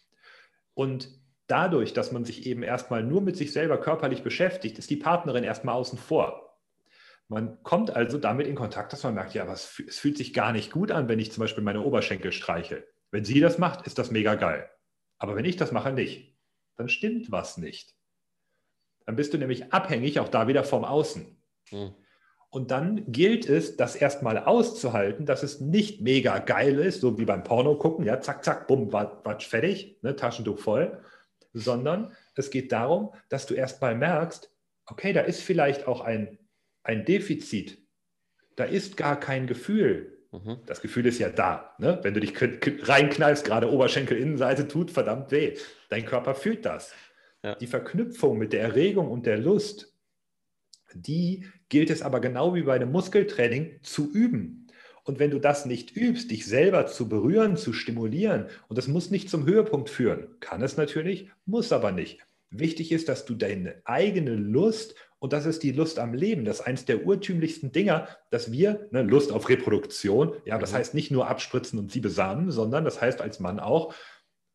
Und 0.74 1.10
dadurch, 1.48 1.94
dass 1.94 2.12
man 2.12 2.26
sich 2.26 2.46
eben 2.46 2.64
erstmal 2.64 3.04
nur 3.04 3.22
mit 3.22 3.38
sich 3.38 3.54
selber 3.54 3.80
körperlich 3.80 4.24
beschäftigt, 4.24 4.80
ist 4.80 4.90
die 4.90 4.96
Partnerin 4.96 5.44
erstmal 5.44 5.76
außen 5.76 5.98
vor. 5.98 6.60
Man 7.28 7.62
kommt 7.64 7.90
also 7.90 8.18
damit 8.18 8.48
in 8.48 8.56
Kontakt, 8.56 8.94
dass 8.94 9.04
man 9.04 9.16
merkt, 9.16 9.34
ja, 9.34 9.44
aber 9.44 9.54
es, 9.54 9.66
fühlt 9.66 10.18
sich 10.18 10.34
gar 10.34 10.52
nicht 10.52 10.72
gut 10.72 10.92
an, 10.92 11.08
wenn 11.08 11.20
ich 11.20 11.32
zum 11.32 11.42
Beispiel 11.42 11.64
meine 11.64 11.82
Oberschenkel 11.82 12.32
streiche. 12.32 12.86
Wenn 13.12 13.26
sie 13.26 13.40
das 13.40 13.58
macht, 13.58 13.88
ist 13.88 13.98
das 13.98 14.12
mega 14.12 14.36
geil. 14.36 14.70
Aber 15.18 15.36
wenn 15.36 15.46
ich 15.46 15.56
das 15.56 15.72
mache, 15.72 15.92
nicht. 15.92 16.36
Dann 16.76 16.90
stimmt 16.90 17.32
was 17.32 17.58
nicht. 17.58 17.96
Dann 19.06 19.16
bist 19.16 19.34
du 19.34 19.38
nämlich 19.38 19.74
abhängig, 19.74 20.20
auch 20.20 20.30
da 20.30 20.48
wieder 20.48 20.64
vom 20.64 20.84
Außen. 20.84 21.38
Hm. 21.70 21.94
Und 22.50 22.72
dann 22.72 23.12
gilt 23.12 23.50
es, 23.50 23.76
das 23.76 23.96
erstmal 23.96 24.38
auszuhalten, 24.38 25.26
dass 25.26 25.44
es 25.44 25.60
nicht 25.60 26.02
mega 26.02 26.40
geil 26.40 26.80
ist, 26.80 27.02
so 27.02 27.18
wie 27.18 27.26
beim 27.26 27.44
Porno 27.44 27.76
gucken, 27.78 28.06
ja, 28.06 28.22
zack, 28.22 28.46
zack, 28.46 28.68
bumm, 28.68 28.94
watsch, 28.94 29.48
fertig, 29.48 30.00
ne, 30.04 30.16
Taschentuch 30.16 30.60
voll, 30.60 31.02
sondern 31.60 32.14
es 32.36 32.50
geht 32.52 32.72
darum, 32.72 33.14
dass 33.30 33.46
du 33.46 33.54
erstmal 33.54 33.96
merkst, 33.96 34.52
okay, 34.86 35.14
da 35.14 35.22
ist 35.22 35.42
vielleicht 35.42 35.88
auch 35.88 36.02
ein, 36.02 36.38
ein 36.84 37.06
Defizit. 37.06 37.80
Da 38.56 38.66
ist 38.66 38.98
gar 38.98 39.20
kein 39.20 39.48
Gefühl. 39.48 40.20
Mhm. 40.32 40.58
Das 40.66 40.82
Gefühl 40.82 41.06
ist 41.06 41.20
ja 41.20 41.30
da. 41.30 41.76
Ne? 41.80 42.00
Wenn 42.04 42.14
du 42.14 42.20
dich 42.20 42.34
reinknallst, 42.40 43.46
gerade 43.46 43.72
Oberschenkelinnenseite 43.72 44.68
tut 44.68 44.92
verdammt 44.92 45.32
weh. 45.32 45.58
Dein 45.90 46.06
Körper 46.06 46.36
fühlt 46.36 46.66
das. 46.66 46.94
Ja. 47.44 47.56
Die 47.56 47.68
Verknüpfung 47.68 48.38
mit 48.38 48.54
der 48.54 48.62
Erregung 48.62 49.10
und 49.10 49.26
der 49.26 49.38
Lust 49.38 49.96
die 50.96 51.46
gilt 51.70 51.90
es 51.90 52.02
aber 52.02 52.20
genau 52.20 52.56
wie 52.56 52.64
bei 52.64 52.76
einem 52.76 52.92
Muskeltraining 52.92 53.80
zu 53.84 54.12
üben. 54.12 54.65
Und 55.06 55.20
wenn 55.20 55.30
du 55.30 55.40
das 55.40 55.66
nicht 55.66 55.96
übst, 55.96 56.32
dich 56.32 56.46
selber 56.46 56.88
zu 56.88 57.08
berühren, 57.08 57.58
zu 57.58 57.74
stimulieren, 57.74 58.48
und 58.68 58.78
das 58.78 58.88
muss 58.88 59.12
nicht 59.12 59.30
zum 59.30 59.46
Höhepunkt 59.46 59.90
führen, 59.90 60.28
kann 60.40 60.64
es 60.64 60.78
natürlich, 60.78 61.30
muss 61.46 61.72
aber 61.72 61.92
nicht. 61.92 62.20
Wichtig 62.50 62.92
ist, 62.92 63.08
dass 63.08 63.24
du 63.26 63.36
deine 63.36 63.76
eigene 63.86 64.34
Lust, 64.36 64.96
und 65.20 65.32
das 65.32 65.46
ist 65.46 65.62
die 65.62 65.72
Lust 65.72 66.00
am 66.00 66.16
Leben, 66.16 66.44
das 66.44 66.60
ist 66.60 66.66
eines 66.66 66.86
der 66.86 67.06
urtümlichsten 67.06 67.72
Dinger, 67.72 68.08
dass 68.32 68.52
wir, 68.52 68.88
ne, 68.92 69.04
Lust 69.04 69.32
auf 69.32 69.48
Reproduktion, 69.48 70.34
ja, 70.44 70.58
das 70.58 70.72
mhm. 70.72 70.78
heißt 70.78 70.94
nicht 70.96 71.12
nur 71.12 71.28
abspritzen 71.28 71.78
und 71.78 71.92
sie 71.92 72.00
besamen, 72.00 72.50
sondern 72.50 72.84
das 72.84 73.00
heißt 73.00 73.22
als 73.22 73.40
Mann 73.40 73.60
auch, 73.60 73.94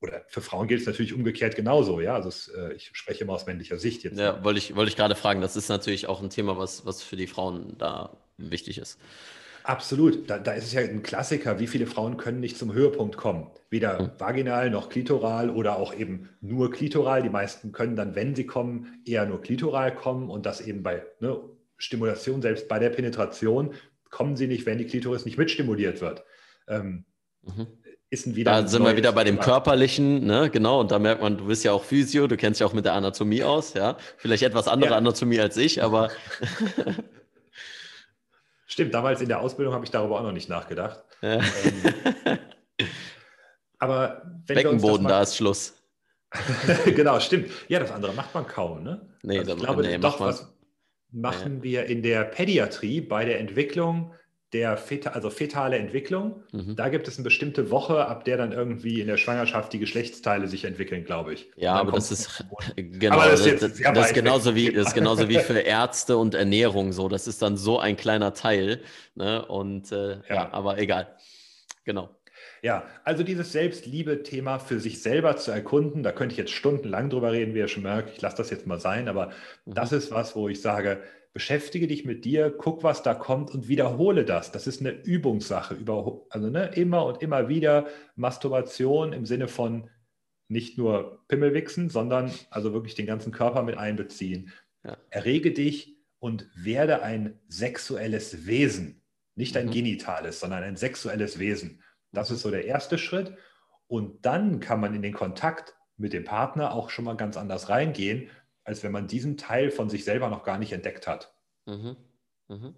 oder 0.03 0.25
für 0.29 0.41
Frauen 0.41 0.67
gilt 0.67 0.81
es 0.81 0.87
natürlich 0.87 1.13
umgekehrt 1.13 1.55
genauso, 1.55 2.01
ja. 2.01 2.15
Also 2.15 2.29
es, 2.29 2.49
äh, 2.49 2.73
ich 2.73 2.91
spreche 2.95 3.23
immer 3.23 3.35
aus 3.35 3.47
männlicher 3.47 3.79
Sicht 3.79 4.03
jetzt. 4.03 4.19
Ja, 4.19 4.43
wollte 4.43 4.59
ich, 4.59 4.75
wollte 4.75 4.89
ich 4.89 4.97
gerade 4.97 5.15
fragen. 5.15 5.43
Das 5.43 5.57
ist 5.57 5.69
natürlich 5.69 6.07
auch 6.09 6.23
ein 6.23 6.31
Thema, 6.31 6.57
was, 6.57 6.87
was 6.87 7.03
für 7.03 7.17
die 7.17 7.27
Frauen 7.27 7.77
da 7.77 8.17
wichtig 8.39 8.79
ist. 8.79 8.99
Absolut. 9.63 10.29
Da, 10.29 10.39
da 10.39 10.53
ist 10.53 10.65
es 10.65 10.73
ja 10.73 10.81
ein 10.81 11.03
Klassiker, 11.03 11.59
wie 11.59 11.67
viele 11.67 11.87
Frauen 11.87 12.17
können 12.17 12.41
nicht 12.41 12.59
zum 12.59 12.73
Höhepunkt 12.73 13.17
kommen. 13.17 13.51
Weder 13.69 14.03
mhm. 14.03 14.11
vaginal 14.19 14.71
noch 14.71 14.89
klitoral 14.89 15.51
oder 15.51 15.77
auch 15.77 15.95
eben 15.95 16.29
nur 16.41 16.71
klitoral. 16.71 17.23
Die 17.23 17.31
meisten 17.31 17.73
können 17.73 17.97
dann, 17.97 18.15
wenn 18.15 18.35
sie 18.35 18.47
kommen, 18.47 19.03
eher 19.07 19.27
nur 19.27 19.41
klitoral 19.41 19.95
kommen 19.95 20.31
und 20.31 20.47
das 20.47 20.61
eben 20.61 20.83
bei 20.83 21.03
ne, 21.21 21.41
Stimulation, 21.77 22.43
selbst 22.43 22.69
bei 22.69 22.79
der 22.79 22.91
Penetration, 22.91 23.75
kommen 24.11 24.37
sie 24.37 24.47
nicht, 24.47 24.67
wenn 24.67 24.79
die 24.79 24.87
Klitoris 24.87 25.25
nicht 25.25 25.39
mitstimuliert 25.39 26.01
wird. 26.01 26.25
Ähm, 26.69 27.05
mhm 27.43 27.67
ist 28.11 28.27
ein 28.27 28.37
wieder. 28.37 28.51
Da 28.51 28.67
sind 28.67 28.85
wir 28.85 28.97
wieder 28.97 29.13
bei 29.13 29.25
dem 29.25 29.39
Körperlichen, 29.39 30.27
ne? 30.27 30.51
Genau. 30.51 30.81
Und 30.81 30.91
da 30.91 30.99
merkt 30.99 31.23
man, 31.23 31.39
du 31.39 31.47
bist 31.47 31.65
ja 31.65 31.73
auch 31.73 31.85
Physio, 31.85 32.27
du 32.27 32.37
kennst 32.37 32.61
ja 32.61 32.67
auch 32.67 32.73
mit 32.73 32.85
der 32.85 32.95
Anatomie 32.95 33.45
aus, 33.45 33.75
ja. 33.75 33.97
Vielleicht 34.17 34.43
etwas 34.43 34.69
andere 34.69 34.93
ja. 34.93 34.97
Anatomie 34.99 35.41
als 35.41 35.57
ich, 35.57 35.83
aber. 35.83 36.11
Stimmt, 38.71 38.95
damals 38.95 39.21
in 39.21 39.29
der 39.29 39.41
Ausbildung 39.41 39.75
habe 39.75 39.85
ich 39.85 39.91
darüber 39.91 40.21
auch 40.21 40.23
noch 40.23 40.31
nicht 40.31 40.49
nachgedacht. 40.49 41.03
Ja. 41.23 41.39
Ähm, 41.39 42.39
aber 43.81 44.23
wenn 44.47 44.55
Beckenboden, 44.55 45.09
da 45.09 45.23
ist 45.23 45.37
Schluss. 45.37 45.75
genau, 46.85 47.19
stimmt. 47.19 47.51
Ja, 47.67 47.81
das 47.81 47.91
andere 47.91 48.13
macht 48.13 48.33
man 48.33 48.47
kaum, 48.47 48.85
ne? 48.85 49.11
Nee, 49.25 49.41
also 49.41 49.55
ich 49.55 49.59
glaube, 49.59 49.83
nee, 49.83 49.99
doch, 49.99 50.21
was 50.21 50.55
machen 51.11 51.57
ja. 51.57 51.63
wir 51.65 51.87
in 51.87 52.05
der 52.05 52.23
Pädiatrie 52.23 53.01
bei 53.01 53.25
der 53.25 53.41
Entwicklung 53.41 54.15
der 54.53 54.77
Feta, 54.77 55.11
also 55.11 55.31
fetale 55.31 55.79
Entwicklung. 55.79 56.43
Mhm. 56.53 56.75
Da 56.75 56.89
gibt 56.89 57.07
es 57.07 57.17
eine 57.17 57.25
bestimmte 57.25 57.71
Woche, 57.71 58.07
ab 58.07 58.25
der 58.25 58.37
dann 58.37 58.53
irgendwie 58.53 59.01
in 59.01 59.07
der 59.07 59.17
Schwangerschaft 59.17 59.73
die 59.73 59.79
Geschlechtsteile 59.79 60.49
sich 60.49 60.65
entwickeln, 60.65 61.05
glaube 61.05 61.35
ich. 61.35 61.51
Ja, 61.57 61.75
aber 61.75 61.93
das 61.93 62.11
ist 62.11 62.45
genau, 62.77 63.17
aber 63.17 63.31
das, 63.31 63.47
ist, 63.47 63.63
das, 63.63 63.79
das 63.79 64.13
genauso 64.13 64.55
wie 64.55 64.73
das 64.73 64.89
ist 64.89 64.95
genauso 64.95 65.29
wie 65.29 65.39
für 65.39 65.61
Ärzte 65.61 66.17
und 66.17 66.35
Ernährung 66.35 66.93
so. 66.93 67.09
Das 67.09 67.29
ist 67.29 67.43
dann 67.43 67.57
so 67.57 67.79
ein 67.79 67.97
kleiner 67.97 68.35
Teil. 68.35 68.81
Ne? 69.15 69.45
Und 69.47 69.93
äh, 69.93 70.17
ja. 70.17 70.23
ja, 70.29 70.53
aber 70.53 70.79
egal. 70.79 71.15
Genau. 71.85 72.11
Ja, 72.63 72.85
also 73.05 73.23
dieses 73.23 73.53
Selbstliebe-Thema 73.53 74.59
für 74.59 74.81
sich 74.81 75.03
selber 75.03 75.37
zu 75.37 75.51
erkunden, 75.51 76.03
da 76.03 76.13
könnte 76.13 76.35
ich 76.35 76.39
jetzt 76.39 76.53
stundenlang 76.53 77.09
drüber 77.09 77.33
reden, 77.33 77.55
wie 77.55 77.59
ihr 77.59 77.69
schon 77.69 77.85
merkt. 77.85 78.11
Ich 78.15 78.21
lasse 78.21 78.37
das 78.37 78.51
jetzt 78.51 78.67
mal 78.67 78.79
sein, 78.81 79.09
aber 79.09 79.29
mhm. 79.65 79.75
das 79.75 79.93
ist 79.93 80.11
was, 80.11 80.37
wo 80.37 80.49
ich 80.49 80.61
sage, 80.61 81.01
beschäftige 81.33 81.87
dich 81.87 82.05
mit 82.05 82.25
dir, 82.25 82.51
guck, 82.51 82.83
was 82.83 83.03
da 83.03 83.15
kommt 83.15 83.53
und 83.53 83.69
wiederhole 83.69 84.25
das. 84.25 84.51
Das 84.51 84.67
ist 84.67 84.81
eine 84.81 84.91
Übungssache. 84.91 85.77
Also 86.29 86.51
ne, 86.51 86.73
immer 86.75 87.07
und 87.07 87.23
immer 87.23 87.49
wieder 87.49 87.87
Masturbation 88.17 89.13
im 89.13 89.27
Sinne 89.27 89.49
von 89.49 89.89
nicht 90.49 90.77
nur 90.77 91.25
Pimmelwichsen, 91.29 91.89
sondern 91.89 92.33
also 92.51 92.73
wirklich 92.73 92.97
den 92.97 93.07
ganzen 93.07 93.33
Körper 93.33 93.63
mit 93.63 93.79
einbeziehen. 93.79 94.53
Ja. 94.83 94.97
Errege 95.11 95.53
dich 95.53 95.97
und 96.19 96.49
werde 96.57 97.03
ein 97.03 97.39
sexuelles 97.49 98.47
Wesen. 98.47 99.03
Nicht 99.37 99.57
ein 99.57 99.67
mhm. 99.67 99.73
genitales, 99.73 100.41
sondern 100.41 100.65
ein 100.65 100.77
sexuelles 100.77 101.39
Wesen. 101.39 101.83
Das 102.11 102.33
ist 102.33 102.43
so 102.43 102.51
der 102.51 102.65
erste 102.65 102.99
Schritt. 102.99 103.37
Und 103.87 104.27
dann 104.27 104.59
kann 104.59 104.81
man 104.81 104.95
in 104.95 105.03
den 105.03 105.15
Kontakt 105.15 105.77
mit 105.97 106.13
dem 106.13 106.25
Partner 106.25 106.75
auch 106.75 106.91
schon 106.91 107.05
mal 107.05 107.17
ganz 107.17 107.37
anders 107.37 107.69
reingehen 107.69 108.31
als 108.65 108.83
wenn 108.83 108.93
man 108.93 109.07
diesen 109.07 109.37
Teil 109.37 109.71
von 109.71 109.89
sich 109.89 110.05
selber 110.05 110.29
noch 110.29 110.45
gar 110.45 110.59
nicht 110.59 110.73
entdeckt 110.73 111.07
hat. 111.07 111.35
Mhm. 111.67 111.97
Mhm. 112.49 112.75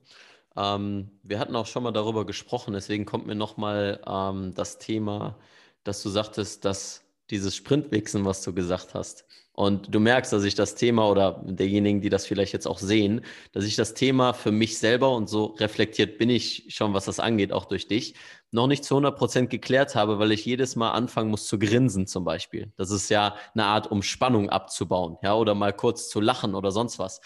Ähm, 0.57 1.11
wir 1.23 1.39
hatten 1.39 1.57
auch 1.57 1.67
schon 1.67 1.83
mal 1.83 1.93
darüber 1.93 2.27
gesprochen, 2.27 2.75
deswegen 2.75 3.07
kommt 3.07 3.27
mir 3.27 3.35
nochmal 3.35 4.03
ähm, 4.07 4.55
das 4.55 4.79
Thema, 4.79 5.39
dass 5.85 6.03
du 6.03 6.11
sagtest, 6.11 6.65
dass 6.65 7.02
dieses 7.33 7.57
Sprintwichsen, 7.57 8.25
was 8.25 8.43
du 8.43 8.55
gesagt 8.55 8.95
hast, 8.95 9.25
und 9.55 9.95
du 9.95 10.01
merkst, 10.01 10.33
dass 10.33 10.45
ich 10.45 10.55
das 10.55 10.77
Thema 10.77 11.11
oder 11.11 11.43
derjenigen, 11.45 12.01
die 12.01 12.09
das 12.09 12.27
vielleicht 12.27 12.55
jetzt 12.55 12.67
auch 12.67 12.79
sehen, 12.79 13.21
dass 13.53 13.65
ich 13.65 13.77
das 13.77 13.93
Thema 13.93 14.33
für 14.33 14.51
mich 14.51 14.79
selber 14.79 15.15
und 15.15 15.29
so 15.29 15.47
reflektiert 15.59 16.17
bin 16.17 16.31
ich 16.31 16.67
schon, 16.69 16.95
was 16.95 17.05
das 17.05 17.21
angeht, 17.21 17.53
auch 17.53 17.67
durch 17.67 17.87
dich, 17.87 18.15
noch 18.51 18.67
nicht 18.67 18.83
zu 18.83 18.95
100 18.95 19.17
Prozent 19.17 19.51
geklärt 19.51 19.95
habe, 19.95 20.19
weil 20.19 20.33
ich 20.33 20.47
jedes 20.47 20.75
Mal 20.75 20.93
anfangen 20.93 21.31
muss 21.31 21.47
zu 21.47 21.59
grinsen 21.59 22.07
zum 22.07 22.25
Beispiel. 22.25 22.73
Das 22.77 22.91
ist 22.91 23.11
ja 23.11 23.37
eine 23.55 23.67
Art, 23.67 23.91
um 23.91 24.03
Spannung 24.03 24.49
abzubauen, 24.49 25.19
ja, 25.23 25.35
oder 25.35 25.55
mal 25.55 25.75
kurz 25.75 26.09
zu 26.09 26.21
lachen 26.21 26.55
oder 26.55 26.71
sonst 26.71 26.99
was 26.99 27.21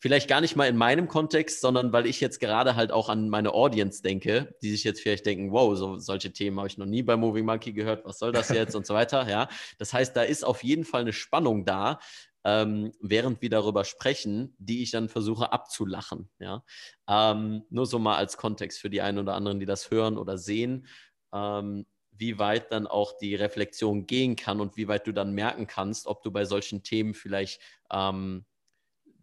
vielleicht 0.00 0.28
gar 0.28 0.40
nicht 0.40 0.56
mal 0.56 0.66
in 0.66 0.76
meinem 0.76 1.08
Kontext, 1.08 1.60
sondern 1.60 1.92
weil 1.92 2.06
ich 2.06 2.20
jetzt 2.20 2.40
gerade 2.40 2.74
halt 2.74 2.90
auch 2.90 3.08
an 3.08 3.28
meine 3.28 3.52
Audience 3.52 4.02
denke, 4.02 4.54
die 4.62 4.70
sich 4.70 4.82
jetzt 4.82 5.02
vielleicht 5.02 5.26
denken, 5.26 5.52
wow, 5.52 5.76
so, 5.76 5.98
solche 5.98 6.32
Themen 6.32 6.58
habe 6.58 6.68
ich 6.68 6.78
noch 6.78 6.86
nie 6.86 7.02
bei 7.02 7.16
Moving 7.16 7.44
Monkey 7.44 7.72
gehört, 7.72 8.04
was 8.04 8.18
soll 8.18 8.32
das 8.32 8.48
jetzt 8.48 8.74
und 8.74 8.86
so 8.86 8.94
weiter, 8.94 9.28
ja. 9.28 9.48
Das 9.78 9.92
heißt, 9.92 10.16
da 10.16 10.22
ist 10.22 10.44
auf 10.44 10.64
jeden 10.64 10.84
Fall 10.84 11.02
eine 11.02 11.12
Spannung 11.12 11.66
da, 11.66 12.00
ähm, 12.44 12.92
während 13.00 13.42
wir 13.42 13.50
darüber 13.50 13.84
sprechen, 13.84 14.54
die 14.58 14.82
ich 14.82 14.90
dann 14.90 15.10
versuche 15.10 15.52
abzulachen, 15.52 16.30
ja. 16.38 16.64
Ähm, 17.06 17.64
nur 17.68 17.84
so 17.84 17.98
mal 17.98 18.16
als 18.16 18.38
Kontext 18.38 18.80
für 18.80 18.88
die 18.88 19.02
einen 19.02 19.18
oder 19.18 19.34
anderen, 19.34 19.60
die 19.60 19.66
das 19.66 19.90
hören 19.90 20.16
oder 20.16 20.38
sehen. 20.38 20.86
Ähm, 21.32 21.84
wie 22.12 22.38
weit 22.38 22.70
dann 22.70 22.86
auch 22.86 23.16
die 23.16 23.34
Reflexion 23.34 24.06
gehen 24.06 24.36
kann 24.36 24.60
und 24.60 24.76
wie 24.76 24.88
weit 24.88 25.06
du 25.06 25.12
dann 25.12 25.32
merken 25.32 25.66
kannst, 25.66 26.06
ob 26.06 26.22
du 26.22 26.30
bei 26.30 26.44
solchen 26.44 26.82
Themen 26.82 27.14
vielleicht 27.14 27.62
ähm, 27.90 28.44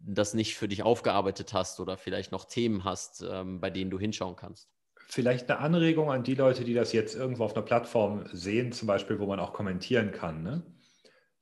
das 0.00 0.34
nicht 0.34 0.56
für 0.56 0.68
dich 0.68 0.82
aufgearbeitet 0.82 1.52
hast 1.52 1.80
oder 1.80 1.96
vielleicht 1.96 2.32
noch 2.32 2.44
Themen 2.44 2.84
hast, 2.84 3.24
ähm, 3.28 3.60
bei 3.60 3.70
denen 3.70 3.90
du 3.90 3.98
hinschauen 3.98 4.36
kannst. 4.36 4.68
Vielleicht 5.10 5.50
eine 5.50 5.60
Anregung 5.60 6.10
an 6.10 6.22
die 6.22 6.34
Leute, 6.34 6.64
die 6.64 6.74
das 6.74 6.92
jetzt 6.92 7.14
irgendwo 7.14 7.44
auf 7.44 7.54
einer 7.54 7.64
Plattform 7.64 8.24
sehen, 8.32 8.72
zum 8.72 8.88
Beispiel, 8.88 9.18
wo 9.18 9.26
man 9.26 9.40
auch 9.40 9.52
kommentieren 9.52 10.12
kann. 10.12 10.42
Ne? 10.42 10.62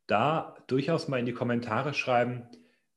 Da 0.07 0.57
durchaus 0.69 1.09
mal 1.09 1.19
in 1.19 1.27
die 1.27 1.33
Kommentare 1.33 1.93
schreiben, 1.93 2.49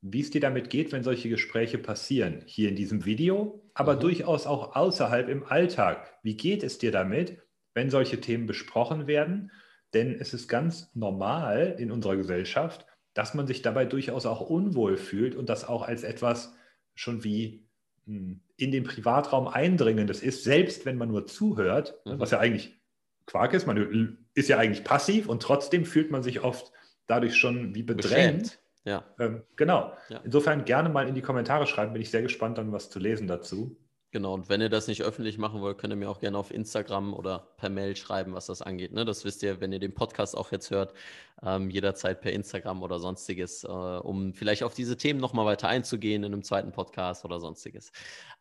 wie 0.01 0.21
es 0.21 0.29
dir 0.29 0.41
damit 0.41 0.69
geht, 0.69 0.91
wenn 0.91 1.03
solche 1.03 1.29
Gespräche 1.29 1.77
passieren. 1.77 2.43
Hier 2.45 2.69
in 2.69 2.75
diesem 2.75 3.05
Video, 3.05 3.61
aber 3.73 3.95
mhm. 3.95 3.99
durchaus 4.01 4.47
auch 4.47 4.75
außerhalb 4.75 5.27
im 5.27 5.43
Alltag. 5.43 6.13
Wie 6.23 6.37
geht 6.37 6.63
es 6.63 6.77
dir 6.77 6.91
damit, 6.91 7.41
wenn 7.73 7.89
solche 7.89 8.21
Themen 8.21 8.45
besprochen 8.45 9.07
werden? 9.07 9.51
Denn 9.93 10.13
es 10.13 10.33
ist 10.33 10.47
ganz 10.47 10.91
normal 10.93 11.75
in 11.79 11.91
unserer 11.91 12.15
Gesellschaft, 12.15 12.85
dass 13.19 13.33
man 13.33 13.47
sich 13.47 13.61
dabei 13.61 13.83
durchaus 13.83 14.25
auch 14.25 14.39
unwohl 14.39 14.95
fühlt 14.95 15.35
und 15.35 15.49
das 15.49 15.67
auch 15.67 15.81
als 15.81 16.03
etwas 16.03 16.55
schon 16.95 17.25
wie 17.25 17.67
hm, 18.05 18.39
in 18.55 18.71
den 18.71 18.85
Privatraum 18.85 19.49
eindringendes 19.49 20.23
ist, 20.23 20.45
selbst 20.45 20.85
wenn 20.85 20.95
man 20.95 21.09
nur 21.09 21.27
zuhört, 21.27 21.99
mhm. 22.05 22.17
was 22.17 22.31
ja 22.31 22.39
eigentlich 22.39 22.79
Quark 23.25 23.53
ist, 23.53 23.67
man 23.67 24.17
ist 24.35 24.47
ja 24.47 24.57
eigentlich 24.57 24.85
passiv 24.85 25.27
und 25.27 25.41
trotzdem 25.41 25.83
fühlt 25.83 26.11
man 26.11 26.23
sich 26.23 26.39
oft 26.45 26.71
dadurch 27.07 27.35
schon 27.35 27.75
wie 27.75 27.83
bedrängt. 27.83 28.61
Ja. 28.85 29.03
Ähm, 29.19 29.43
genau. 29.57 29.91
Ja. 30.07 30.21
Insofern 30.23 30.63
gerne 30.63 30.87
mal 30.87 31.05
in 31.05 31.13
die 31.13 31.21
Kommentare 31.21 31.67
schreiben, 31.67 31.91
bin 31.91 32.01
ich 32.01 32.11
sehr 32.11 32.21
gespannt, 32.21 32.57
dann 32.57 32.71
was 32.71 32.89
zu 32.89 32.99
lesen 32.99 33.27
dazu. 33.27 33.75
Genau, 34.11 34.33
und 34.33 34.49
wenn 34.49 34.59
ihr 34.59 34.69
das 34.69 34.87
nicht 34.87 35.03
öffentlich 35.03 35.37
machen 35.37 35.61
wollt, 35.61 35.77
könnt 35.77 35.93
ihr 35.93 35.97
mir 35.97 36.09
auch 36.09 36.19
gerne 36.19 36.35
auf 36.35 36.49
Instagram 36.49 37.13
oder 37.13 37.53
per 37.57 37.69
Mail 37.69 37.95
schreiben, 37.95 38.33
was 38.33 38.47
das 38.47 38.63
angeht. 38.63 38.91
Ne? 38.91 39.05
Das 39.05 39.23
wisst 39.23 39.43
ihr, 39.43 39.61
wenn 39.61 39.71
ihr 39.71 39.77
den 39.77 39.93
Podcast 39.93 40.35
auch 40.35 40.51
jetzt 40.51 40.71
hört, 40.71 40.95
ähm, 41.43 41.69
jederzeit 41.69 42.19
per 42.19 42.33
Instagram 42.33 42.81
oder 42.81 42.99
sonstiges, 42.99 43.63
äh, 43.63 43.67
um 43.67 44.33
vielleicht 44.33 44.63
auf 44.63 44.73
diese 44.73 44.97
Themen 44.97 45.19
nochmal 45.19 45.45
weiter 45.45 45.67
einzugehen 45.67 46.23
in 46.23 46.33
einem 46.33 46.43
zweiten 46.43 46.71
Podcast 46.71 47.23
oder 47.23 47.39
sonstiges. 47.39 47.91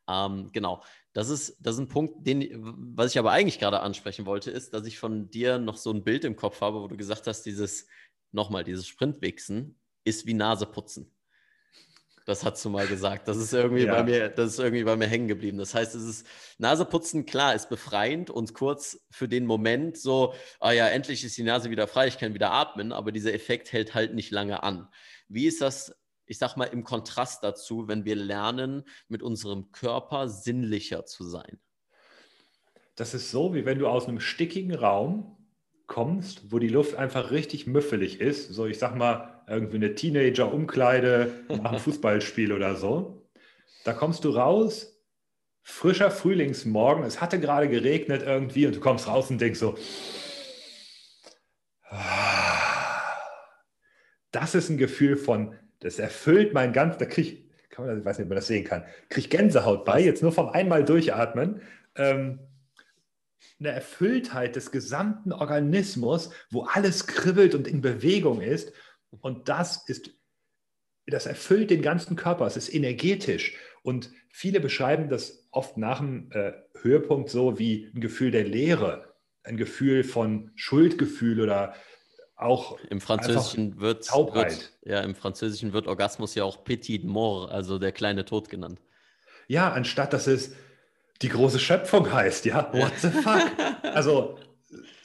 Ähm, 0.09 0.49
genau, 0.53 0.83
das 1.13 1.29
ist, 1.29 1.59
das 1.61 1.75
ist 1.75 1.81
ein 1.81 1.89
Punkt, 1.89 2.27
den, 2.27 2.49
was 2.97 3.11
ich 3.13 3.19
aber 3.19 3.33
eigentlich 3.33 3.59
gerade 3.59 3.81
ansprechen 3.81 4.25
wollte, 4.25 4.51
ist, 4.51 4.73
dass 4.73 4.87
ich 4.87 4.99
von 4.99 5.31
dir 5.31 5.59
noch 5.59 5.77
so 5.77 5.91
ein 5.91 6.03
Bild 6.03 6.25
im 6.25 6.37
Kopf 6.37 6.63
habe, 6.63 6.81
wo 6.81 6.89
du 6.89 6.97
gesagt 6.97 7.27
hast, 7.27 7.43
dieses, 7.43 7.87
nochmal, 8.33 8.65
dieses 8.65 8.87
Sprintwichsen 8.87 9.79
ist 10.05 10.25
wie 10.25 10.33
Naseputzen. 10.33 11.13
Das 12.29 12.45
hast 12.45 12.63
du 12.63 12.69
mal 12.69 12.87
gesagt. 12.87 13.27
Das 13.27 13.39
ist 13.39 13.55
irgendwie 13.55 13.85
ja. 13.85 13.95
bei 13.95 14.03
mir, 14.03 14.29
das 14.29 14.51
ist 14.51 14.59
irgendwie 14.59 14.85
bei 14.85 14.97
mir 14.97 15.07
hängen 15.07 15.29
geblieben. 15.29 15.57
Das 15.57 15.73
heißt, 15.75 15.95
es 15.95 16.03
ist 16.05 16.27
Naseputzen, 16.59 17.25
klar, 17.25 17.55
ist 17.55 17.71
befreiend 17.71 18.29
und 18.29 18.53
kurz 18.53 19.03
für 19.11 19.29
den 19.29 19.47
Moment 19.47 19.97
so, 19.97 20.35
ah 20.61 20.73
ja, 20.73 20.89
endlich 20.89 21.25
ist 21.25 21.39
die 21.39 21.43
Nase 21.43 21.71
wieder 21.71 21.87
frei, 21.87 22.07
ich 22.07 22.19
kann 22.19 22.35
wieder 22.35 22.53
atmen, 22.53 22.93
aber 22.93 23.13
dieser 23.13 23.33
Effekt 23.33 23.73
hält 23.73 23.95
halt 23.95 24.13
nicht 24.13 24.31
lange 24.31 24.63
an. 24.63 24.89
Wie 25.29 25.47
ist 25.47 25.63
das, 25.63 25.97
ich 26.27 26.37
sag 26.37 26.59
mal, 26.59 26.67
im 26.67 26.85
Kontrast 26.85 27.43
dazu, 27.43 27.89
wenn 27.89 28.05
wir 28.05 28.17
lernen, 28.17 28.85
mit 29.09 29.23
unserem 29.23 29.73
Körper 29.73 30.29
sinnlicher 30.29 31.07
zu 31.07 31.25
sein? 31.25 31.59
Das 32.95 33.15
ist 33.15 33.31
so, 33.31 33.55
wie 33.55 33.65
wenn 33.65 33.79
du 33.79 33.89
aus 33.89 34.07
einem 34.07 34.21
stickigen 34.21 34.75
Raum 34.75 35.49
kommst, 35.87 36.53
wo 36.53 36.59
die 36.59 36.69
Luft 36.69 36.95
einfach 36.95 37.31
richtig 37.31 37.67
müffelig 37.67 38.21
ist, 38.21 38.53
so 38.53 38.67
ich 38.67 38.79
sag 38.79 38.95
mal 38.97 39.38
irgendwie 39.49 39.77
eine 39.77 39.95
Teenager-Umkleide 39.95 41.31
nach 41.49 41.73
einem 41.73 41.81
Fußballspiel 41.81 42.53
oder 42.53 42.77
so. 42.77 43.29
Da 43.85 43.93
kommst 43.93 44.25
du 44.25 44.31
raus, 44.31 45.01
frischer 45.63 46.11
Frühlingsmorgen, 46.11 47.05
es 47.05 47.21
hatte 47.21 47.41
gerade 47.41 47.69
geregnet 47.69 48.23
irgendwie 48.25 48.67
und 48.67 48.77
du 48.77 48.81
kommst 48.81 49.07
raus 49.07 49.31
und 49.31 49.41
denkst 49.41 49.59
so, 49.59 49.77
das 54.31 54.55
ist 54.55 54.69
ein 54.69 54.79
Gefühl 54.79 55.17
von, 55.17 55.55
das 55.81 55.99
erfüllt 55.99 56.53
mein 56.53 56.73
ganz, 56.73 56.99
da 56.99 57.07
kriege 57.07 57.29
ich, 57.29 57.71
kann 57.71 57.87
man, 57.87 57.99
ich 57.99 58.05
weiß 58.05 58.19
nicht, 58.19 58.25
ob 58.25 58.31
man 58.31 58.37
das 58.37 58.47
sehen 58.47 58.65
kann, 58.65 58.85
kriege 59.09 59.27
ich 59.27 59.31
Gänsehaut 59.31 59.85
bei, 59.85 60.01
jetzt 60.01 60.23
nur 60.23 60.33
vom 60.33 60.49
einmal 60.49 60.85
durchatmen. 60.85 61.63
Ähm, 61.97 62.41
eine 63.61 63.71
Erfülltheit 63.71 64.57
des 64.57 64.71
gesamten 64.71 65.33
Organismus, 65.33 66.31
wo 66.51 66.63
alles 66.63 67.07
kribbelt 67.07 67.55
und 67.55 67.67
in 67.67 67.81
Bewegung 67.81 68.41
ist. 68.41 68.73
Und 69.21 69.49
das 69.49 69.89
ist, 69.89 70.11
das 71.07 71.27
erfüllt 71.27 71.71
den 71.71 71.83
ganzen 71.83 72.17
Körper. 72.17 72.47
Es 72.47 72.57
ist 72.57 72.73
energetisch. 72.73 73.57
Und 73.83 74.11
viele 74.31 74.61
beschreiben 74.61 75.09
das 75.09 75.49
oft 75.51 75.77
nach 75.77 75.99
dem 75.99 76.31
äh, 76.33 76.53
Höhepunkt 76.81 77.31
so 77.31 77.59
wie 77.59 77.91
ein 77.95 78.01
Gefühl 78.01 78.31
der 78.31 78.45
Leere, 78.45 79.15
ein 79.45 79.57
Gefühl 79.57 80.05
von 80.05 80.51
Schuldgefühl 80.55 81.41
oder 81.41 81.75
auch 82.37 82.79
im 82.91 83.01
Französischen 83.01 83.81
wird, 83.81 84.07
wird, 84.13 84.73
ja 84.85 85.01
im 85.01 85.17
Französischen 85.17 85.73
wird 85.73 85.89
Orgasmus 85.89 86.37
ja 86.37 86.45
auch 86.45 86.63
Petit 86.63 87.05
Mort, 87.05 87.51
also 87.51 87.79
der 87.79 87.91
kleine 87.91 88.25
Tod 88.25 88.49
genannt. 88.49 88.81
Ja, 89.49 89.73
anstatt 89.73 90.13
dass 90.13 90.29
es 90.29 90.53
die 91.23 91.31
große 91.31 91.59
Schöpfung 91.59 92.13
heißt, 92.13 92.45
ja. 92.45 92.73
What 92.73 92.93
the 92.99 93.09
fuck? 93.09 93.43
Also, 93.83 94.39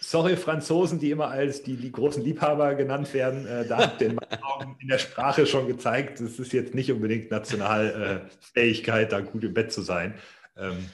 sorry, 0.04 0.36
Franzosen, 0.38 1.00
die 1.00 1.12
immer 1.12 1.30
als 1.30 1.64
die 1.64 1.92
großen 1.92 2.24
Liebhaber 2.24 2.76
genannt 2.76 3.14
werden, 3.14 3.48
äh, 3.48 3.66
da 3.68 3.78
habt 3.80 4.02
ihr 4.02 4.10
in 4.10 4.16
meinen 4.16 4.44
Augen 4.44 4.78
in 4.80 4.88
der 4.88 5.00
Sprache 5.00 5.46
schon 5.46 5.68
gezeigt, 5.68 6.20
es 6.20 6.40
ist 6.40 6.54
jetzt 6.54 6.76
nicht 6.76 6.92
unbedingt 6.92 7.32
Nationalfähigkeit, 7.32 9.08
äh, 9.08 9.10
da 9.10 9.22
gut 9.22 9.44
im 9.44 9.54
Bett 9.54 9.72
zu 9.72 9.82
sein, 9.82 10.16
ähm, 10.58 10.90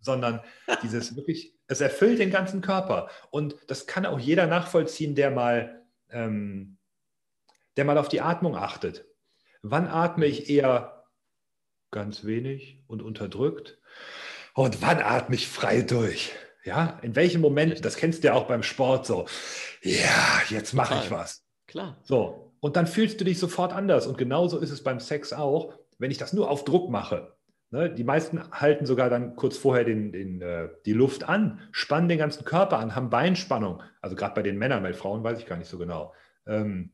sondern 0.00 0.40
dieses 0.82 1.14
wirklich, 1.16 1.54
es 1.66 1.80
erfüllt 1.80 2.18
den 2.18 2.30
ganzen 2.30 2.60
Körper. 2.60 3.10
Und 3.30 3.56
das 3.68 3.86
kann 3.86 4.06
auch 4.06 4.18
jeder 4.18 4.46
nachvollziehen, 4.46 5.14
der 5.14 5.30
mal, 5.30 5.82
ähm, 6.10 6.78
der 7.76 7.84
mal 7.84 7.98
auf 7.98 8.08
die 8.08 8.20
Atmung 8.20 8.56
achtet. 8.56 9.04
Wann 9.62 9.86
atme 9.86 10.26
ich 10.26 10.50
eher 10.50 11.04
ganz 11.90 12.24
wenig 12.24 12.82
und 12.88 13.02
unterdrückt? 13.02 13.78
Und 14.54 14.82
wann 14.82 14.98
atme 14.98 15.34
ich 15.34 15.48
frei 15.48 15.82
durch? 15.82 16.32
Ja, 16.64 16.98
in 17.02 17.16
welchem 17.16 17.40
Moment, 17.40 17.84
das 17.84 17.96
kennst 17.96 18.22
du 18.22 18.28
ja 18.28 18.34
auch 18.34 18.46
beim 18.46 18.62
Sport 18.62 19.06
so, 19.06 19.26
ja, 19.82 20.42
jetzt 20.48 20.74
mache 20.74 21.02
ich 21.02 21.10
was. 21.10 21.44
Klar. 21.66 21.98
So, 22.04 22.52
und 22.60 22.76
dann 22.76 22.86
fühlst 22.86 23.20
du 23.20 23.24
dich 23.24 23.38
sofort 23.38 23.72
anders. 23.72 24.06
Und 24.06 24.18
genauso 24.18 24.58
ist 24.58 24.70
es 24.70 24.84
beim 24.84 25.00
Sex 25.00 25.32
auch, 25.32 25.74
wenn 25.98 26.10
ich 26.10 26.18
das 26.18 26.32
nur 26.32 26.50
auf 26.50 26.64
Druck 26.64 26.90
mache. 26.90 27.36
Ne, 27.70 27.88
die 27.88 28.04
meisten 28.04 28.50
halten 28.52 28.84
sogar 28.84 29.08
dann 29.08 29.34
kurz 29.34 29.56
vorher 29.56 29.84
den, 29.84 30.12
den, 30.12 30.42
äh, 30.42 30.68
die 30.84 30.92
Luft 30.92 31.26
an, 31.26 31.60
spannen 31.72 32.08
den 32.10 32.18
ganzen 32.18 32.44
Körper 32.44 32.78
an, 32.78 32.94
haben 32.94 33.08
Beinspannung. 33.08 33.82
Also 34.02 34.14
gerade 34.14 34.34
bei 34.34 34.42
den 34.42 34.58
Männern, 34.58 34.82
bei 34.82 34.92
Frauen 34.92 35.24
weiß 35.24 35.38
ich 35.38 35.46
gar 35.46 35.56
nicht 35.56 35.70
so 35.70 35.78
genau. 35.78 36.12
Ähm, 36.46 36.92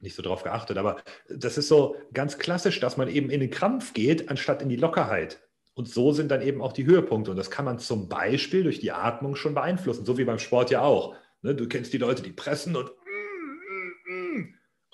nicht 0.00 0.14
so 0.14 0.22
drauf 0.22 0.42
geachtet, 0.42 0.76
aber 0.76 0.96
das 1.30 1.56
ist 1.56 1.68
so 1.68 1.96
ganz 2.12 2.38
klassisch, 2.38 2.80
dass 2.80 2.98
man 2.98 3.08
eben 3.08 3.30
in 3.30 3.40
den 3.40 3.50
Krampf 3.50 3.94
geht, 3.94 4.28
anstatt 4.28 4.60
in 4.60 4.68
die 4.68 4.76
Lockerheit. 4.76 5.40
Und 5.74 5.88
so 5.88 6.12
sind 6.12 6.30
dann 6.30 6.40
eben 6.40 6.62
auch 6.62 6.72
die 6.72 6.86
Höhepunkte. 6.86 7.32
Und 7.32 7.36
das 7.36 7.50
kann 7.50 7.64
man 7.64 7.78
zum 7.78 8.08
Beispiel 8.08 8.62
durch 8.62 8.80
die 8.80 8.92
Atmung 8.92 9.34
schon 9.34 9.54
beeinflussen, 9.54 10.04
so 10.04 10.16
wie 10.18 10.24
beim 10.24 10.38
Sport 10.38 10.70
ja 10.70 10.82
auch. 10.82 11.14
Ne, 11.42 11.54
du 11.54 11.68
kennst 11.68 11.92
die 11.92 11.98
Leute, 11.98 12.22
die 12.22 12.32
pressen 12.32 12.76
und 12.76 12.92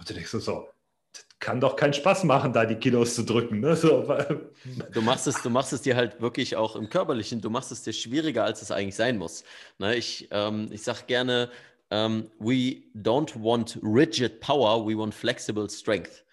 und 0.00 0.08
du 0.08 0.14
denkst 0.14 0.30
so, 0.30 0.68
das 1.12 1.26
kann 1.40 1.60
doch 1.60 1.76
keinen 1.76 1.92
Spaß 1.92 2.24
machen, 2.24 2.54
da 2.54 2.64
die 2.64 2.76
Kilos 2.76 3.14
zu 3.14 3.22
drücken. 3.22 3.60
Ne? 3.60 3.76
Du, 4.92 5.02
machst 5.02 5.26
es, 5.26 5.42
du 5.42 5.50
machst 5.50 5.74
es 5.74 5.82
dir 5.82 5.94
halt 5.94 6.20
wirklich 6.22 6.56
auch 6.56 6.74
im 6.74 6.88
Körperlichen, 6.88 7.42
du 7.42 7.50
machst 7.50 7.70
es 7.70 7.82
dir 7.82 7.92
schwieriger, 7.92 8.44
als 8.44 8.62
es 8.62 8.70
eigentlich 8.70 8.96
sein 8.96 9.18
muss. 9.18 9.44
Ne, 9.78 9.94
ich 9.96 10.28
ähm, 10.30 10.68
ich 10.70 10.82
sage 10.82 11.00
gerne, 11.06 11.50
ähm, 11.90 12.30
we 12.38 12.82
don't 12.94 13.34
want 13.42 13.78
rigid 13.82 14.40
power, 14.40 14.86
we 14.86 14.96
want 14.96 15.14
flexible 15.14 15.68
strength. 15.68 16.24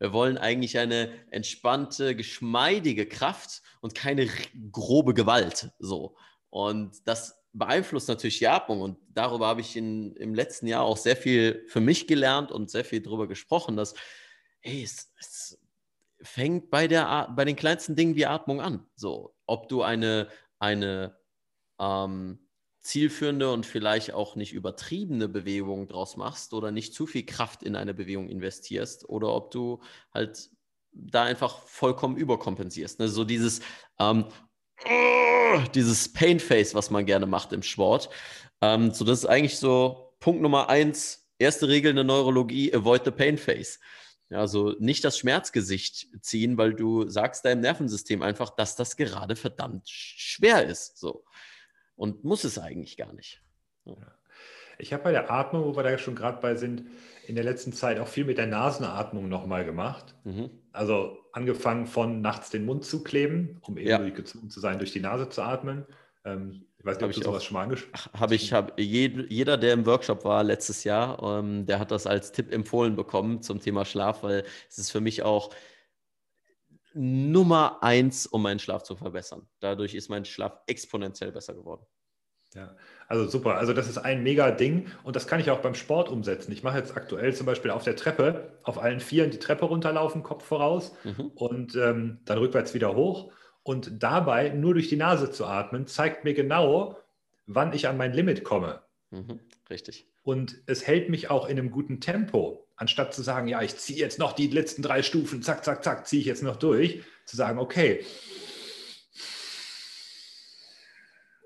Wir 0.00 0.14
wollen 0.14 0.38
eigentlich 0.38 0.78
eine 0.78 1.12
entspannte, 1.30 2.16
geschmeidige 2.16 3.06
Kraft 3.06 3.62
und 3.82 3.94
keine 3.94 4.28
grobe 4.72 5.12
Gewalt. 5.12 5.70
So. 5.78 6.16
Und 6.48 7.06
das 7.06 7.44
beeinflusst 7.52 8.08
natürlich 8.08 8.38
die 8.38 8.48
Atmung. 8.48 8.80
Und 8.80 8.96
darüber 9.10 9.46
habe 9.46 9.60
ich 9.60 9.76
in, 9.76 10.16
im 10.16 10.34
letzten 10.34 10.66
Jahr 10.66 10.84
auch 10.84 10.96
sehr 10.96 11.16
viel 11.16 11.64
für 11.68 11.80
mich 11.80 12.06
gelernt 12.06 12.50
und 12.50 12.70
sehr 12.70 12.84
viel 12.84 13.02
darüber 13.02 13.28
gesprochen, 13.28 13.76
dass, 13.76 13.94
hey, 14.60 14.82
es, 14.82 15.12
es 15.18 15.60
fängt 16.22 16.70
bei, 16.70 16.88
der, 16.88 17.28
bei 17.36 17.44
den 17.44 17.56
kleinsten 17.56 17.94
Dingen 17.94 18.16
wie 18.16 18.24
Atmung 18.24 18.62
an. 18.62 18.86
So, 18.96 19.34
ob 19.44 19.68
du 19.68 19.82
eine, 19.82 20.28
eine 20.58 21.14
ähm, 21.78 22.38
zielführende 22.80 23.52
und 23.52 23.66
vielleicht 23.66 24.12
auch 24.12 24.36
nicht 24.36 24.52
übertriebene 24.52 25.28
Bewegung 25.28 25.86
draus 25.86 26.16
machst 26.16 26.54
oder 26.54 26.70
nicht 26.70 26.94
zu 26.94 27.06
viel 27.06 27.24
Kraft 27.24 27.62
in 27.62 27.76
eine 27.76 27.94
Bewegung 27.94 28.28
investierst 28.28 29.08
oder 29.08 29.34
ob 29.34 29.50
du 29.50 29.80
halt 30.14 30.50
da 30.92 31.24
einfach 31.24 31.62
vollkommen 31.66 32.16
überkompensierst. 32.16 32.98
Ne? 32.98 33.08
So 33.08 33.24
dieses, 33.24 33.60
ähm, 33.98 34.26
dieses 35.74 36.12
Pain-Face, 36.12 36.74
was 36.74 36.90
man 36.90 37.06
gerne 37.06 37.26
macht 37.26 37.52
im 37.52 37.62
Sport. 37.62 38.08
Ähm, 38.60 38.92
so, 38.92 39.04
das 39.04 39.20
ist 39.20 39.26
eigentlich 39.26 39.58
so 39.58 40.14
Punkt 40.18 40.42
Nummer 40.42 40.68
eins, 40.68 41.28
erste 41.38 41.68
Regel 41.68 41.90
in 41.90 41.96
der 41.96 42.04
Neurologie, 42.04 42.74
avoid 42.74 43.04
the 43.04 43.10
Pain-Face. 43.10 43.78
Also 44.30 44.76
nicht 44.78 45.04
das 45.04 45.18
Schmerzgesicht 45.18 46.08
ziehen, 46.20 46.56
weil 46.56 46.74
du 46.74 47.08
sagst 47.08 47.44
deinem 47.44 47.62
Nervensystem 47.62 48.22
einfach, 48.22 48.50
dass 48.50 48.76
das 48.76 48.96
gerade 48.96 49.34
verdammt 49.34 49.88
schwer 49.88 50.64
ist. 50.64 50.98
So 50.98 51.24
und 52.00 52.24
muss 52.24 52.44
es 52.44 52.58
eigentlich 52.58 52.96
gar 52.96 53.12
nicht. 53.12 53.42
Ja. 53.84 53.94
Ich 54.78 54.94
habe 54.94 55.02
bei 55.02 55.12
der 55.12 55.30
Atmung, 55.30 55.66
wo 55.66 55.76
wir 55.76 55.82
da 55.82 55.98
schon 55.98 56.14
gerade 56.14 56.40
bei 56.40 56.54
sind, 56.54 56.86
in 57.26 57.34
der 57.34 57.44
letzten 57.44 57.74
Zeit 57.74 57.98
auch 57.98 58.08
viel 58.08 58.24
mit 58.24 58.38
der 58.38 58.46
Nasenatmung 58.46 59.28
nochmal 59.28 59.66
gemacht. 59.66 60.14
Mhm. 60.24 60.48
Also 60.72 61.18
angefangen 61.32 61.86
von 61.86 62.22
nachts 62.22 62.48
den 62.48 62.64
Mund 62.64 62.86
zu 62.86 63.04
kleben, 63.04 63.58
um 63.60 63.76
eben 63.76 63.88
ja. 63.88 63.98
gezwungen 64.08 64.48
zu 64.48 64.60
sein, 64.60 64.78
durch 64.78 64.92
die 64.92 65.00
Nase 65.00 65.28
zu 65.28 65.42
atmen. 65.42 65.84
Ähm, 66.24 66.64
ich 66.78 66.86
weiß 66.86 66.96
nicht, 66.96 67.02
hab 67.02 67.10
ob 67.10 67.16
du 67.16 67.22
sowas 67.22 67.44
schon 67.44 67.54
mal 67.54 67.64
angesprochen 67.64 68.18
Habe 68.18 68.34
ich, 68.34 68.54
habe 68.54 68.80
jeder, 68.80 69.58
der 69.58 69.74
im 69.74 69.84
Workshop 69.84 70.24
war 70.24 70.42
letztes 70.42 70.84
Jahr, 70.84 71.22
ähm, 71.22 71.66
der 71.66 71.78
hat 71.78 71.90
das 71.90 72.06
als 72.06 72.32
Tipp 72.32 72.50
empfohlen 72.50 72.96
bekommen 72.96 73.42
zum 73.42 73.60
Thema 73.60 73.84
Schlaf, 73.84 74.22
weil 74.22 74.44
es 74.70 74.78
ist 74.78 74.90
für 74.90 75.02
mich 75.02 75.22
auch 75.22 75.50
Nummer 76.94 77.82
eins, 77.82 78.26
um 78.26 78.42
meinen 78.42 78.58
Schlaf 78.58 78.82
zu 78.82 78.96
verbessern. 78.96 79.46
Dadurch 79.60 79.94
ist 79.94 80.08
mein 80.08 80.24
Schlaf 80.24 80.58
exponentiell 80.66 81.32
besser 81.32 81.54
geworden. 81.54 81.86
Ja, 82.54 82.74
also 83.06 83.28
super. 83.28 83.56
Also 83.56 83.72
das 83.72 83.88
ist 83.88 83.98
ein 83.98 84.22
mega 84.24 84.50
Ding 84.50 84.88
und 85.04 85.14
das 85.14 85.28
kann 85.28 85.38
ich 85.38 85.50
auch 85.50 85.60
beim 85.60 85.74
Sport 85.74 86.08
umsetzen. 86.08 86.50
Ich 86.50 86.64
mache 86.64 86.78
jetzt 86.78 86.96
aktuell 86.96 87.32
zum 87.32 87.46
Beispiel 87.46 87.70
auf 87.70 87.84
der 87.84 87.94
Treppe, 87.94 88.58
auf 88.64 88.82
allen 88.82 88.98
Vieren 88.98 89.30
die 89.30 89.38
Treppe 89.38 89.66
runterlaufen, 89.66 90.24
Kopf 90.24 90.44
voraus 90.44 90.92
mhm. 91.04 91.30
und 91.36 91.76
ähm, 91.76 92.18
dann 92.24 92.38
rückwärts 92.38 92.74
wieder 92.74 92.96
hoch. 92.96 93.32
Und 93.62 94.02
dabei 94.02 94.48
nur 94.48 94.74
durch 94.74 94.88
die 94.88 94.96
Nase 94.96 95.30
zu 95.30 95.46
atmen, 95.46 95.86
zeigt 95.86 96.24
mir 96.24 96.34
genau, 96.34 96.96
wann 97.46 97.72
ich 97.72 97.86
an 97.86 97.96
mein 97.96 98.12
Limit 98.12 98.42
komme. 98.42 98.80
Mhm. 99.10 99.38
Richtig. 99.68 100.08
Und 100.22 100.56
es 100.66 100.86
hält 100.86 101.08
mich 101.08 101.30
auch 101.30 101.46
in 101.46 101.58
einem 101.58 101.70
guten 101.70 102.00
Tempo 102.00 102.66
anstatt 102.80 103.12
zu 103.12 103.22
sagen, 103.22 103.46
ja, 103.46 103.60
ich 103.60 103.76
ziehe 103.76 103.98
jetzt 103.98 104.18
noch 104.18 104.32
die 104.32 104.46
letzten 104.46 104.80
drei 104.80 105.02
Stufen, 105.02 105.42
zack, 105.42 105.64
zack, 105.64 105.84
zack, 105.84 106.06
ziehe 106.06 106.20
ich 106.20 106.26
jetzt 106.26 106.42
noch 106.42 106.56
durch, 106.56 107.02
zu 107.26 107.36
sagen, 107.36 107.58
okay, 107.58 108.04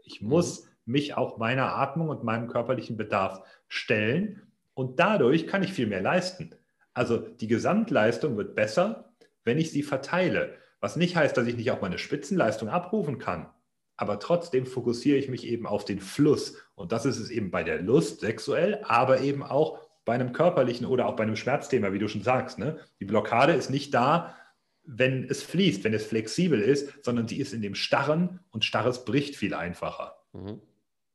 ich 0.05 0.23
mhm. 0.23 0.29
muss 0.29 0.69
mich 0.87 1.15
auch 1.15 1.37
meiner 1.37 1.75
Atmung 1.75 2.09
und 2.09 2.23
meinem 2.23 2.47
körperlichen 2.47 2.97
Bedarf 2.97 3.43
stellen 3.67 4.43
und 4.75 5.01
dadurch 5.01 5.49
kann 5.49 5.65
ich 5.65 5.73
viel 5.73 5.89
mehr 5.89 6.03
leisten. 6.03 6.55
Also 6.93 7.19
die 7.19 7.49
Gesamtleistung 7.49 8.37
wird 8.37 8.55
besser, 8.55 9.13
wenn 9.43 9.59
ich 9.59 9.73
sie 9.73 9.83
verteile. 9.83 10.55
Was 10.79 10.95
nicht 10.95 11.17
heißt, 11.17 11.37
dass 11.37 11.49
ich 11.49 11.57
nicht 11.57 11.73
auch 11.73 11.81
meine 11.81 11.99
Spitzenleistung 11.99 12.69
abrufen 12.69 13.19
kann. 13.19 13.49
Aber 13.97 14.21
trotzdem 14.21 14.67
fokussiere 14.67 15.19
ich 15.19 15.29
mich 15.29 15.47
eben 15.47 15.67
auf 15.67 15.85
den 15.85 15.99
Fluss. 15.99 16.59
Und 16.77 16.93
das 16.93 17.07
ist 17.07 17.19
es 17.19 17.31
eben 17.31 17.51
bei 17.51 17.65
der 17.65 17.81
Lust 17.81 18.21
sexuell, 18.21 18.81
aber 18.85 19.21
eben 19.21 19.43
auch 19.43 19.84
bei 20.05 20.15
einem 20.15 20.33
körperlichen 20.33 20.87
oder 20.87 21.07
auch 21.07 21.17
bei 21.17 21.23
einem 21.23 21.37
Schmerzthema, 21.37 21.93
wie 21.93 21.99
du 21.99 22.09
schon 22.09 22.23
sagst. 22.23 22.59
Ne? 22.59 22.79
Die 23.01 23.05
Blockade 23.05 23.53
ist 23.53 23.71
nicht 23.71 23.95
da, 23.95 24.37
wenn 24.85 25.25
es 25.25 25.43
fließt, 25.43 25.83
wenn 25.85 25.95
es 25.95 26.07
flexibel 26.07 26.61
ist, 26.61 27.05
sondern 27.05 27.27
sie 27.27 27.39
ist 27.39 27.55
in 27.55 27.63
dem 27.63 27.75
Starren 27.75 28.41
und 28.51 28.65
Starres 28.65 29.05
bricht 29.05 29.37
viel 29.37 29.55
einfacher. 29.55 30.17
Mhm. 30.33 30.61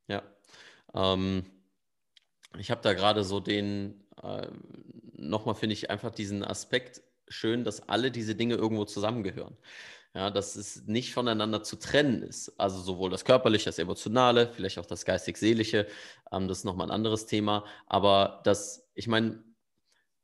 Ja. 0.08 0.22
Ähm, 0.94 1.46
ich 2.58 2.70
habe 2.70 2.80
da 2.82 2.94
gerade 2.94 3.22
so 3.22 3.38
den, 3.38 4.02
äh, 4.22 4.48
nochmal 5.16 5.54
finde 5.54 5.74
ich 5.74 5.90
einfach 5.90 6.10
diesen 6.10 6.42
Aspekt 6.42 7.02
schön, 7.28 7.62
dass 7.62 7.88
alle 7.88 8.10
diese 8.10 8.34
Dinge 8.34 8.56
irgendwo 8.56 8.84
zusammengehören. 8.84 9.56
Ja, 10.12 10.30
dass 10.30 10.56
es 10.56 10.86
nicht 10.86 11.14
voneinander 11.14 11.62
zu 11.62 11.76
trennen 11.76 12.22
ist. 12.22 12.58
Also 12.58 12.80
sowohl 12.80 13.10
das 13.10 13.24
Körperliche, 13.24 13.66
das 13.66 13.78
Emotionale, 13.78 14.52
vielleicht 14.52 14.78
auch 14.78 14.86
das 14.86 15.04
Geistig-Seelische, 15.04 15.86
ähm, 16.32 16.48
das 16.48 16.58
ist 16.58 16.64
nochmal 16.64 16.88
ein 16.88 16.94
anderes 16.94 17.26
Thema. 17.26 17.64
Aber 17.86 18.40
das, 18.44 18.88
ich 18.94 19.06
meine, 19.06 19.44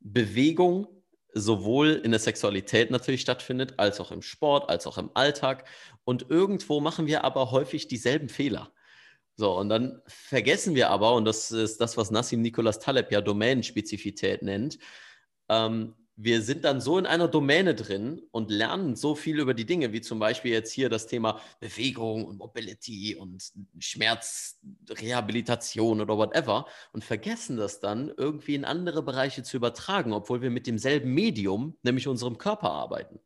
Bewegung 0.01 0.89
sowohl 1.33 2.01
in 2.03 2.11
der 2.11 2.21
Sexualität 2.21 2.91
natürlich 2.91 3.21
stattfindet, 3.21 3.75
als 3.77 4.01
auch 4.01 4.11
im 4.11 4.23
Sport, 4.23 4.71
als 4.71 4.87
auch 4.87 4.99
im 4.99 5.11
Alltag. 5.15 5.69
Und 6.05 6.31
irgendwo 6.31 6.81
machen 6.81 7.07
wir 7.07 7.25
aber 7.25 7.51
häufig 7.53 7.89
dieselben 7.89 8.29
Fehler. 8.29 8.73
So, 9.37 9.57
und 9.59 9.69
dann 9.69 10.01
vergessen 10.07 10.75
wir 10.75 10.89
aber, 10.91 11.15
und 11.15 11.27
das 11.27 11.53
ist 11.53 11.81
das, 11.81 11.97
was 11.99 12.11
Nassim 12.11 12.41
Nicholas 12.41 12.79
Taleb 12.79 13.13
ja 13.13 13.21
Domänenspezifität 13.21 14.43
nennt, 14.43 14.79
ähm, 15.51 15.95
wir 16.17 16.41
sind 16.41 16.65
dann 16.65 16.81
so 16.81 16.97
in 16.99 17.05
einer 17.05 17.29
Domäne 17.29 17.75
drin 17.75 18.23
und 18.31 18.51
lernen 18.51 18.97
so 18.97 19.15
viel 19.15 19.39
über 19.39 19.53
die 19.53 19.67
Dinge, 19.67 19.93
wie 19.93 20.01
zum 20.01 20.19
Beispiel 20.19 20.51
jetzt 20.51 20.73
hier 20.73 20.89
das 20.89 21.07
Thema 21.07 21.39
Bewegung 21.61 22.25
und 22.25 22.39
Mobility 22.39 23.15
und 23.15 23.53
Schmerzrehabilitation 23.79 26.01
oder 26.01 26.17
whatever 26.17 26.65
und 26.93 27.05
vergessen 27.05 27.59
das 27.59 27.81
dann 27.81 28.11
irgendwie 28.17 28.55
in 28.55 28.65
andere 28.65 29.03
Bereiche 29.03 29.43
zu 29.43 29.59
übertragen, 29.59 30.15
obwohl 30.15 30.41
wir 30.41 30.49
mit 30.51 30.67
demselben 30.67 31.13
Medium, 31.13 31.77
nämlich 31.83 32.09
unserem 32.09 32.39
Körper 32.39 32.71
arbeiten. 32.71 33.21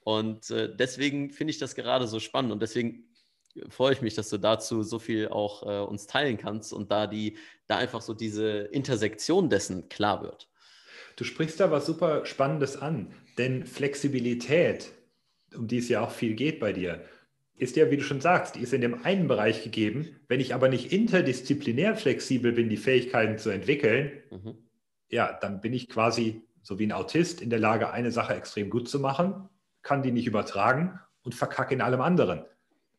Und 0.00 0.50
äh, 0.50 0.74
deswegen 0.74 1.30
finde 1.30 1.52
ich 1.52 1.58
das 1.58 1.76
gerade 1.76 2.08
so 2.08 2.18
spannend 2.18 2.50
und 2.52 2.60
deswegen 2.60 3.04
freue 3.68 3.92
ich 3.92 4.02
mich, 4.02 4.14
dass 4.14 4.30
du 4.30 4.38
dazu 4.38 4.82
so 4.82 4.98
viel 4.98 5.28
auch 5.28 5.62
äh, 5.62 5.78
uns 5.80 6.08
teilen 6.08 6.38
kannst 6.38 6.72
und 6.72 6.90
da 6.90 7.06
die, 7.06 7.38
da 7.68 7.76
einfach 7.76 8.02
so 8.02 8.14
diese 8.14 8.62
Intersektion 8.72 9.48
dessen 9.48 9.88
klar 9.88 10.22
wird. 10.22 10.48
Du 11.16 11.24
sprichst 11.24 11.58
da 11.60 11.70
was 11.70 11.86
super 11.86 12.26
Spannendes 12.26 12.76
an, 12.76 13.12
denn 13.38 13.66
Flexibilität, 13.66 14.92
um 15.54 15.66
die 15.66 15.78
es 15.78 15.88
ja 15.88 16.02
auch 16.02 16.10
viel 16.10 16.34
geht 16.34 16.60
bei 16.60 16.72
dir, 16.72 17.04
ist 17.58 17.76
ja, 17.76 17.90
wie 17.90 17.96
du 17.96 18.02
schon 18.02 18.20
sagst, 18.20 18.54
die 18.54 18.60
ist 18.60 18.74
in 18.74 18.82
dem 18.82 19.04
einen 19.04 19.28
Bereich 19.28 19.64
gegeben. 19.64 20.16
Wenn 20.28 20.40
ich 20.40 20.54
aber 20.54 20.68
nicht 20.68 20.92
interdisziplinär 20.92 21.96
flexibel 21.96 22.52
bin, 22.52 22.68
die 22.68 22.76
Fähigkeiten 22.76 23.38
zu 23.38 23.48
entwickeln, 23.48 24.12
mhm. 24.30 24.58
ja, 25.08 25.32
dann 25.40 25.62
bin 25.62 25.72
ich 25.72 25.88
quasi 25.88 26.42
so 26.62 26.78
wie 26.78 26.86
ein 26.86 26.92
Autist 26.92 27.40
in 27.40 27.48
der 27.48 27.60
Lage, 27.60 27.92
eine 27.92 28.10
Sache 28.10 28.34
extrem 28.34 28.70
gut 28.70 28.88
zu 28.88 28.98
machen, 29.00 29.48
kann 29.82 30.02
die 30.02 30.10
nicht 30.10 30.26
übertragen 30.26 30.98
und 31.22 31.34
verkacke 31.34 31.72
in 31.72 31.80
allem 31.80 32.00
anderen. 32.00 32.44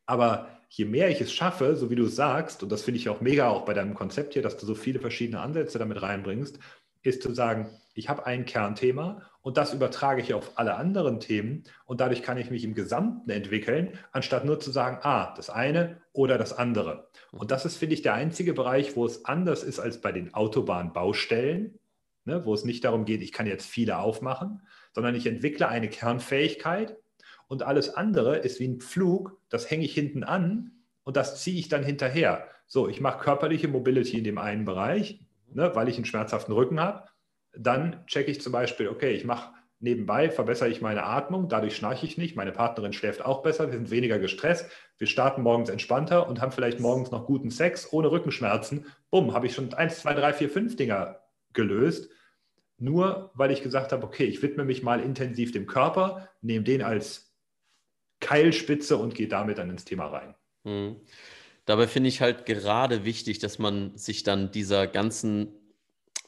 Aber 0.05 0.47
je 0.69 0.85
mehr 0.85 1.09
ich 1.09 1.21
es 1.21 1.33
schaffe, 1.33 1.75
so 1.75 1.89
wie 1.89 1.95
du 1.95 2.05
es 2.05 2.15
sagst, 2.15 2.63
und 2.63 2.71
das 2.71 2.83
finde 2.83 2.99
ich 2.99 3.09
auch 3.09 3.19
mega 3.19 3.49
auch 3.49 3.65
bei 3.65 3.73
deinem 3.73 3.93
Konzept 3.93 4.33
hier, 4.33 4.41
dass 4.41 4.57
du 4.57 4.65
so 4.65 4.73
viele 4.73 4.99
verschiedene 4.99 5.41
Ansätze 5.41 5.79
damit 5.79 6.01
reinbringst, 6.01 6.59
ist 7.01 7.21
zu 7.21 7.33
sagen, 7.33 7.69
ich 7.93 8.09
habe 8.09 8.25
ein 8.25 8.45
Kernthema 8.45 9.21
und 9.41 9.57
das 9.57 9.73
übertrage 9.73 10.21
ich 10.21 10.33
auf 10.33 10.51
alle 10.59 10.75
anderen 10.75 11.19
Themen 11.19 11.63
und 11.85 12.01
dadurch 12.01 12.21
kann 12.21 12.37
ich 12.37 12.51
mich 12.51 12.63
im 12.63 12.75
Gesamten 12.75 13.29
entwickeln, 13.29 13.97
anstatt 14.11 14.45
nur 14.45 14.59
zu 14.59 14.71
sagen, 14.71 14.99
ah, 15.01 15.33
das 15.35 15.49
eine 15.49 16.01
oder 16.13 16.37
das 16.37 16.53
andere. 16.53 17.07
Und 17.31 17.51
das 17.51 17.65
ist, 17.65 17.77
finde 17.77 17.95
ich, 17.95 18.01
der 18.01 18.13
einzige 18.13 18.53
Bereich, 18.53 18.95
wo 18.95 19.05
es 19.05 19.25
anders 19.25 19.63
ist 19.63 19.79
als 19.79 20.01
bei 20.01 20.11
den 20.11 20.33
Autobahnbaustellen, 20.33 21.79
ne, 22.25 22.45
wo 22.45 22.53
es 22.53 22.65
nicht 22.65 22.83
darum 22.83 23.05
geht, 23.05 23.21
ich 23.21 23.31
kann 23.31 23.47
jetzt 23.47 23.65
viele 23.65 23.97
aufmachen, 23.97 24.61
sondern 24.93 25.15
ich 25.15 25.25
entwickle 25.25 25.67
eine 25.67 25.89
Kernfähigkeit 25.89 26.97
und 27.47 27.63
alles 27.63 27.95
andere 27.95 28.37
ist 28.37 28.59
wie 28.59 28.67
ein 28.67 28.81
Pflug, 28.81 29.39
das 29.49 29.71
hänge 29.71 29.85
ich 29.85 29.93
hinten 29.93 30.23
an 30.23 30.71
und 31.03 31.17
das 31.17 31.41
ziehe 31.41 31.57
ich 31.57 31.69
dann 31.69 31.83
hinterher. 31.83 32.47
So, 32.67 32.89
ich 32.89 32.99
mache 32.99 33.23
körperliche 33.23 33.69
Mobility 33.69 34.17
in 34.17 34.25
dem 34.25 34.37
einen 34.37 34.65
Bereich, 34.65 35.21
ne, 35.53 35.71
weil 35.75 35.87
ich 35.89 35.95
einen 35.95 36.05
schmerzhaften 36.05 36.53
Rücken 36.53 36.79
habe 36.79 37.07
dann 37.59 38.05
checke 38.07 38.31
ich 38.31 38.41
zum 38.41 38.51
Beispiel, 38.51 38.87
okay, 38.89 39.11
ich 39.11 39.25
mache 39.25 39.53
nebenbei, 39.79 40.31
verbessere 40.31 40.69
ich 40.69 40.81
meine 40.81 41.03
Atmung, 41.03 41.49
dadurch 41.49 41.75
schnarche 41.75 42.05
ich 42.05 42.17
nicht, 42.17 42.35
meine 42.35 42.51
Partnerin 42.51 42.93
schläft 42.93 43.23
auch 43.23 43.43
besser, 43.43 43.67
wir 43.67 43.77
sind 43.77 43.91
weniger 43.91 44.17
gestresst, 44.17 44.69
wir 44.97 45.07
starten 45.07 45.43
morgens 45.43 45.69
entspannter 45.69 46.27
und 46.27 46.41
haben 46.41 46.51
vielleicht 46.51 46.79
morgens 46.79 47.11
noch 47.11 47.25
guten 47.25 47.51
Sex 47.51 47.91
ohne 47.93 48.11
Rückenschmerzen. 48.11 48.85
Bumm, 49.11 49.33
habe 49.33 49.45
ich 49.45 49.53
schon 49.53 49.73
eins, 49.73 49.99
zwei, 49.99 50.13
drei, 50.13 50.33
vier, 50.33 50.49
fünf 50.49 50.75
Dinger 50.75 51.19
gelöst. 51.53 52.09
Nur 52.79 53.31
weil 53.33 53.51
ich 53.51 53.63
gesagt 53.63 53.91
habe, 53.91 54.05
okay, 54.05 54.25
ich 54.25 54.41
widme 54.41 54.63
mich 54.63 54.83
mal 54.83 54.99
intensiv 54.99 55.51
dem 55.51 55.67
Körper, 55.67 56.29
nehme 56.41 56.63
den 56.63 56.81
als 56.81 57.35
Keilspitze 58.19 58.97
und 58.97 59.15
gehe 59.15 59.27
damit 59.27 59.57
dann 59.57 59.69
ins 59.69 59.85
Thema 59.85 60.07
rein. 60.07 60.35
Mhm. 60.63 60.97
Dabei 61.67 61.85
finde 61.87 62.07
ich 62.07 62.21
halt 62.21 62.45
gerade 62.45 63.03
wichtig, 63.03 63.39
dass 63.39 63.59
man 63.59 63.95
sich 63.97 64.23
dann 64.23 64.51
dieser 64.51 64.87
ganzen, 64.87 65.51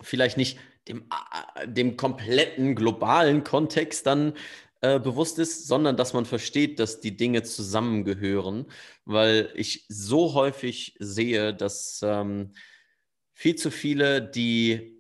vielleicht 0.02 0.36
nicht 0.36 0.60
dem, 0.90 1.06
dem 1.66 1.96
kompletten 1.96 2.76
globalen 2.76 3.46
Kontext 3.46 4.06
dann 4.06 4.34
äh, 4.82 5.00
bewusst 5.00 5.40
ist, 5.40 5.66
sondern 5.66 5.96
dass 5.96 6.12
man 6.12 6.26
versteht, 6.26 6.78
dass 6.78 7.00
die 7.00 7.16
Dinge 7.16 7.44
zusammengehören, 7.44 8.66
weil 9.06 9.50
ich 9.56 9.86
so 9.88 10.34
häufig 10.34 10.98
sehe, 11.00 11.54
dass 11.54 12.02
ähm, 12.04 12.52
viel 13.32 13.56
zu 13.56 13.72
viele 13.72 14.22
die, 14.22 15.00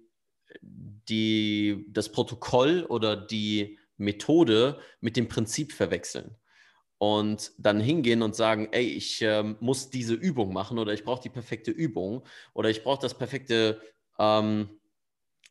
die 0.61 1.85
das 1.89 2.13
Protokoll 2.13 2.85
oder 2.87 3.17
die 3.17 3.77
Methode 3.97 4.79
mit 5.01 5.17
dem 5.17 5.27
Prinzip 5.27 5.73
verwechseln 5.73 6.38
und 6.99 7.53
dann 7.57 7.79
hingehen 7.79 8.21
und 8.21 8.35
sagen, 8.35 8.67
ey, 8.71 8.85
ich 8.85 9.21
äh, 9.21 9.43
muss 9.59 9.89
diese 9.89 10.13
Übung 10.13 10.53
machen 10.53 10.77
oder 10.77 10.93
ich 10.93 11.05
brauche 11.05 11.23
die 11.23 11.29
perfekte 11.29 11.71
Übung 11.71 12.23
oder 12.53 12.69
ich 12.69 12.83
brauche 12.83 13.01
das 13.01 13.17
perfekte 13.17 13.81
ähm, 14.19 14.69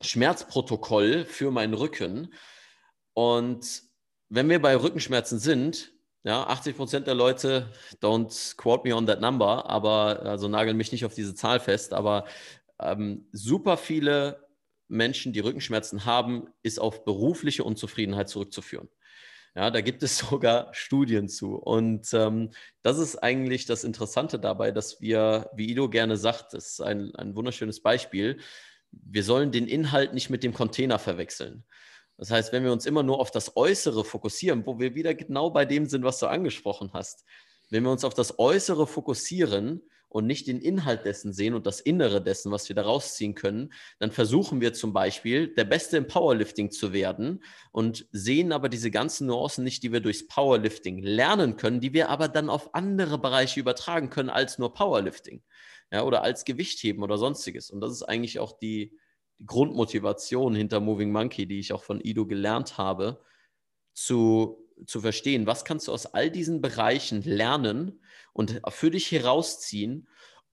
Schmerzprotokoll 0.02 1.24
für 1.24 1.50
meinen 1.50 1.74
Rücken. 1.74 2.32
Und 3.14 3.82
wenn 4.28 4.48
wir 4.50 4.60
bei 4.60 4.76
Rückenschmerzen 4.76 5.38
sind, 5.38 5.92
ja, 6.22 6.46
80 6.46 6.76
Prozent 6.76 7.06
der 7.06 7.14
Leute, 7.14 7.72
don't 8.02 8.56
quote 8.56 8.86
me 8.86 8.94
on 8.94 9.06
that 9.06 9.22
number, 9.22 9.68
aber 9.70 10.22
also 10.24 10.48
nageln 10.48 10.76
mich 10.76 10.92
nicht 10.92 11.06
auf 11.06 11.14
diese 11.14 11.34
Zahl 11.34 11.60
fest, 11.60 11.94
aber 11.94 12.26
ähm, 12.78 13.26
super 13.32 13.78
viele 13.78 14.46
Menschen, 14.88 15.32
die 15.32 15.40
Rückenschmerzen 15.40 16.04
haben, 16.04 16.48
ist 16.62 16.78
auf 16.78 17.06
berufliche 17.06 17.64
Unzufriedenheit 17.64 18.28
zurückzuführen. 18.28 18.88
Ja, 19.58 19.72
da 19.72 19.80
gibt 19.80 20.04
es 20.04 20.18
sogar 20.30 20.72
Studien 20.72 21.28
zu. 21.28 21.56
Und 21.56 22.14
ähm, 22.14 22.50
das 22.82 22.98
ist 22.98 23.16
eigentlich 23.16 23.66
das 23.66 23.82
Interessante 23.82 24.38
dabei, 24.38 24.70
dass 24.70 25.00
wir, 25.00 25.50
wie 25.52 25.68
Ido 25.68 25.88
gerne 25.88 26.16
sagt, 26.16 26.54
das 26.54 26.70
ist 26.70 26.80
ein, 26.80 27.12
ein 27.16 27.34
wunderschönes 27.34 27.82
Beispiel, 27.82 28.38
wir 28.92 29.24
sollen 29.24 29.50
den 29.50 29.66
Inhalt 29.66 30.14
nicht 30.14 30.30
mit 30.30 30.44
dem 30.44 30.54
Container 30.54 31.00
verwechseln. 31.00 31.64
Das 32.16 32.30
heißt, 32.30 32.52
wenn 32.52 32.62
wir 32.62 32.70
uns 32.70 32.86
immer 32.86 33.02
nur 33.02 33.18
auf 33.18 33.32
das 33.32 33.56
Äußere 33.56 34.04
fokussieren, 34.04 34.64
wo 34.64 34.78
wir 34.78 34.94
wieder 34.94 35.12
genau 35.14 35.50
bei 35.50 35.64
dem 35.64 35.86
sind, 35.86 36.04
was 36.04 36.20
du 36.20 36.28
angesprochen 36.28 36.90
hast, 36.92 37.24
wenn 37.68 37.82
wir 37.82 37.90
uns 37.90 38.04
auf 38.04 38.14
das 38.14 38.38
Äußere 38.38 38.86
fokussieren 38.86 39.82
und 40.08 40.26
nicht 40.26 40.46
den 40.46 40.60
Inhalt 40.60 41.04
dessen 41.04 41.32
sehen 41.32 41.54
und 41.54 41.66
das 41.66 41.80
Innere 41.80 42.22
dessen, 42.22 42.50
was 42.50 42.68
wir 42.68 42.76
da 42.76 42.82
rausziehen 42.82 43.34
können, 43.34 43.72
dann 43.98 44.10
versuchen 44.10 44.60
wir 44.60 44.72
zum 44.72 44.92
Beispiel, 44.92 45.54
der 45.54 45.64
Beste 45.64 45.96
im 45.96 46.06
Powerlifting 46.06 46.70
zu 46.70 46.92
werden 46.92 47.42
und 47.72 48.06
sehen 48.12 48.52
aber 48.52 48.68
diese 48.68 48.90
ganzen 48.90 49.26
Nuancen 49.26 49.64
nicht, 49.64 49.82
die 49.82 49.92
wir 49.92 50.00
durchs 50.00 50.26
Powerlifting 50.26 51.02
lernen 51.02 51.56
können, 51.56 51.80
die 51.80 51.92
wir 51.92 52.08
aber 52.08 52.28
dann 52.28 52.48
auf 52.48 52.74
andere 52.74 53.18
Bereiche 53.18 53.60
übertragen 53.60 54.10
können 54.10 54.30
als 54.30 54.58
nur 54.58 54.72
Powerlifting 54.72 55.42
ja, 55.92 56.04
oder 56.04 56.22
als 56.22 56.44
Gewichtheben 56.44 57.02
oder 57.02 57.18
sonstiges. 57.18 57.70
Und 57.70 57.80
das 57.80 57.92
ist 57.92 58.02
eigentlich 58.02 58.38
auch 58.38 58.58
die, 58.58 58.96
die 59.38 59.46
Grundmotivation 59.46 60.54
hinter 60.54 60.80
Moving 60.80 61.12
Monkey, 61.12 61.46
die 61.46 61.60
ich 61.60 61.72
auch 61.72 61.82
von 61.82 62.00
Ido 62.00 62.26
gelernt 62.26 62.78
habe, 62.78 63.22
zu, 63.94 64.68
zu 64.86 65.00
verstehen, 65.00 65.46
was 65.46 65.64
kannst 65.64 65.88
du 65.88 65.92
aus 65.92 66.06
all 66.06 66.30
diesen 66.30 66.60
Bereichen 66.60 67.22
lernen 67.22 68.00
und 68.38 68.60
für 68.68 68.92
dich 68.92 69.10
herausziehen, 69.10 70.08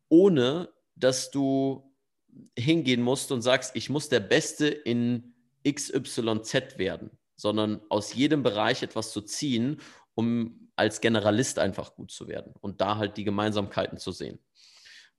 ohne 0.10 0.74
dass 0.96 1.30
du 1.30 1.96
hingehen 2.58 3.04
musst 3.04 3.32
und 3.32 3.44
sagst, 3.44 3.76
ich 3.76 3.92
muss 3.92 4.10
der 4.10 4.22
Beste 4.22 4.68
in 4.68 5.36
XYZ 5.64 6.80
werden, 6.80 7.12
sondern 7.36 7.82
aus 7.90 8.16
jedem 8.16 8.42
Bereich 8.42 8.82
etwas 8.82 9.12
zu 9.12 9.22
ziehen, 9.22 9.82
um 10.16 10.72
als 10.76 11.00
Generalist 11.00 11.60
einfach 11.60 11.94
gut 11.94 12.10
zu 12.10 12.28
werden 12.28 12.56
und 12.60 12.82
da 12.82 12.98
halt 12.98 13.18
die 13.18 13.24
Gemeinsamkeiten 13.24 14.00
zu 14.00 14.12
sehen. 14.12 14.40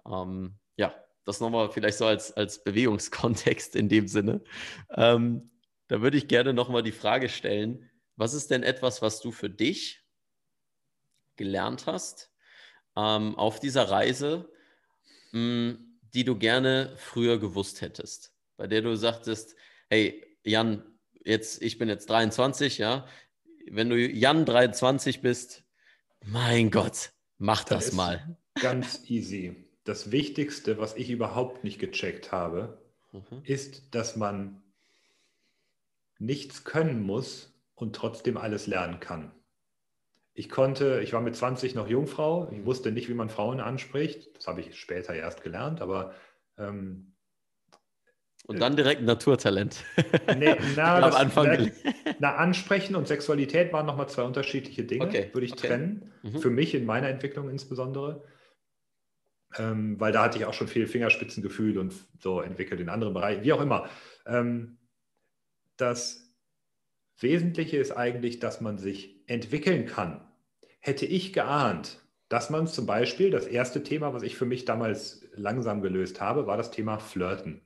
Ähm, 0.04 0.56
ja, 0.76 0.92
das 1.24 1.38
nochmal 1.38 1.70
vielleicht 1.70 1.98
so 1.98 2.06
als, 2.06 2.32
als 2.32 2.64
Bewegungskontext 2.64 3.76
in 3.76 3.88
dem 3.88 4.08
Sinne. 4.08 4.42
Ähm, 4.90 5.52
da 5.86 6.02
würde 6.02 6.18
ich 6.18 6.26
gerne 6.26 6.52
nochmal 6.52 6.82
die 6.82 6.90
Frage 6.90 7.28
stellen, 7.28 7.88
was 8.16 8.34
ist 8.34 8.50
denn 8.50 8.64
etwas, 8.64 9.02
was 9.02 9.20
du 9.20 9.30
für 9.30 9.50
dich 9.50 10.04
gelernt 11.36 11.86
hast 11.86 12.32
ähm, 12.96 13.36
auf 13.36 13.60
dieser 13.60 13.90
Reise, 13.90 14.50
mh, 15.32 15.38
hm, 15.38 16.00
die 16.14 16.24
du 16.24 16.36
gerne 16.36 16.94
früher 16.96 17.38
gewusst 17.38 17.80
hättest? 17.82 18.32
Bei 18.56 18.66
der 18.66 18.82
du 18.82 18.96
sagtest, 18.96 19.54
hey, 19.90 20.24
Jan, 20.44 20.82
jetzt, 21.24 21.62
ich 21.62 21.78
bin 21.78 21.88
jetzt 21.88 22.08
23, 22.08 22.78
ja. 22.78 23.06
Wenn 23.68 23.90
du 23.90 23.96
Jan 23.98 24.46
23 24.46 25.20
bist, 25.20 25.64
mein 26.24 26.70
Gott, 26.70 27.12
mach 27.38 27.64
das, 27.64 27.86
das 27.86 27.94
mal. 27.94 28.38
Ganz 28.54 29.02
easy 29.08 29.66
das 29.86 30.10
Wichtigste, 30.10 30.78
was 30.78 30.96
ich 30.96 31.10
überhaupt 31.10 31.64
nicht 31.64 31.78
gecheckt 31.78 32.32
habe, 32.32 32.82
mhm. 33.12 33.40
ist, 33.44 33.94
dass 33.94 34.16
man 34.16 34.62
nichts 36.18 36.64
können 36.64 37.02
muss 37.02 37.54
und 37.74 37.94
trotzdem 37.94 38.36
alles 38.36 38.66
lernen 38.66 39.00
kann. 39.00 39.32
Ich 40.36 40.48
konnte, 40.48 41.00
ich 41.02 41.12
war 41.12 41.20
mit 41.20 41.34
20 41.34 41.74
noch 41.74 41.88
Jungfrau, 41.88 42.50
ich 42.52 42.64
wusste 42.64 42.92
nicht, 42.92 43.08
wie 43.08 43.14
man 43.14 43.30
Frauen 43.30 43.58
anspricht. 43.58 44.36
Das 44.36 44.46
habe 44.46 44.60
ich 44.60 44.78
später 44.78 45.14
erst 45.14 45.42
gelernt, 45.42 45.80
aber 45.80 46.14
ähm, 46.58 47.12
und 48.44 48.60
dann 48.60 48.76
direkt 48.76 49.02
Naturtalent. 49.02 49.82
Nee, 50.38 50.54
na, 50.76 51.00
das, 51.00 51.16
am 51.16 51.20
Anfang. 51.20 51.72
Na, 52.20 52.36
Ansprechen 52.36 52.94
und 52.94 53.08
Sexualität 53.08 53.72
waren 53.72 53.86
nochmal 53.86 54.08
zwei 54.08 54.22
unterschiedliche 54.22 54.84
Dinge, 54.84 55.04
okay, 55.04 55.30
würde 55.32 55.46
ich 55.46 55.54
okay. 55.54 55.66
trennen. 55.66 56.12
Mhm. 56.22 56.38
Für 56.38 56.50
mich 56.50 56.72
in 56.74 56.84
meiner 56.84 57.08
Entwicklung 57.08 57.50
insbesondere 57.50 58.22
ähm, 59.58 59.98
weil 60.00 60.12
da 60.12 60.24
hatte 60.24 60.38
ich 60.38 60.44
auch 60.44 60.54
schon 60.54 60.68
viel 60.68 60.86
Fingerspitzengefühl 60.86 61.78
und 61.78 61.94
so 62.18 62.40
entwickelt 62.40 62.80
in 62.80 62.88
anderen 62.88 63.14
Bereichen, 63.14 63.44
wie 63.44 63.52
auch 63.52 63.60
immer. 63.60 63.88
Ähm, 64.26 64.78
dass 65.76 66.34
Wesentliche 67.18 67.78
ist 67.78 67.92
eigentlich, 67.92 68.40
dass 68.40 68.60
man 68.60 68.78
sich 68.78 69.22
entwickeln 69.26 69.86
kann. 69.86 70.25
Hätte 70.86 71.04
ich 71.04 71.32
geahnt, 71.32 71.98
dass 72.28 72.48
man 72.48 72.68
zum 72.68 72.86
Beispiel, 72.86 73.32
das 73.32 73.48
erste 73.48 73.82
Thema, 73.82 74.14
was 74.14 74.22
ich 74.22 74.36
für 74.36 74.44
mich 74.44 74.66
damals 74.66 75.26
langsam 75.34 75.82
gelöst 75.82 76.20
habe, 76.20 76.46
war 76.46 76.56
das 76.56 76.70
Thema 76.70 77.00
Flirten. 77.00 77.60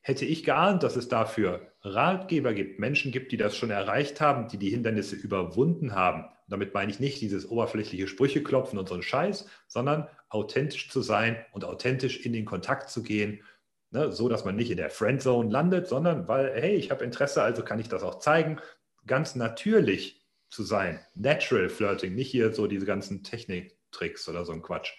Hätte 0.00 0.24
ich 0.24 0.42
geahnt, 0.42 0.82
dass 0.82 0.96
es 0.96 1.06
dafür 1.06 1.70
Ratgeber 1.82 2.54
gibt, 2.54 2.80
Menschen 2.80 3.12
gibt, 3.12 3.30
die 3.30 3.36
das 3.36 3.58
schon 3.58 3.68
erreicht 3.68 4.22
haben, 4.22 4.48
die 4.48 4.56
die 4.56 4.70
Hindernisse 4.70 5.16
überwunden 5.16 5.94
haben. 5.94 6.24
Damit 6.48 6.72
meine 6.72 6.90
ich 6.90 6.98
nicht 6.98 7.20
dieses 7.20 7.46
oberflächliche 7.46 8.08
Sprüche 8.08 8.42
klopfen 8.42 8.78
und 8.78 8.88
so 8.88 8.94
einen 8.94 9.02
Scheiß, 9.02 9.46
sondern 9.68 10.08
authentisch 10.30 10.88
zu 10.88 11.02
sein 11.02 11.36
und 11.52 11.66
authentisch 11.66 12.24
in 12.24 12.32
den 12.32 12.46
Kontakt 12.46 12.88
zu 12.88 13.02
gehen, 13.02 13.42
ne, 13.90 14.12
so 14.12 14.30
dass 14.30 14.46
man 14.46 14.56
nicht 14.56 14.70
in 14.70 14.78
der 14.78 14.88
Friendzone 14.88 15.50
landet, 15.50 15.88
sondern 15.88 16.26
weil, 16.26 16.50
hey, 16.54 16.74
ich 16.76 16.90
habe 16.90 17.04
Interesse, 17.04 17.42
also 17.42 17.62
kann 17.64 17.80
ich 17.80 17.90
das 17.90 18.02
auch 18.02 18.18
zeigen, 18.20 18.58
ganz 19.06 19.34
natürlich 19.34 20.21
zu 20.52 20.62
sein. 20.62 21.00
Natural 21.14 21.68
Flirting, 21.68 22.14
nicht 22.14 22.30
hier 22.30 22.52
so 22.52 22.66
diese 22.66 22.84
ganzen 22.84 23.24
Techniktricks 23.24 24.28
oder 24.28 24.44
so 24.44 24.52
ein 24.52 24.62
Quatsch. 24.62 24.92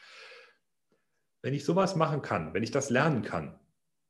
Wenn 1.44 1.54
ich 1.54 1.64
sowas 1.64 1.96
machen 1.96 2.22
kann, 2.22 2.54
wenn 2.54 2.64
ich 2.64 2.72
das 2.72 2.90
lernen 2.90 3.22
kann, 3.22 3.60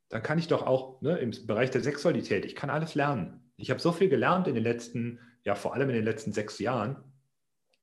dann 0.10 0.24
kann 0.24 0.40
ich 0.40 0.48
doch 0.48 0.66
auch 0.66 1.02
ne, 1.02 1.18
im 1.18 1.32
Bereich 1.46 1.70
der 1.70 1.82
Sexualität, 1.82 2.46
ich 2.46 2.56
kann 2.56 2.70
alles 2.70 2.96
lernen. 2.96 3.52
Ich 3.58 3.70
habe 3.72 3.82
so 3.82 3.92
viel 3.92 4.08
gelernt 4.08 4.48
in 4.48 4.56
den 4.56 4.64
letzten, 4.64 5.20
ja 5.44 5.56
vor 5.56 5.74
allem 5.74 5.90
in 5.90 5.96
den 5.96 6.06
letzten 6.06 6.32
sechs 6.32 6.60
Jahren. 6.60 7.04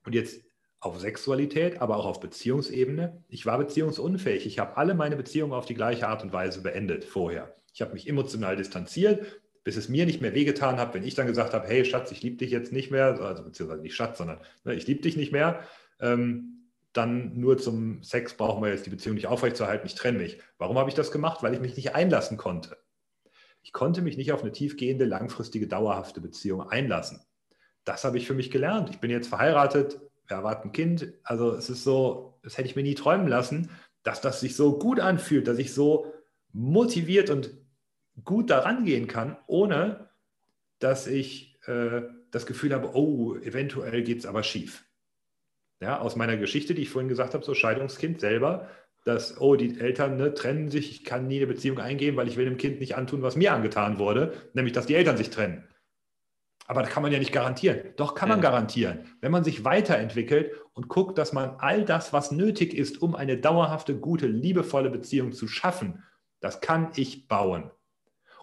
Und 0.05 0.15
jetzt 0.15 0.43
auf 0.81 0.99
Sexualität, 0.99 1.83
aber 1.83 1.99
auch 1.99 2.07
auf 2.07 2.21
Beziehungsebene. 2.21 3.23
Ich 3.29 3.45
war 3.45 3.59
beziehungsunfähig. 3.59 4.47
Ich 4.47 4.59
habe 4.59 4.79
alle 4.79 4.95
meine 4.95 5.17
Beziehungen 5.17 5.53
auf 5.53 5.67
die 5.67 5.75
gleiche 5.75 6.09
Art 6.09 6.23
und 6.23 6.33
Weise 6.33 6.63
beendet 6.63 7.05
vorher. 7.05 7.55
Ich 7.75 7.83
habe 7.83 7.93
mich 7.93 8.09
emotional 8.09 8.57
distanziert, 8.57 9.43
bis 9.65 9.77
es 9.77 9.89
mir 9.89 10.07
nicht 10.07 10.21
mehr 10.21 10.35
wehgetan 10.35 10.79
hat, 10.79 10.95
wenn 10.95 11.05
ich 11.05 11.15
dann 11.15 11.27
gesagt 11.27 11.53
habe, 11.53 11.67
hey 11.67 11.85
Schatz, 11.85 12.11
ich 12.13 12.23
liebe 12.23 12.37
dich 12.37 12.51
jetzt 12.51 12.73
nicht 12.73 12.91
mehr, 12.91 13.21
also 13.21 13.43
beziehungsweise 13.43 13.83
nicht 13.83 13.95
Schatz, 13.95 14.19
sondern 14.19 14.41
ne, 14.65 14.75
ich 14.75 14.87
liebe 14.87 15.03
dich 15.03 15.17
nicht 15.17 15.33
mehr. 15.33 15.65
Ähm, 16.01 16.69
dann 16.93 17.39
nur 17.39 17.59
zum 17.59 18.03
Sex 18.03 18.35
brauchen 18.35 18.63
wir 18.63 18.71
jetzt 18.71 18.87
die 18.87 18.91
Beziehung 18.91 19.15
nicht 19.15 19.29
aufrechtzuerhalten, 19.29 19.87
ich 19.87 19.95
trenne 19.95 20.19
mich. 20.19 20.41
Warum 20.59 20.79
habe 20.79 20.89
ich 20.89 20.97
das 20.97 21.13
gemacht? 21.13 21.43
Weil 21.43 21.55
ich 21.55 21.61
mich 21.61 21.77
nicht 21.77 21.95
einlassen 21.95 22.37
konnte. 22.37 22.77
Ich 23.63 23.73
konnte 23.73 24.03
mich 24.03 24.17
nicht 24.17 24.33
auf 24.33 24.43
eine 24.43 24.53
tiefgehende, 24.53 25.05
langfristige, 25.05 25.69
dauerhafte 25.69 26.21
Beziehung 26.21 26.63
einlassen. 26.63 27.21
Das 27.85 28.05
habe 28.05 28.19
ich 28.19 28.27
für 28.27 28.35
mich 28.35 28.51
gelernt. 28.51 28.91
Ich 28.91 28.99
bin 28.99 29.11
jetzt 29.11 29.29
verheiratet, 29.29 30.01
wir 30.27 30.37
erwarten 30.37 30.69
ein 30.69 30.73
Kind. 30.73 31.13
Also 31.23 31.53
es 31.53 31.71
ist 31.71 31.85
so, 31.85 32.39
das 32.43 32.57
hätte 32.57 32.69
ich 32.69 32.77
mir 32.77 32.83
nie 32.83 32.95
träumen 32.95 33.29
lassen, 33.29 33.71
dass 34.03 34.21
das 34.21 34.41
sich 34.41 34.57
so 34.57 34.79
gut 34.79 34.99
anfühlt, 34.99 35.47
dass 35.47 35.59
ich 35.59 35.75
so 35.75 36.13
motiviert 36.53 37.31
und 37.31 37.60
gut 38.25 38.51
daran 38.51 38.85
gehen 38.85 39.07
kann, 39.07 39.37
ohne 39.47 40.09
dass 40.79 41.07
ich 41.07 41.59
äh, 41.67 42.03
das 42.31 42.47
Gefühl 42.47 42.73
habe, 42.73 42.95
oh, 42.95 43.37
eventuell 43.37 44.03
geht 44.03 44.19
es 44.19 44.27
aber 44.27 44.43
schief. 44.43 44.85
Ja, 45.81 45.99
aus 46.01 46.17
meiner 46.17 46.37
Geschichte, 46.37 46.75
die 46.75 46.83
ich 46.83 46.91
vorhin 46.91 47.09
gesagt 47.09 47.35
habe, 47.35 47.45
so 47.45 47.55
Scheidungskind 47.55 48.21
selber, 48.21 48.69
dass, 49.05 49.41
oh, 49.41 49.57
die 49.57 49.81
Eltern 49.81 50.17
ne, 50.17 50.35
trennen 50.35 50.69
sich, 50.69 50.91
ich 50.91 51.05
kann 51.05 51.27
nie 51.27 51.39
eine 51.39 51.47
Beziehung 51.47 51.79
eingehen, 51.79 52.17
weil 52.17 52.29
ich 52.29 52.37
will 52.37 52.45
dem 52.45 52.59
Kind 52.59 52.81
nicht 52.81 52.97
antun, 52.97 53.23
was 53.23 53.37
mir 53.37 53.53
angetan 53.53 53.99
wurde, 53.99 54.35
nämlich 54.53 54.75
dass 54.75 54.87
die 54.87 54.95
Eltern 54.95 55.17
sich 55.17 55.31
trennen. 55.31 55.65
Aber 56.67 56.83
das 56.83 56.91
kann 56.91 57.03
man 57.03 57.11
ja 57.11 57.19
nicht 57.19 57.33
garantieren. 57.33 57.81
Doch 57.97 58.15
kann 58.15 58.29
man 58.29 58.41
garantieren, 58.41 59.01
wenn 59.21 59.33
man 59.33 59.43
sich 59.43 59.65
weiterentwickelt 59.65 60.53
und 60.75 60.87
guckt, 60.89 61.19
dass 61.19 61.33
man 61.33 61.57
all 61.59 61.85
das, 61.85 62.13
was 62.13 62.31
nötig 62.31 62.75
ist, 62.75 63.03
um 63.03 63.17
eine 63.17 63.39
dauerhafte, 63.39 63.97
gute, 63.97 64.29
liebevolle 64.29 64.91
Beziehung 64.91 65.33
zu 65.33 65.49
schaffen, 65.49 66.05
das 66.39 66.61
kann 66.61 66.93
ich 66.95 67.27
bauen. 67.27 67.73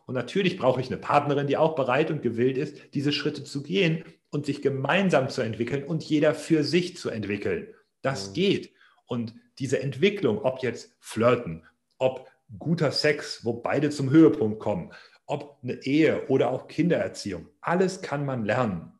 Und 0.07 0.15
natürlich 0.15 0.57
brauche 0.57 0.79
ich 0.79 0.87
eine 0.87 0.97
Partnerin, 0.97 1.47
die 1.47 1.57
auch 1.57 1.75
bereit 1.75 2.09
und 2.09 2.21
gewillt 2.21 2.57
ist, 2.57 2.93
diese 2.93 3.11
Schritte 3.11 3.43
zu 3.43 3.61
gehen 3.61 4.05
und 4.29 4.45
sich 4.45 4.61
gemeinsam 4.61 5.29
zu 5.29 5.41
entwickeln 5.41 5.83
und 5.83 6.01
jeder 6.01 6.33
für 6.33 6.63
sich 6.63 6.95
zu 6.95 7.09
entwickeln. 7.09 7.67
Das 8.01 8.29
mhm. 8.29 8.33
geht. 8.33 8.71
Und 9.05 9.35
diese 9.59 9.81
Entwicklung, 9.81 10.39
ob 10.39 10.63
jetzt 10.63 10.95
Flirten, 10.99 11.65
ob 11.97 12.25
guter 12.57 12.91
Sex, 12.91 13.43
wo 13.43 13.53
beide 13.53 13.89
zum 13.89 14.09
Höhepunkt 14.09 14.59
kommen, 14.59 14.93
ob 15.25 15.59
eine 15.61 15.83
Ehe 15.83 16.25
oder 16.27 16.51
auch 16.51 16.69
Kindererziehung, 16.69 17.49
alles 17.59 18.01
kann 18.01 18.25
man 18.25 18.45
lernen. 18.45 18.93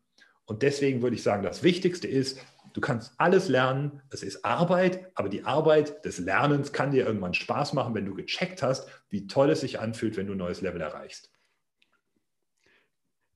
Und 0.44 0.62
deswegen 0.62 1.00
würde 1.00 1.16
ich 1.16 1.22
sagen, 1.22 1.42
das 1.42 1.62
Wichtigste 1.62 2.06
ist, 2.06 2.38
du 2.78 2.80
kannst 2.80 3.12
alles 3.18 3.48
lernen, 3.48 4.02
es 4.10 4.22
ist 4.22 4.44
Arbeit, 4.44 5.10
aber 5.16 5.28
die 5.28 5.42
Arbeit 5.42 6.04
des 6.04 6.18
Lernens 6.20 6.72
kann 6.72 6.92
dir 6.92 7.04
irgendwann 7.04 7.34
Spaß 7.34 7.72
machen, 7.72 7.92
wenn 7.96 8.06
du 8.06 8.14
gecheckt 8.14 8.62
hast, 8.62 8.88
wie 9.10 9.26
toll 9.26 9.50
es 9.50 9.62
sich 9.62 9.80
anfühlt, 9.80 10.16
wenn 10.16 10.28
du 10.28 10.34
ein 10.34 10.38
neues 10.38 10.60
Level 10.60 10.80
erreichst. 10.80 11.32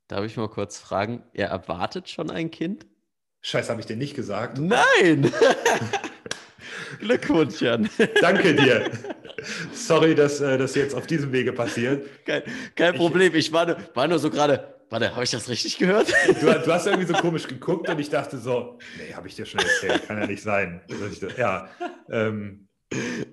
Darf 0.06 0.24
ich 0.24 0.36
mal 0.36 0.48
kurz 0.48 0.78
fragen, 0.78 1.24
er 1.32 1.48
erwartet 1.48 2.08
schon 2.08 2.30
ein 2.30 2.52
Kind? 2.52 2.86
Scheiße, 3.40 3.68
habe 3.68 3.80
ich 3.80 3.86
dir 3.86 3.96
nicht 3.96 4.14
gesagt? 4.14 4.58
Nein! 4.58 5.32
Glückwunsch, 7.00 7.60
Jan. 7.60 7.90
Danke 8.20 8.54
dir. 8.54 8.92
Sorry, 9.72 10.14
dass 10.14 10.40
äh, 10.40 10.56
das 10.56 10.76
jetzt 10.76 10.94
auf 10.94 11.08
diesem 11.08 11.32
Wege 11.32 11.52
passiert. 11.52 12.24
Kein, 12.24 12.42
kein 12.76 12.94
Problem. 12.94 13.32
Ich, 13.34 13.46
ich 13.46 13.52
war, 13.52 13.66
nur, 13.66 13.76
war 13.94 14.06
nur 14.06 14.20
so 14.20 14.30
gerade, 14.30 14.72
warte, 14.92 15.12
habe 15.12 15.24
ich 15.24 15.30
das 15.30 15.48
richtig 15.48 15.78
gehört? 15.78 16.12
Du, 16.40 16.46
du, 16.46 16.72
hast 16.72 16.86
irgendwie 16.86 17.06
so 17.06 17.14
komisch 17.14 17.48
geguckt 17.48 17.88
und 17.88 17.98
ich 17.98 18.10
dachte 18.10 18.38
so, 18.38 18.78
nee, 18.98 19.12
habe 19.14 19.26
ich 19.26 19.34
dir 19.34 19.44
schon 19.44 19.60
erzählt, 19.60 20.06
kann 20.06 20.18
ja 20.18 20.26
nicht 20.26 20.42
sein. 20.42 20.80
Ja, 21.36 21.68
ähm, 22.08 22.68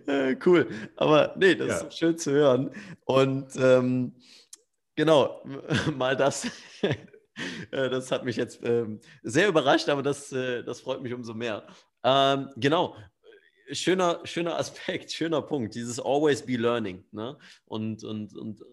äh, 0.07 0.35
cool. 0.45 0.67
Aber 0.95 1.35
nee, 1.37 1.55
das 1.55 1.81
ja. 1.81 1.87
ist 1.87 1.97
schön 1.97 2.17
zu 2.17 2.31
hören. 2.31 2.71
Und 3.05 3.55
ähm, 3.57 4.13
Genau, 4.99 5.41
mal 5.95 6.17
das. 6.17 6.45
Äh, 7.71 7.89
das 7.89 8.11
hat 8.11 8.25
mich 8.25 8.35
jetzt 8.35 8.59
ähm, 8.65 8.99
sehr 9.23 9.47
überrascht, 9.47 9.87
aber 9.87 10.03
das, 10.03 10.29
äh, 10.33 10.61
das 10.61 10.81
freut 10.81 11.01
mich 11.01 11.13
umso 11.13 11.33
mehr. 11.33 11.65
Ähm, 12.03 12.49
genau, 12.57 12.97
schöner, 13.71 14.19
schöner 14.25 14.57
Aspekt, 14.59 15.13
schöner 15.13 15.41
Punkt, 15.41 15.73
dieses 15.73 16.01
Always 16.01 16.45
be 16.45 16.57
learning. 16.57 17.05
Ne? 17.11 17.37
Und, 17.63 18.03
und, 18.03 18.35
und 18.35 18.59
äh, 18.59 18.65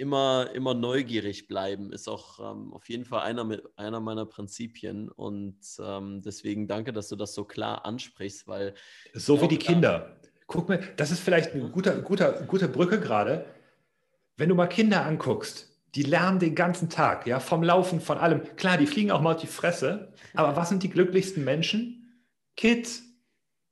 immer, 0.00 0.50
immer 0.54 0.74
neugierig 0.74 1.46
bleiben 1.46 1.92
ist 1.92 2.08
auch 2.08 2.40
ähm, 2.40 2.72
auf 2.72 2.88
jeden 2.88 3.04
Fall 3.04 3.20
einer, 3.20 3.44
mit, 3.44 3.62
einer 3.76 4.00
meiner 4.00 4.26
Prinzipien. 4.26 5.08
Und 5.08 5.58
ähm, 5.78 6.22
deswegen 6.22 6.66
danke, 6.66 6.92
dass 6.92 7.08
du 7.08 7.16
das 7.16 7.34
so 7.34 7.44
klar 7.44 7.84
ansprichst, 7.84 8.48
weil. 8.48 8.74
So 9.14 9.40
wie 9.40 9.48
die 9.48 9.58
Kinder. 9.58 10.16
Guck 10.46 10.68
mal, 10.68 10.80
das 10.96 11.12
ist 11.12 11.20
vielleicht 11.20 11.52
eine 11.52 11.68
gute, 11.68 12.02
guter, 12.02 12.32
gute 12.46 12.66
Brücke 12.66 12.98
gerade 12.98 13.44
wenn 14.40 14.48
du 14.48 14.54
mal 14.54 14.66
Kinder 14.66 15.04
anguckst, 15.04 15.68
die 15.94 16.02
lernen 16.02 16.38
den 16.38 16.54
ganzen 16.54 16.88
Tag, 16.88 17.26
ja, 17.26 17.40
vom 17.40 17.62
Laufen, 17.62 18.00
von 18.00 18.16
allem. 18.16 18.42
Klar, 18.56 18.78
die 18.78 18.86
fliegen 18.86 19.10
auch 19.10 19.20
mal 19.20 19.34
auf 19.34 19.40
die 19.40 19.46
Fresse, 19.46 20.14
aber 20.34 20.56
was 20.56 20.70
sind 20.70 20.82
die 20.82 20.88
glücklichsten 20.88 21.44
Menschen? 21.44 22.24
Kids. 22.56 23.02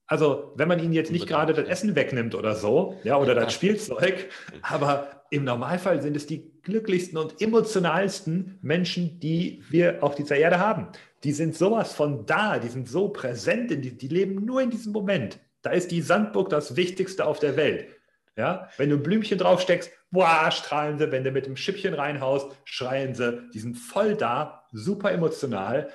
Also, 0.07 0.53
wenn 0.57 0.69
man 0.69 0.79
ihnen 0.79 0.93
jetzt 0.93 1.11
nicht 1.11 1.27
gerade 1.27 1.55
das 1.55 1.67
Essen 1.69 1.95
wegnimmt 1.95 2.35
oder 2.35 2.55
so, 2.55 2.99
ja, 3.03 3.17
oder 3.17 3.35
das 3.35 3.55
Spielzeug, 3.55 4.29
aber 4.63 5.18
im 5.31 5.45
Normalfall 5.45 6.01
sind 6.03 6.17
es 6.17 6.27
die 6.27 6.51
glücklichsten 6.63 7.19
und 7.19 7.41
emotionalsten 7.41 8.59
Menschen, 8.63 9.21
die 9.21 9.63
wir 9.69 10.03
auf 10.03 10.15
dieser 10.15 10.37
Erde 10.37 10.59
haben. 10.59 10.89
Die 11.25 11.33
sind 11.33 11.57
sowas 11.57 11.93
von 11.93 12.27
da, 12.27 12.59
die 12.59 12.69
sind 12.69 12.89
so 12.89 13.09
präsent, 13.09 13.71
die, 13.71 13.97
die 13.97 14.09
leben 14.09 14.45
nur 14.45 14.63
in 14.63 14.71
diesem 14.71 14.93
Moment. 14.93 15.39
Da 15.63 15.71
ist 15.71 15.91
die 15.91 16.03
Sandburg 16.03 16.49
das 16.51 16.77
Wichtigste 16.77 17.27
auf 17.27 17.41
der 17.41 17.57
Welt. 17.57 17.89
Ja, 18.37 18.69
wenn 18.77 18.91
du 18.91 18.97
ein 18.97 19.03
Blümchen 19.03 19.37
draufsteckst, 19.37 19.91
boah, 20.13 20.51
strahlen 20.53 20.97
sie. 20.97 21.11
Wenn 21.11 21.25
du 21.25 21.33
mit 21.33 21.47
dem 21.47 21.57
Schippchen 21.57 21.93
reinhaust, 21.93 22.47
schreien 22.65 23.15
sie. 23.15 23.51
Die 23.53 23.59
sind 23.59 23.75
voll 23.75 24.15
da, 24.15 24.65
super 24.71 25.11
emotional. 25.11 25.91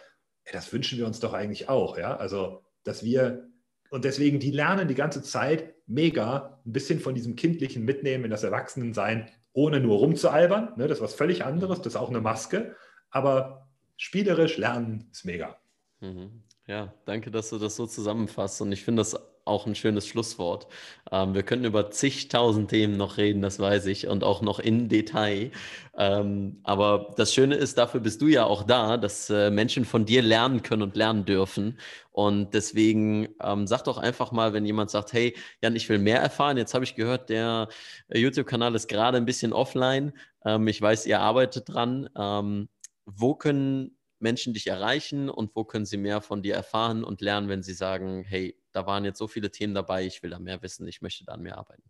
Das 0.52 0.74
wünschen 0.74 0.98
wir 0.98 1.06
uns 1.06 1.22
doch 1.22 1.32
eigentlich 1.32 1.70
auch. 1.70 1.98
Ja, 1.98 2.18
also, 2.18 2.66
dass 2.84 3.02
wir, 3.02 3.48
und 3.94 4.06
deswegen, 4.06 4.40
die 4.40 4.50
lernen 4.50 4.88
die 4.88 4.96
ganze 4.96 5.22
Zeit 5.22 5.76
mega 5.86 6.60
ein 6.66 6.74
bisschen 6.74 7.00
von 7.00 7.14
diesem 7.14 7.36
Kindlichen 7.36 7.86
mitnehmen 7.86 8.26
in 8.26 8.32
das 8.32 8.42
Erwachsenensein, 8.42 9.30
ohne 9.52 9.80
nur 9.80 10.00
rumzualbern. 10.00 10.74
Ne, 10.78 10.88
das 10.88 10.98
ist 10.98 11.04
was 11.04 11.14
völlig 11.14 11.46
anderes, 11.46 11.78
das 11.78 11.94
ist 11.94 12.00
auch 12.00 12.10
eine 12.10 12.20
Maske. 12.20 12.76
Aber 13.12 13.70
spielerisch 13.96 14.58
lernen 14.58 15.08
ist 15.12 15.26
mega. 15.26 15.58
Mhm. 16.00 16.42
Ja, 16.66 16.92
danke, 17.06 17.30
dass 17.30 17.52
du 17.52 17.60
das 17.60 17.76
so 17.76 17.86
zusammenfasst. 17.86 18.64
Und 18.64 18.72
ich 18.72 18.84
finde 18.84 19.02
das 19.02 19.16
auch 19.46 19.66
ein 19.68 19.76
schönes 19.76 20.08
Schlusswort. 20.08 20.68
Ähm, 21.12 21.34
wir 21.34 21.44
könnten 21.44 21.66
über 21.66 21.92
zigtausend 21.92 22.70
Themen 22.70 22.98
noch 22.98 23.18
reden, 23.18 23.42
das 23.42 23.60
weiß 23.60 23.86
ich, 23.88 24.08
und 24.08 24.24
auch 24.24 24.42
noch 24.42 24.60
in 24.60 24.90
Detail. 24.90 25.52
Ähm, 25.98 26.60
aber 26.64 27.14
das 27.18 27.34
Schöne 27.34 27.56
ist, 27.56 27.78
dafür 27.78 28.00
bist 28.00 28.22
du 28.22 28.28
ja 28.28 28.46
auch 28.46 28.64
da, 28.64 28.98
dass 28.98 29.30
äh, 29.30 29.52
Menschen 29.52 29.86
von 29.86 30.06
dir 30.06 30.22
lernen 30.22 30.64
können 30.64 30.82
und 30.82 30.96
lernen 30.96 31.26
dürfen. 31.26 31.80
Und 32.12 32.54
deswegen 32.54 33.30
ähm, 33.42 33.68
sag 33.68 33.84
doch 33.84 33.98
einfach 33.98 34.32
mal, 34.32 34.54
wenn 34.54 34.66
jemand 34.66 34.92
sagt, 34.92 35.14
hey, 35.14 35.36
Jan, 35.62 35.76
ich 35.76 35.90
will 35.90 36.00
mehr 36.00 36.22
erfahren. 36.22 36.58
Jetzt 36.58 36.74
habe 36.74 36.86
ich 36.86 36.96
gehört, 36.96 37.30
der 37.30 37.68
äh, 38.10 38.20
YouTube-Kanal 38.20 38.76
ist 38.76 38.88
gerade 38.88 39.18
ein 39.18 39.26
bisschen 39.26 39.54
offline. 39.54 40.14
Ähm, 40.46 40.68
ich 40.68 40.82
weiß, 40.82 41.06
ihr 41.06 41.20
arbeitet 41.20 41.70
dran. 41.70 42.10
Ähm, 42.18 42.70
wo 43.06 43.36
können 43.36 43.98
Menschen 44.20 44.54
dich 44.54 44.68
erreichen 44.68 45.30
und 45.30 45.56
wo 45.56 45.66
können 45.66 45.86
sie 45.86 45.98
mehr 45.98 46.22
von 46.22 46.42
dir 46.42 46.56
erfahren 46.56 47.04
und 47.04 47.22
lernen, 47.22 47.50
wenn 47.50 47.62
sie 47.62 47.74
sagen, 47.74 48.24
hey, 48.24 48.58
da 48.74 48.86
waren 48.86 49.06
jetzt 49.06 49.20
so 49.20 49.28
viele 49.28 49.52
Themen 49.52 49.74
dabei, 49.74 50.06
ich 50.06 50.22
will 50.24 50.32
da 50.32 50.40
mehr 50.40 50.62
wissen, 50.62 50.88
ich 50.88 51.02
möchte 51.02 51.24
da 51.26 51.34
an 51.34 51.42
mir 51.42 51.58
arbeiten? 51.58 51.84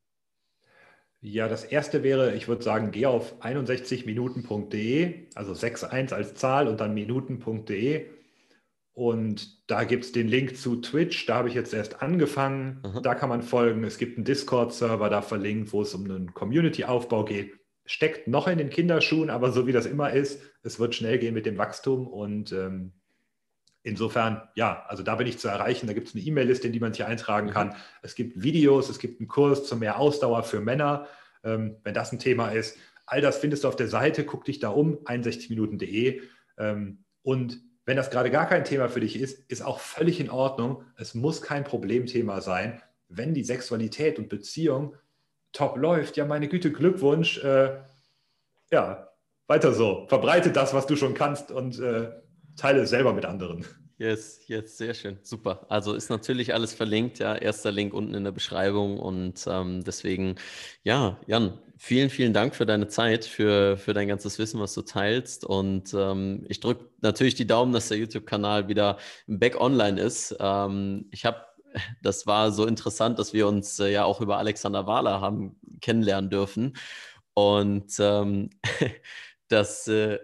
Ja, 1.25 1.47
das 1.47 1.63
erste 1.63 2.03
wäre, 2.03 2.35
ich 2.35 2.49
würde 2.49 2.63
sagen, 2.63 2.91
geh 2.91 3.05
auf 3.05 3.41
61minuten.de, 3.41 5.29
also 5.35 5.53
61 5.53 6.13
als 6.13 6.35
Zahl 6.35 6.67
und 6.67 6.81
dann 6.81 6.93
minuten.de. 6.93 8.07
Und 8.91 9.69
da 9.71 9.85
gibt 9.85 10.03
es 10.03 10.11
den 10.11 10.27
Link 10.27 10.57
zu 10.57 10.81
Twitch. 10.81 11.25
Da 11.25 11.35
habe 11.35 11.47
ich 11.47 11.55
jetzt 11.55 11.73
erst 11.73 12.01
angefangen. 12.01 12.81
Aha. 12.83 12.99
Da 12.99 13.15
kann 13.15 13.29
man 13.29 13.41
folgen. 13.41 13.85
Es 13.85 13.97
gibt 13.97 14.17
einen 14.17 14.25
Discord-Server 14.25 15.09
da 15.09 15.21
verlinkt, 15.21 15.73
wo 15.73 15.81
es 15.81 15.95
um 15.95 16.03
einen 16.03 16.33
Community-Aufbau 16.33 17.23
geht. 17.23 17.53
Steckt 17.85 18.27
noch 18.27 18.47
in 18.47 18.57
den 18.59 18.69
Kinderschuhen, 18.69 19.29
aber 19.29 19.51
so 19.51 19.65
wie 19.65 19.71
das 19.71 19.85
immer 19.85 20.11
ist, 20.11 20.41
es 20.61 20.79
wird 20.79 20.93
schnell 20.93 21.17
gehen 21.19 21.33
mit 21.33 21.45
dem 21.45 21.57
Wachstum. 21.57 22.05
Und 22.05 22.51
ähm, 22.51 22.91
insofern, 23.83 24.41
ja, 24.55 24.85
also 24.87 25.03
da 25.03 25.15
bin 25.15 25.27
ich 25.27 25.37
zu 25.37 25.47
erreichen. 25.47 25.87
Da 25.87 25.93
gibt 25.93 26.07
es 26.07 26.15
eine 26.15 26.23
E-Mail-Liste, 26.23 26.67
in 26.67 26.73
die 26.73 26.79
man 26.79 26.93
sich 26.93 27.05
eintragen 27.05 27.49
kann. 27.49 27.69
Mhm. 27.69 27.73
Es 28.01 28.15
gibt 28.15 28.41
Videos, 28.41 28.89
es 28.89 28.99
gibt 28.99 29.19
einen 29.19 29.27
Kurs 29.27 29.67
zu 29.67 29.75
mehr 29.75 29.99
Ausdauer 29.99 30.43
für 30.43 30.61
Männer, 30.61 31.07
ähm, 31.43 31.77
wenn 31.83 31.93
das 31.93 32.11
ein 32.11 32.19
Thema 32.19 32.49
ist. 32.49 32.77
All 33.05 33.21
das 33.21 33.37
findest 33.37 33.63
du 33.63 33.67
auf 33.67 33.75
der 33.75 33.89
Seite. 33.89 34.25
Guck 34.25 34.45
dich 34.45 34.59
da 34.59 34.69
um, 34.69 34.99
61minuten.de. 35.05 36.21
Ähm, 36.57 37.03
und 37.21 37.59
wenn 37.85 37.97
das 37.97 38.09
gerade 38.09 38.31
gar 38.31 38.47
kein 38.47 38.63
Thema 38.63 38.87
für 38.87 39.01
dich 39.01 39.19
ist, 39.19 39.39
ist 39.51 39.61
auch 39.61 39.79
völlig 39.79 40.19
in 40.19 40.29
Ordnung. 40.29 40.83
Es 40.95 41.13
muss 41.13 41.41
kein 41.41 41.65
Problemthema 41.65 42.39
sein. 42.39 42.81
Wenn 43.09 43.33
die 43.33 43.43
Sexualität 43.43 44.17
und 44.17 44.29
Beziehung 44.29 44.95
top 45.51 45.77
läuft, 45.77 46.15
ja, 46.15 46.25
meine 46.25 46.47
Güte, 46.47 46.71
Glückwunsch. 46.71 47.43
Äh, 47.43 47.81
ja, 48.71 49.09
weiter 49.47 49.73
so. 49.73 50.05
Verbreite 50.07 50.51
das, 50.51 50.73
was 50.73 50.87
du 50.87 50.95
schon 50.95 51.13
kannst 51.13 51.51
und 51.51 51.77
äh, 51.79 52.09
teile 52.55 52.81
es 52.81 52.89
selber 52.89 53.13
mit 53.13 53.25
anderen. 53.25 53.65
Yes, 53.97 54.41
yes, 54.47 54.77
sehr 54.77 54.93
schön, 54.93 55.19
super. 55.21 55.65
Also 55.69 55.93
ist 55.93 56.09
natürlich 56.09 56.53
alles 56.53 56.73
verlinkt, 56.73 57.19
ja, 57.19 57.35
erster 57.35 57.71
Link 57.71 57.93
unten 57.93 58.15
in 58.15 58.23
der 58.23 58.31
Beschreibung 58.31 58.99
und 58.99 59.45
ähm, 59.47 59.83
deswegen, 59.83 60.35
ja, 60.83 61.19
Jan, 61.27 61.59
vielen, 61.77 62.09
vielen 62.09 62.33
Dank 62.33 62.55
für 62.55 62.65
deine 62.65 62.87
Zeit, 62.87 63.23
für, 63.23 63.77
für 63.77 63.93
dein 63.93 64.07
ganzes 64.07 64.39
Wissen, 64.39 64.59
was 64.59 64.73
du 64.73 64.81
teilst 64.81 65.45
und 65.45 65.93
ähm, 65.93 66.43
ich 66.49 66.59
drücke 66.59 66.89
natürlich 67.01 67.35
die 67.35 67.47
Daumen, 67.47 67.71
dass 67.71 67.89
der 67.89 67.97
YouTube-Kanal 67.97 68.67
wieder 68.67 68.97
back 69.27 69.61
online 69.61 70.01
ist. 70.01 70.35
Ähm, 70.39 71.05
ich 71.11 71.25
habe 71.25 71.45
das 72.01 72.27
war 72.27 72.51
so 72.51 72.65
interessant, 72.65 73.19
dass 73.19 73.33
wir 73.33 73.47
uns 73.47 73.79
äh, 73.79 73.91
ja 73.91 74.05
auch 74.05 74.21
über 74.21 74.37
Alexander 74.37 74.85
Wahler 74.85 75.21
haben 75.21 75.55
kennenlernen 75.81 76.29
dürfen. 76.29 76.73
Und 77.33 77.93
ähm, 77.99 78.49
dass 79.47 79.87
äh, 79.87 80.19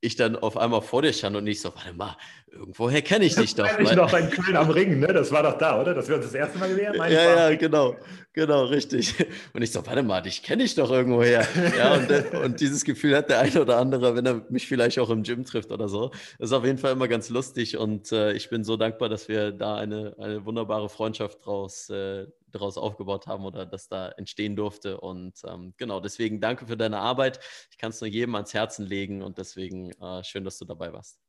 ich 0.00 0.16
dann 0.16 0.36
auf 0.36 0.56
einmal 0.56 0.80
vor 0.80 1.02
dir 1.02 1.12
stand 1.12 1.36
und 1.36 1.46
ich 1.46 1.60
so, 1.60 1.74
warte 1.74 1.92
mal, 1.92 2.16
irgendwoher 2.52 3.02
kenne 3.02 3.24
ich 3.24 3.34
dich 3.34 3.54
doch. 3.54 3.66
Ich 3.78 3.94
noch 3.94 4.12
in 4.14 4.30
Köln 4.30 4.56
am 4.56 4.70
Ring, 4.70 5.00
ne? 5.00 5.08
Das 5.08 5.32
war 5.32 5.42
doch 5.42 5.58
da, 5.58 5.80
oder? 5.80 5.94
Dass 5.94 6.08
wir 6.08 6.16
uns 6.16 6.26
das 6.26 6.34
erste 6.34 6.58
Mal 6.58 6.68
gesehen 6.68 6.88
haben. 6.88 7.12
Ja, 7.12 7.50
ja, 7.50 7.56
genau, 7.56 7.96
genau, 8.32 8.64
richtig. 8.66 9.14
Und 9.52 9.62
ich 9.62 9.72
so, 9.72 9.84
warte 9.84 10.02
mal, 10.02 10.20
dich 10.20 10.42
kenne 10.42 10.62
ich 10.62 10.74
doch 10.76 10.90
irgendwoher. 10.90 11.46
Ja, 11.76 11.94
und, 11.94 12.10
äh, 12.10 12.24
und, 12.44 12.60
dieses 12.60 12.84
Gefühl 12.84 13.16
hat 13.16 13.28
der 13.28 13.40
eine 13.40 13.60
oder 13.60 13.78
andere, 13.78 14.14
wenn 14.14 14.26
er 14.26 14.42
mich 14.48 14.66
vielleicht 14.68 14.98
auch 14.98 15.10
im 15.10 15.22
Gym 15.22 15.44
trifft 15.44 15.72
oder 15.72 15.88
so. 15.88 16.10
Das 16.38 16.50
ist 16.50 16.52
auf 16.52 16.64
jeden 16.64 16.78
Fall 16.78 16.92
immer 16.92 17.08
ganz 17.08 17.28
lustig 17.28 17.76
und 17.76 18.12
äh, 18.12 18.32
ich 18.32 18.50
bin 18.50 18.64
so 18.64 18.76
dankbar, 18.76 19.08
dass 19.08 19.28
wir 19.28 19.52
da 19.52 19.76
eine, 19.76 20.14
eine 20.18 20.44
wunderbare 20.44 20.88
Freundschaft 20.88 21.44
draus 21.44 21.90
äh, 21.90 22.26
daraus 22.50 22.78
aufgebaut 22.78 23.26
haben 23.26 23.44
oder 23.44 23.66
das 23.66 23.88
da 23.88 24.08
entstehen 24.10 24.56
durfte. 24.56 25.00
Und 25.00 25.40
ähm, 25.46 25.74
genau, 25.76 26.00
deswegen 26.00 26.40
danke 26.40 26.66
für 26.66 26.76
deine 26.76 26.98
Arbeit. 26.98 27.40
Ich 27.70 27.78
kann 27.78 27.90
es 27.90 28.00
nur 28.00 28.08
jedem 28.08 28.34
ans 28.34 28.54
Herzen 28.54 28.86
legen 28.86 29.22
und 29.22 29.38
deswegen 29.38 29.90
äh, 30.00 30.22
schön, 30.24 30.44
dass 30.44 30.58
du 30.58 30.64
dabei 30.64 30.92
warst. 30.92 31.20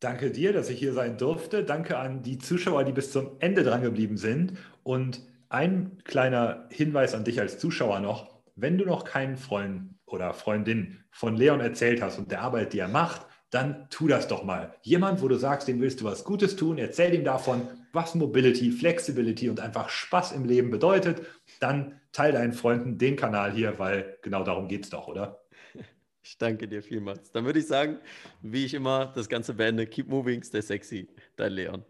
Danke 0.00 0.30
dir, 0.30 0.52
dass 0.52 0.68
ich 0.68 0.78
hier 0.78 0.92
sein 0.92 1.16
durfte. 1.16 1.64
Danke 1.64 1.98
an 1.98 2.22
die 2.22 2.38
Zuschauer, 2.38 2.84
die 2.84 2.92
bis 2.92 3.12
zum 3.12 3.36
Ende 3.38 3.62
dran 3.62 3.82
geblieben 3.82 4.16
sind. 4.16 4.58
Und 4.82 5.22
ein 5.48 5.98
kleiner 6.04 6.68
Hinweis 6.70 7.14
an 7.14 7.24
dich 7.24 7.40
als 7.40 7.58
Zuschauer 7.58 8.00
noch. 8.00 8.34
Wenn 8.56 8.76
du 8.76 8.84
noch 8.84 9.04
keinen 9.04 9.36
Freund 9.36 9.94
oder 10.04 10.34
Freundin 10.34 11.04
von 11.10 11.36
Leon 11.36 11.60
erzählt 11.60 12.02
hast 12.02 12.18
und 12.18 12.30
der 12.30 12.42
Arbeit, 12.42 12.72
die 12.72 12.80
er 12.80 12.88
macht, 12.88 13.26
dann 13.50 13.88
tu 13.90 14.08
das 14.08 14.28
doch 14.28 14.44
mal. 14.44 14.74
Jemand, 14.82 15.22
wo 15.22 15.28
du 15.28 15.36
sagst, 15.36 15.68
dem 15.68 15.80
willst 15.80 16.00
du 16.00 16.04
was 16.04 16.24
Gutes 16.24 16.56
tun, 16.56 16.78
erzähl 16.78 17.14
ihm 17.14 17.24
davon, 17.24 17.68
was 17.92 18.14
Mobility, 18.14 18.72
Flexibility 18.72 19.48
und 19.48 19.60
einfach 19.60 19.88
Spaß 19.88 20.32
im 20.32 20.44
Leben 20.44 20.70
bedeutet. 20.70 21.22
Dann 21.60 22.00
teil 22.12 22.32
deinen 22.32 22.52
Freunden 22.52 22.98
den 22.98 23.16
Kanal 23.16 23.52
hier, 23.52 23.78
weil 23.78 24.18
genau 24.22 24.42
darum 24.42 24.68
geht 24.68 24.84
es 24.84 24.90
doch, 24.90 25.08
oder? 25.08 25.40
Ich 26.26 26.38
danke 26.38 26.66
dir 26.66 26.82
vielmals. 26.82 27.32
Dann 27.32 27.44
würde 27.44 27.58
ich 27.58 27.66
sagen, 27.66 27.98
wie 28.40 28.64
ich 28.64 28.72
immer 28.72 29.12
das 29.14 29.28
Ganze 29.28 29.52
beende, 29.52 29.86
keep 29.86 30.08
moving, 30.08 30.42
stay 30.42 30.62
sexy, 30.62 31.06
dein 31.36 31.52
Leon. 31.52 31.84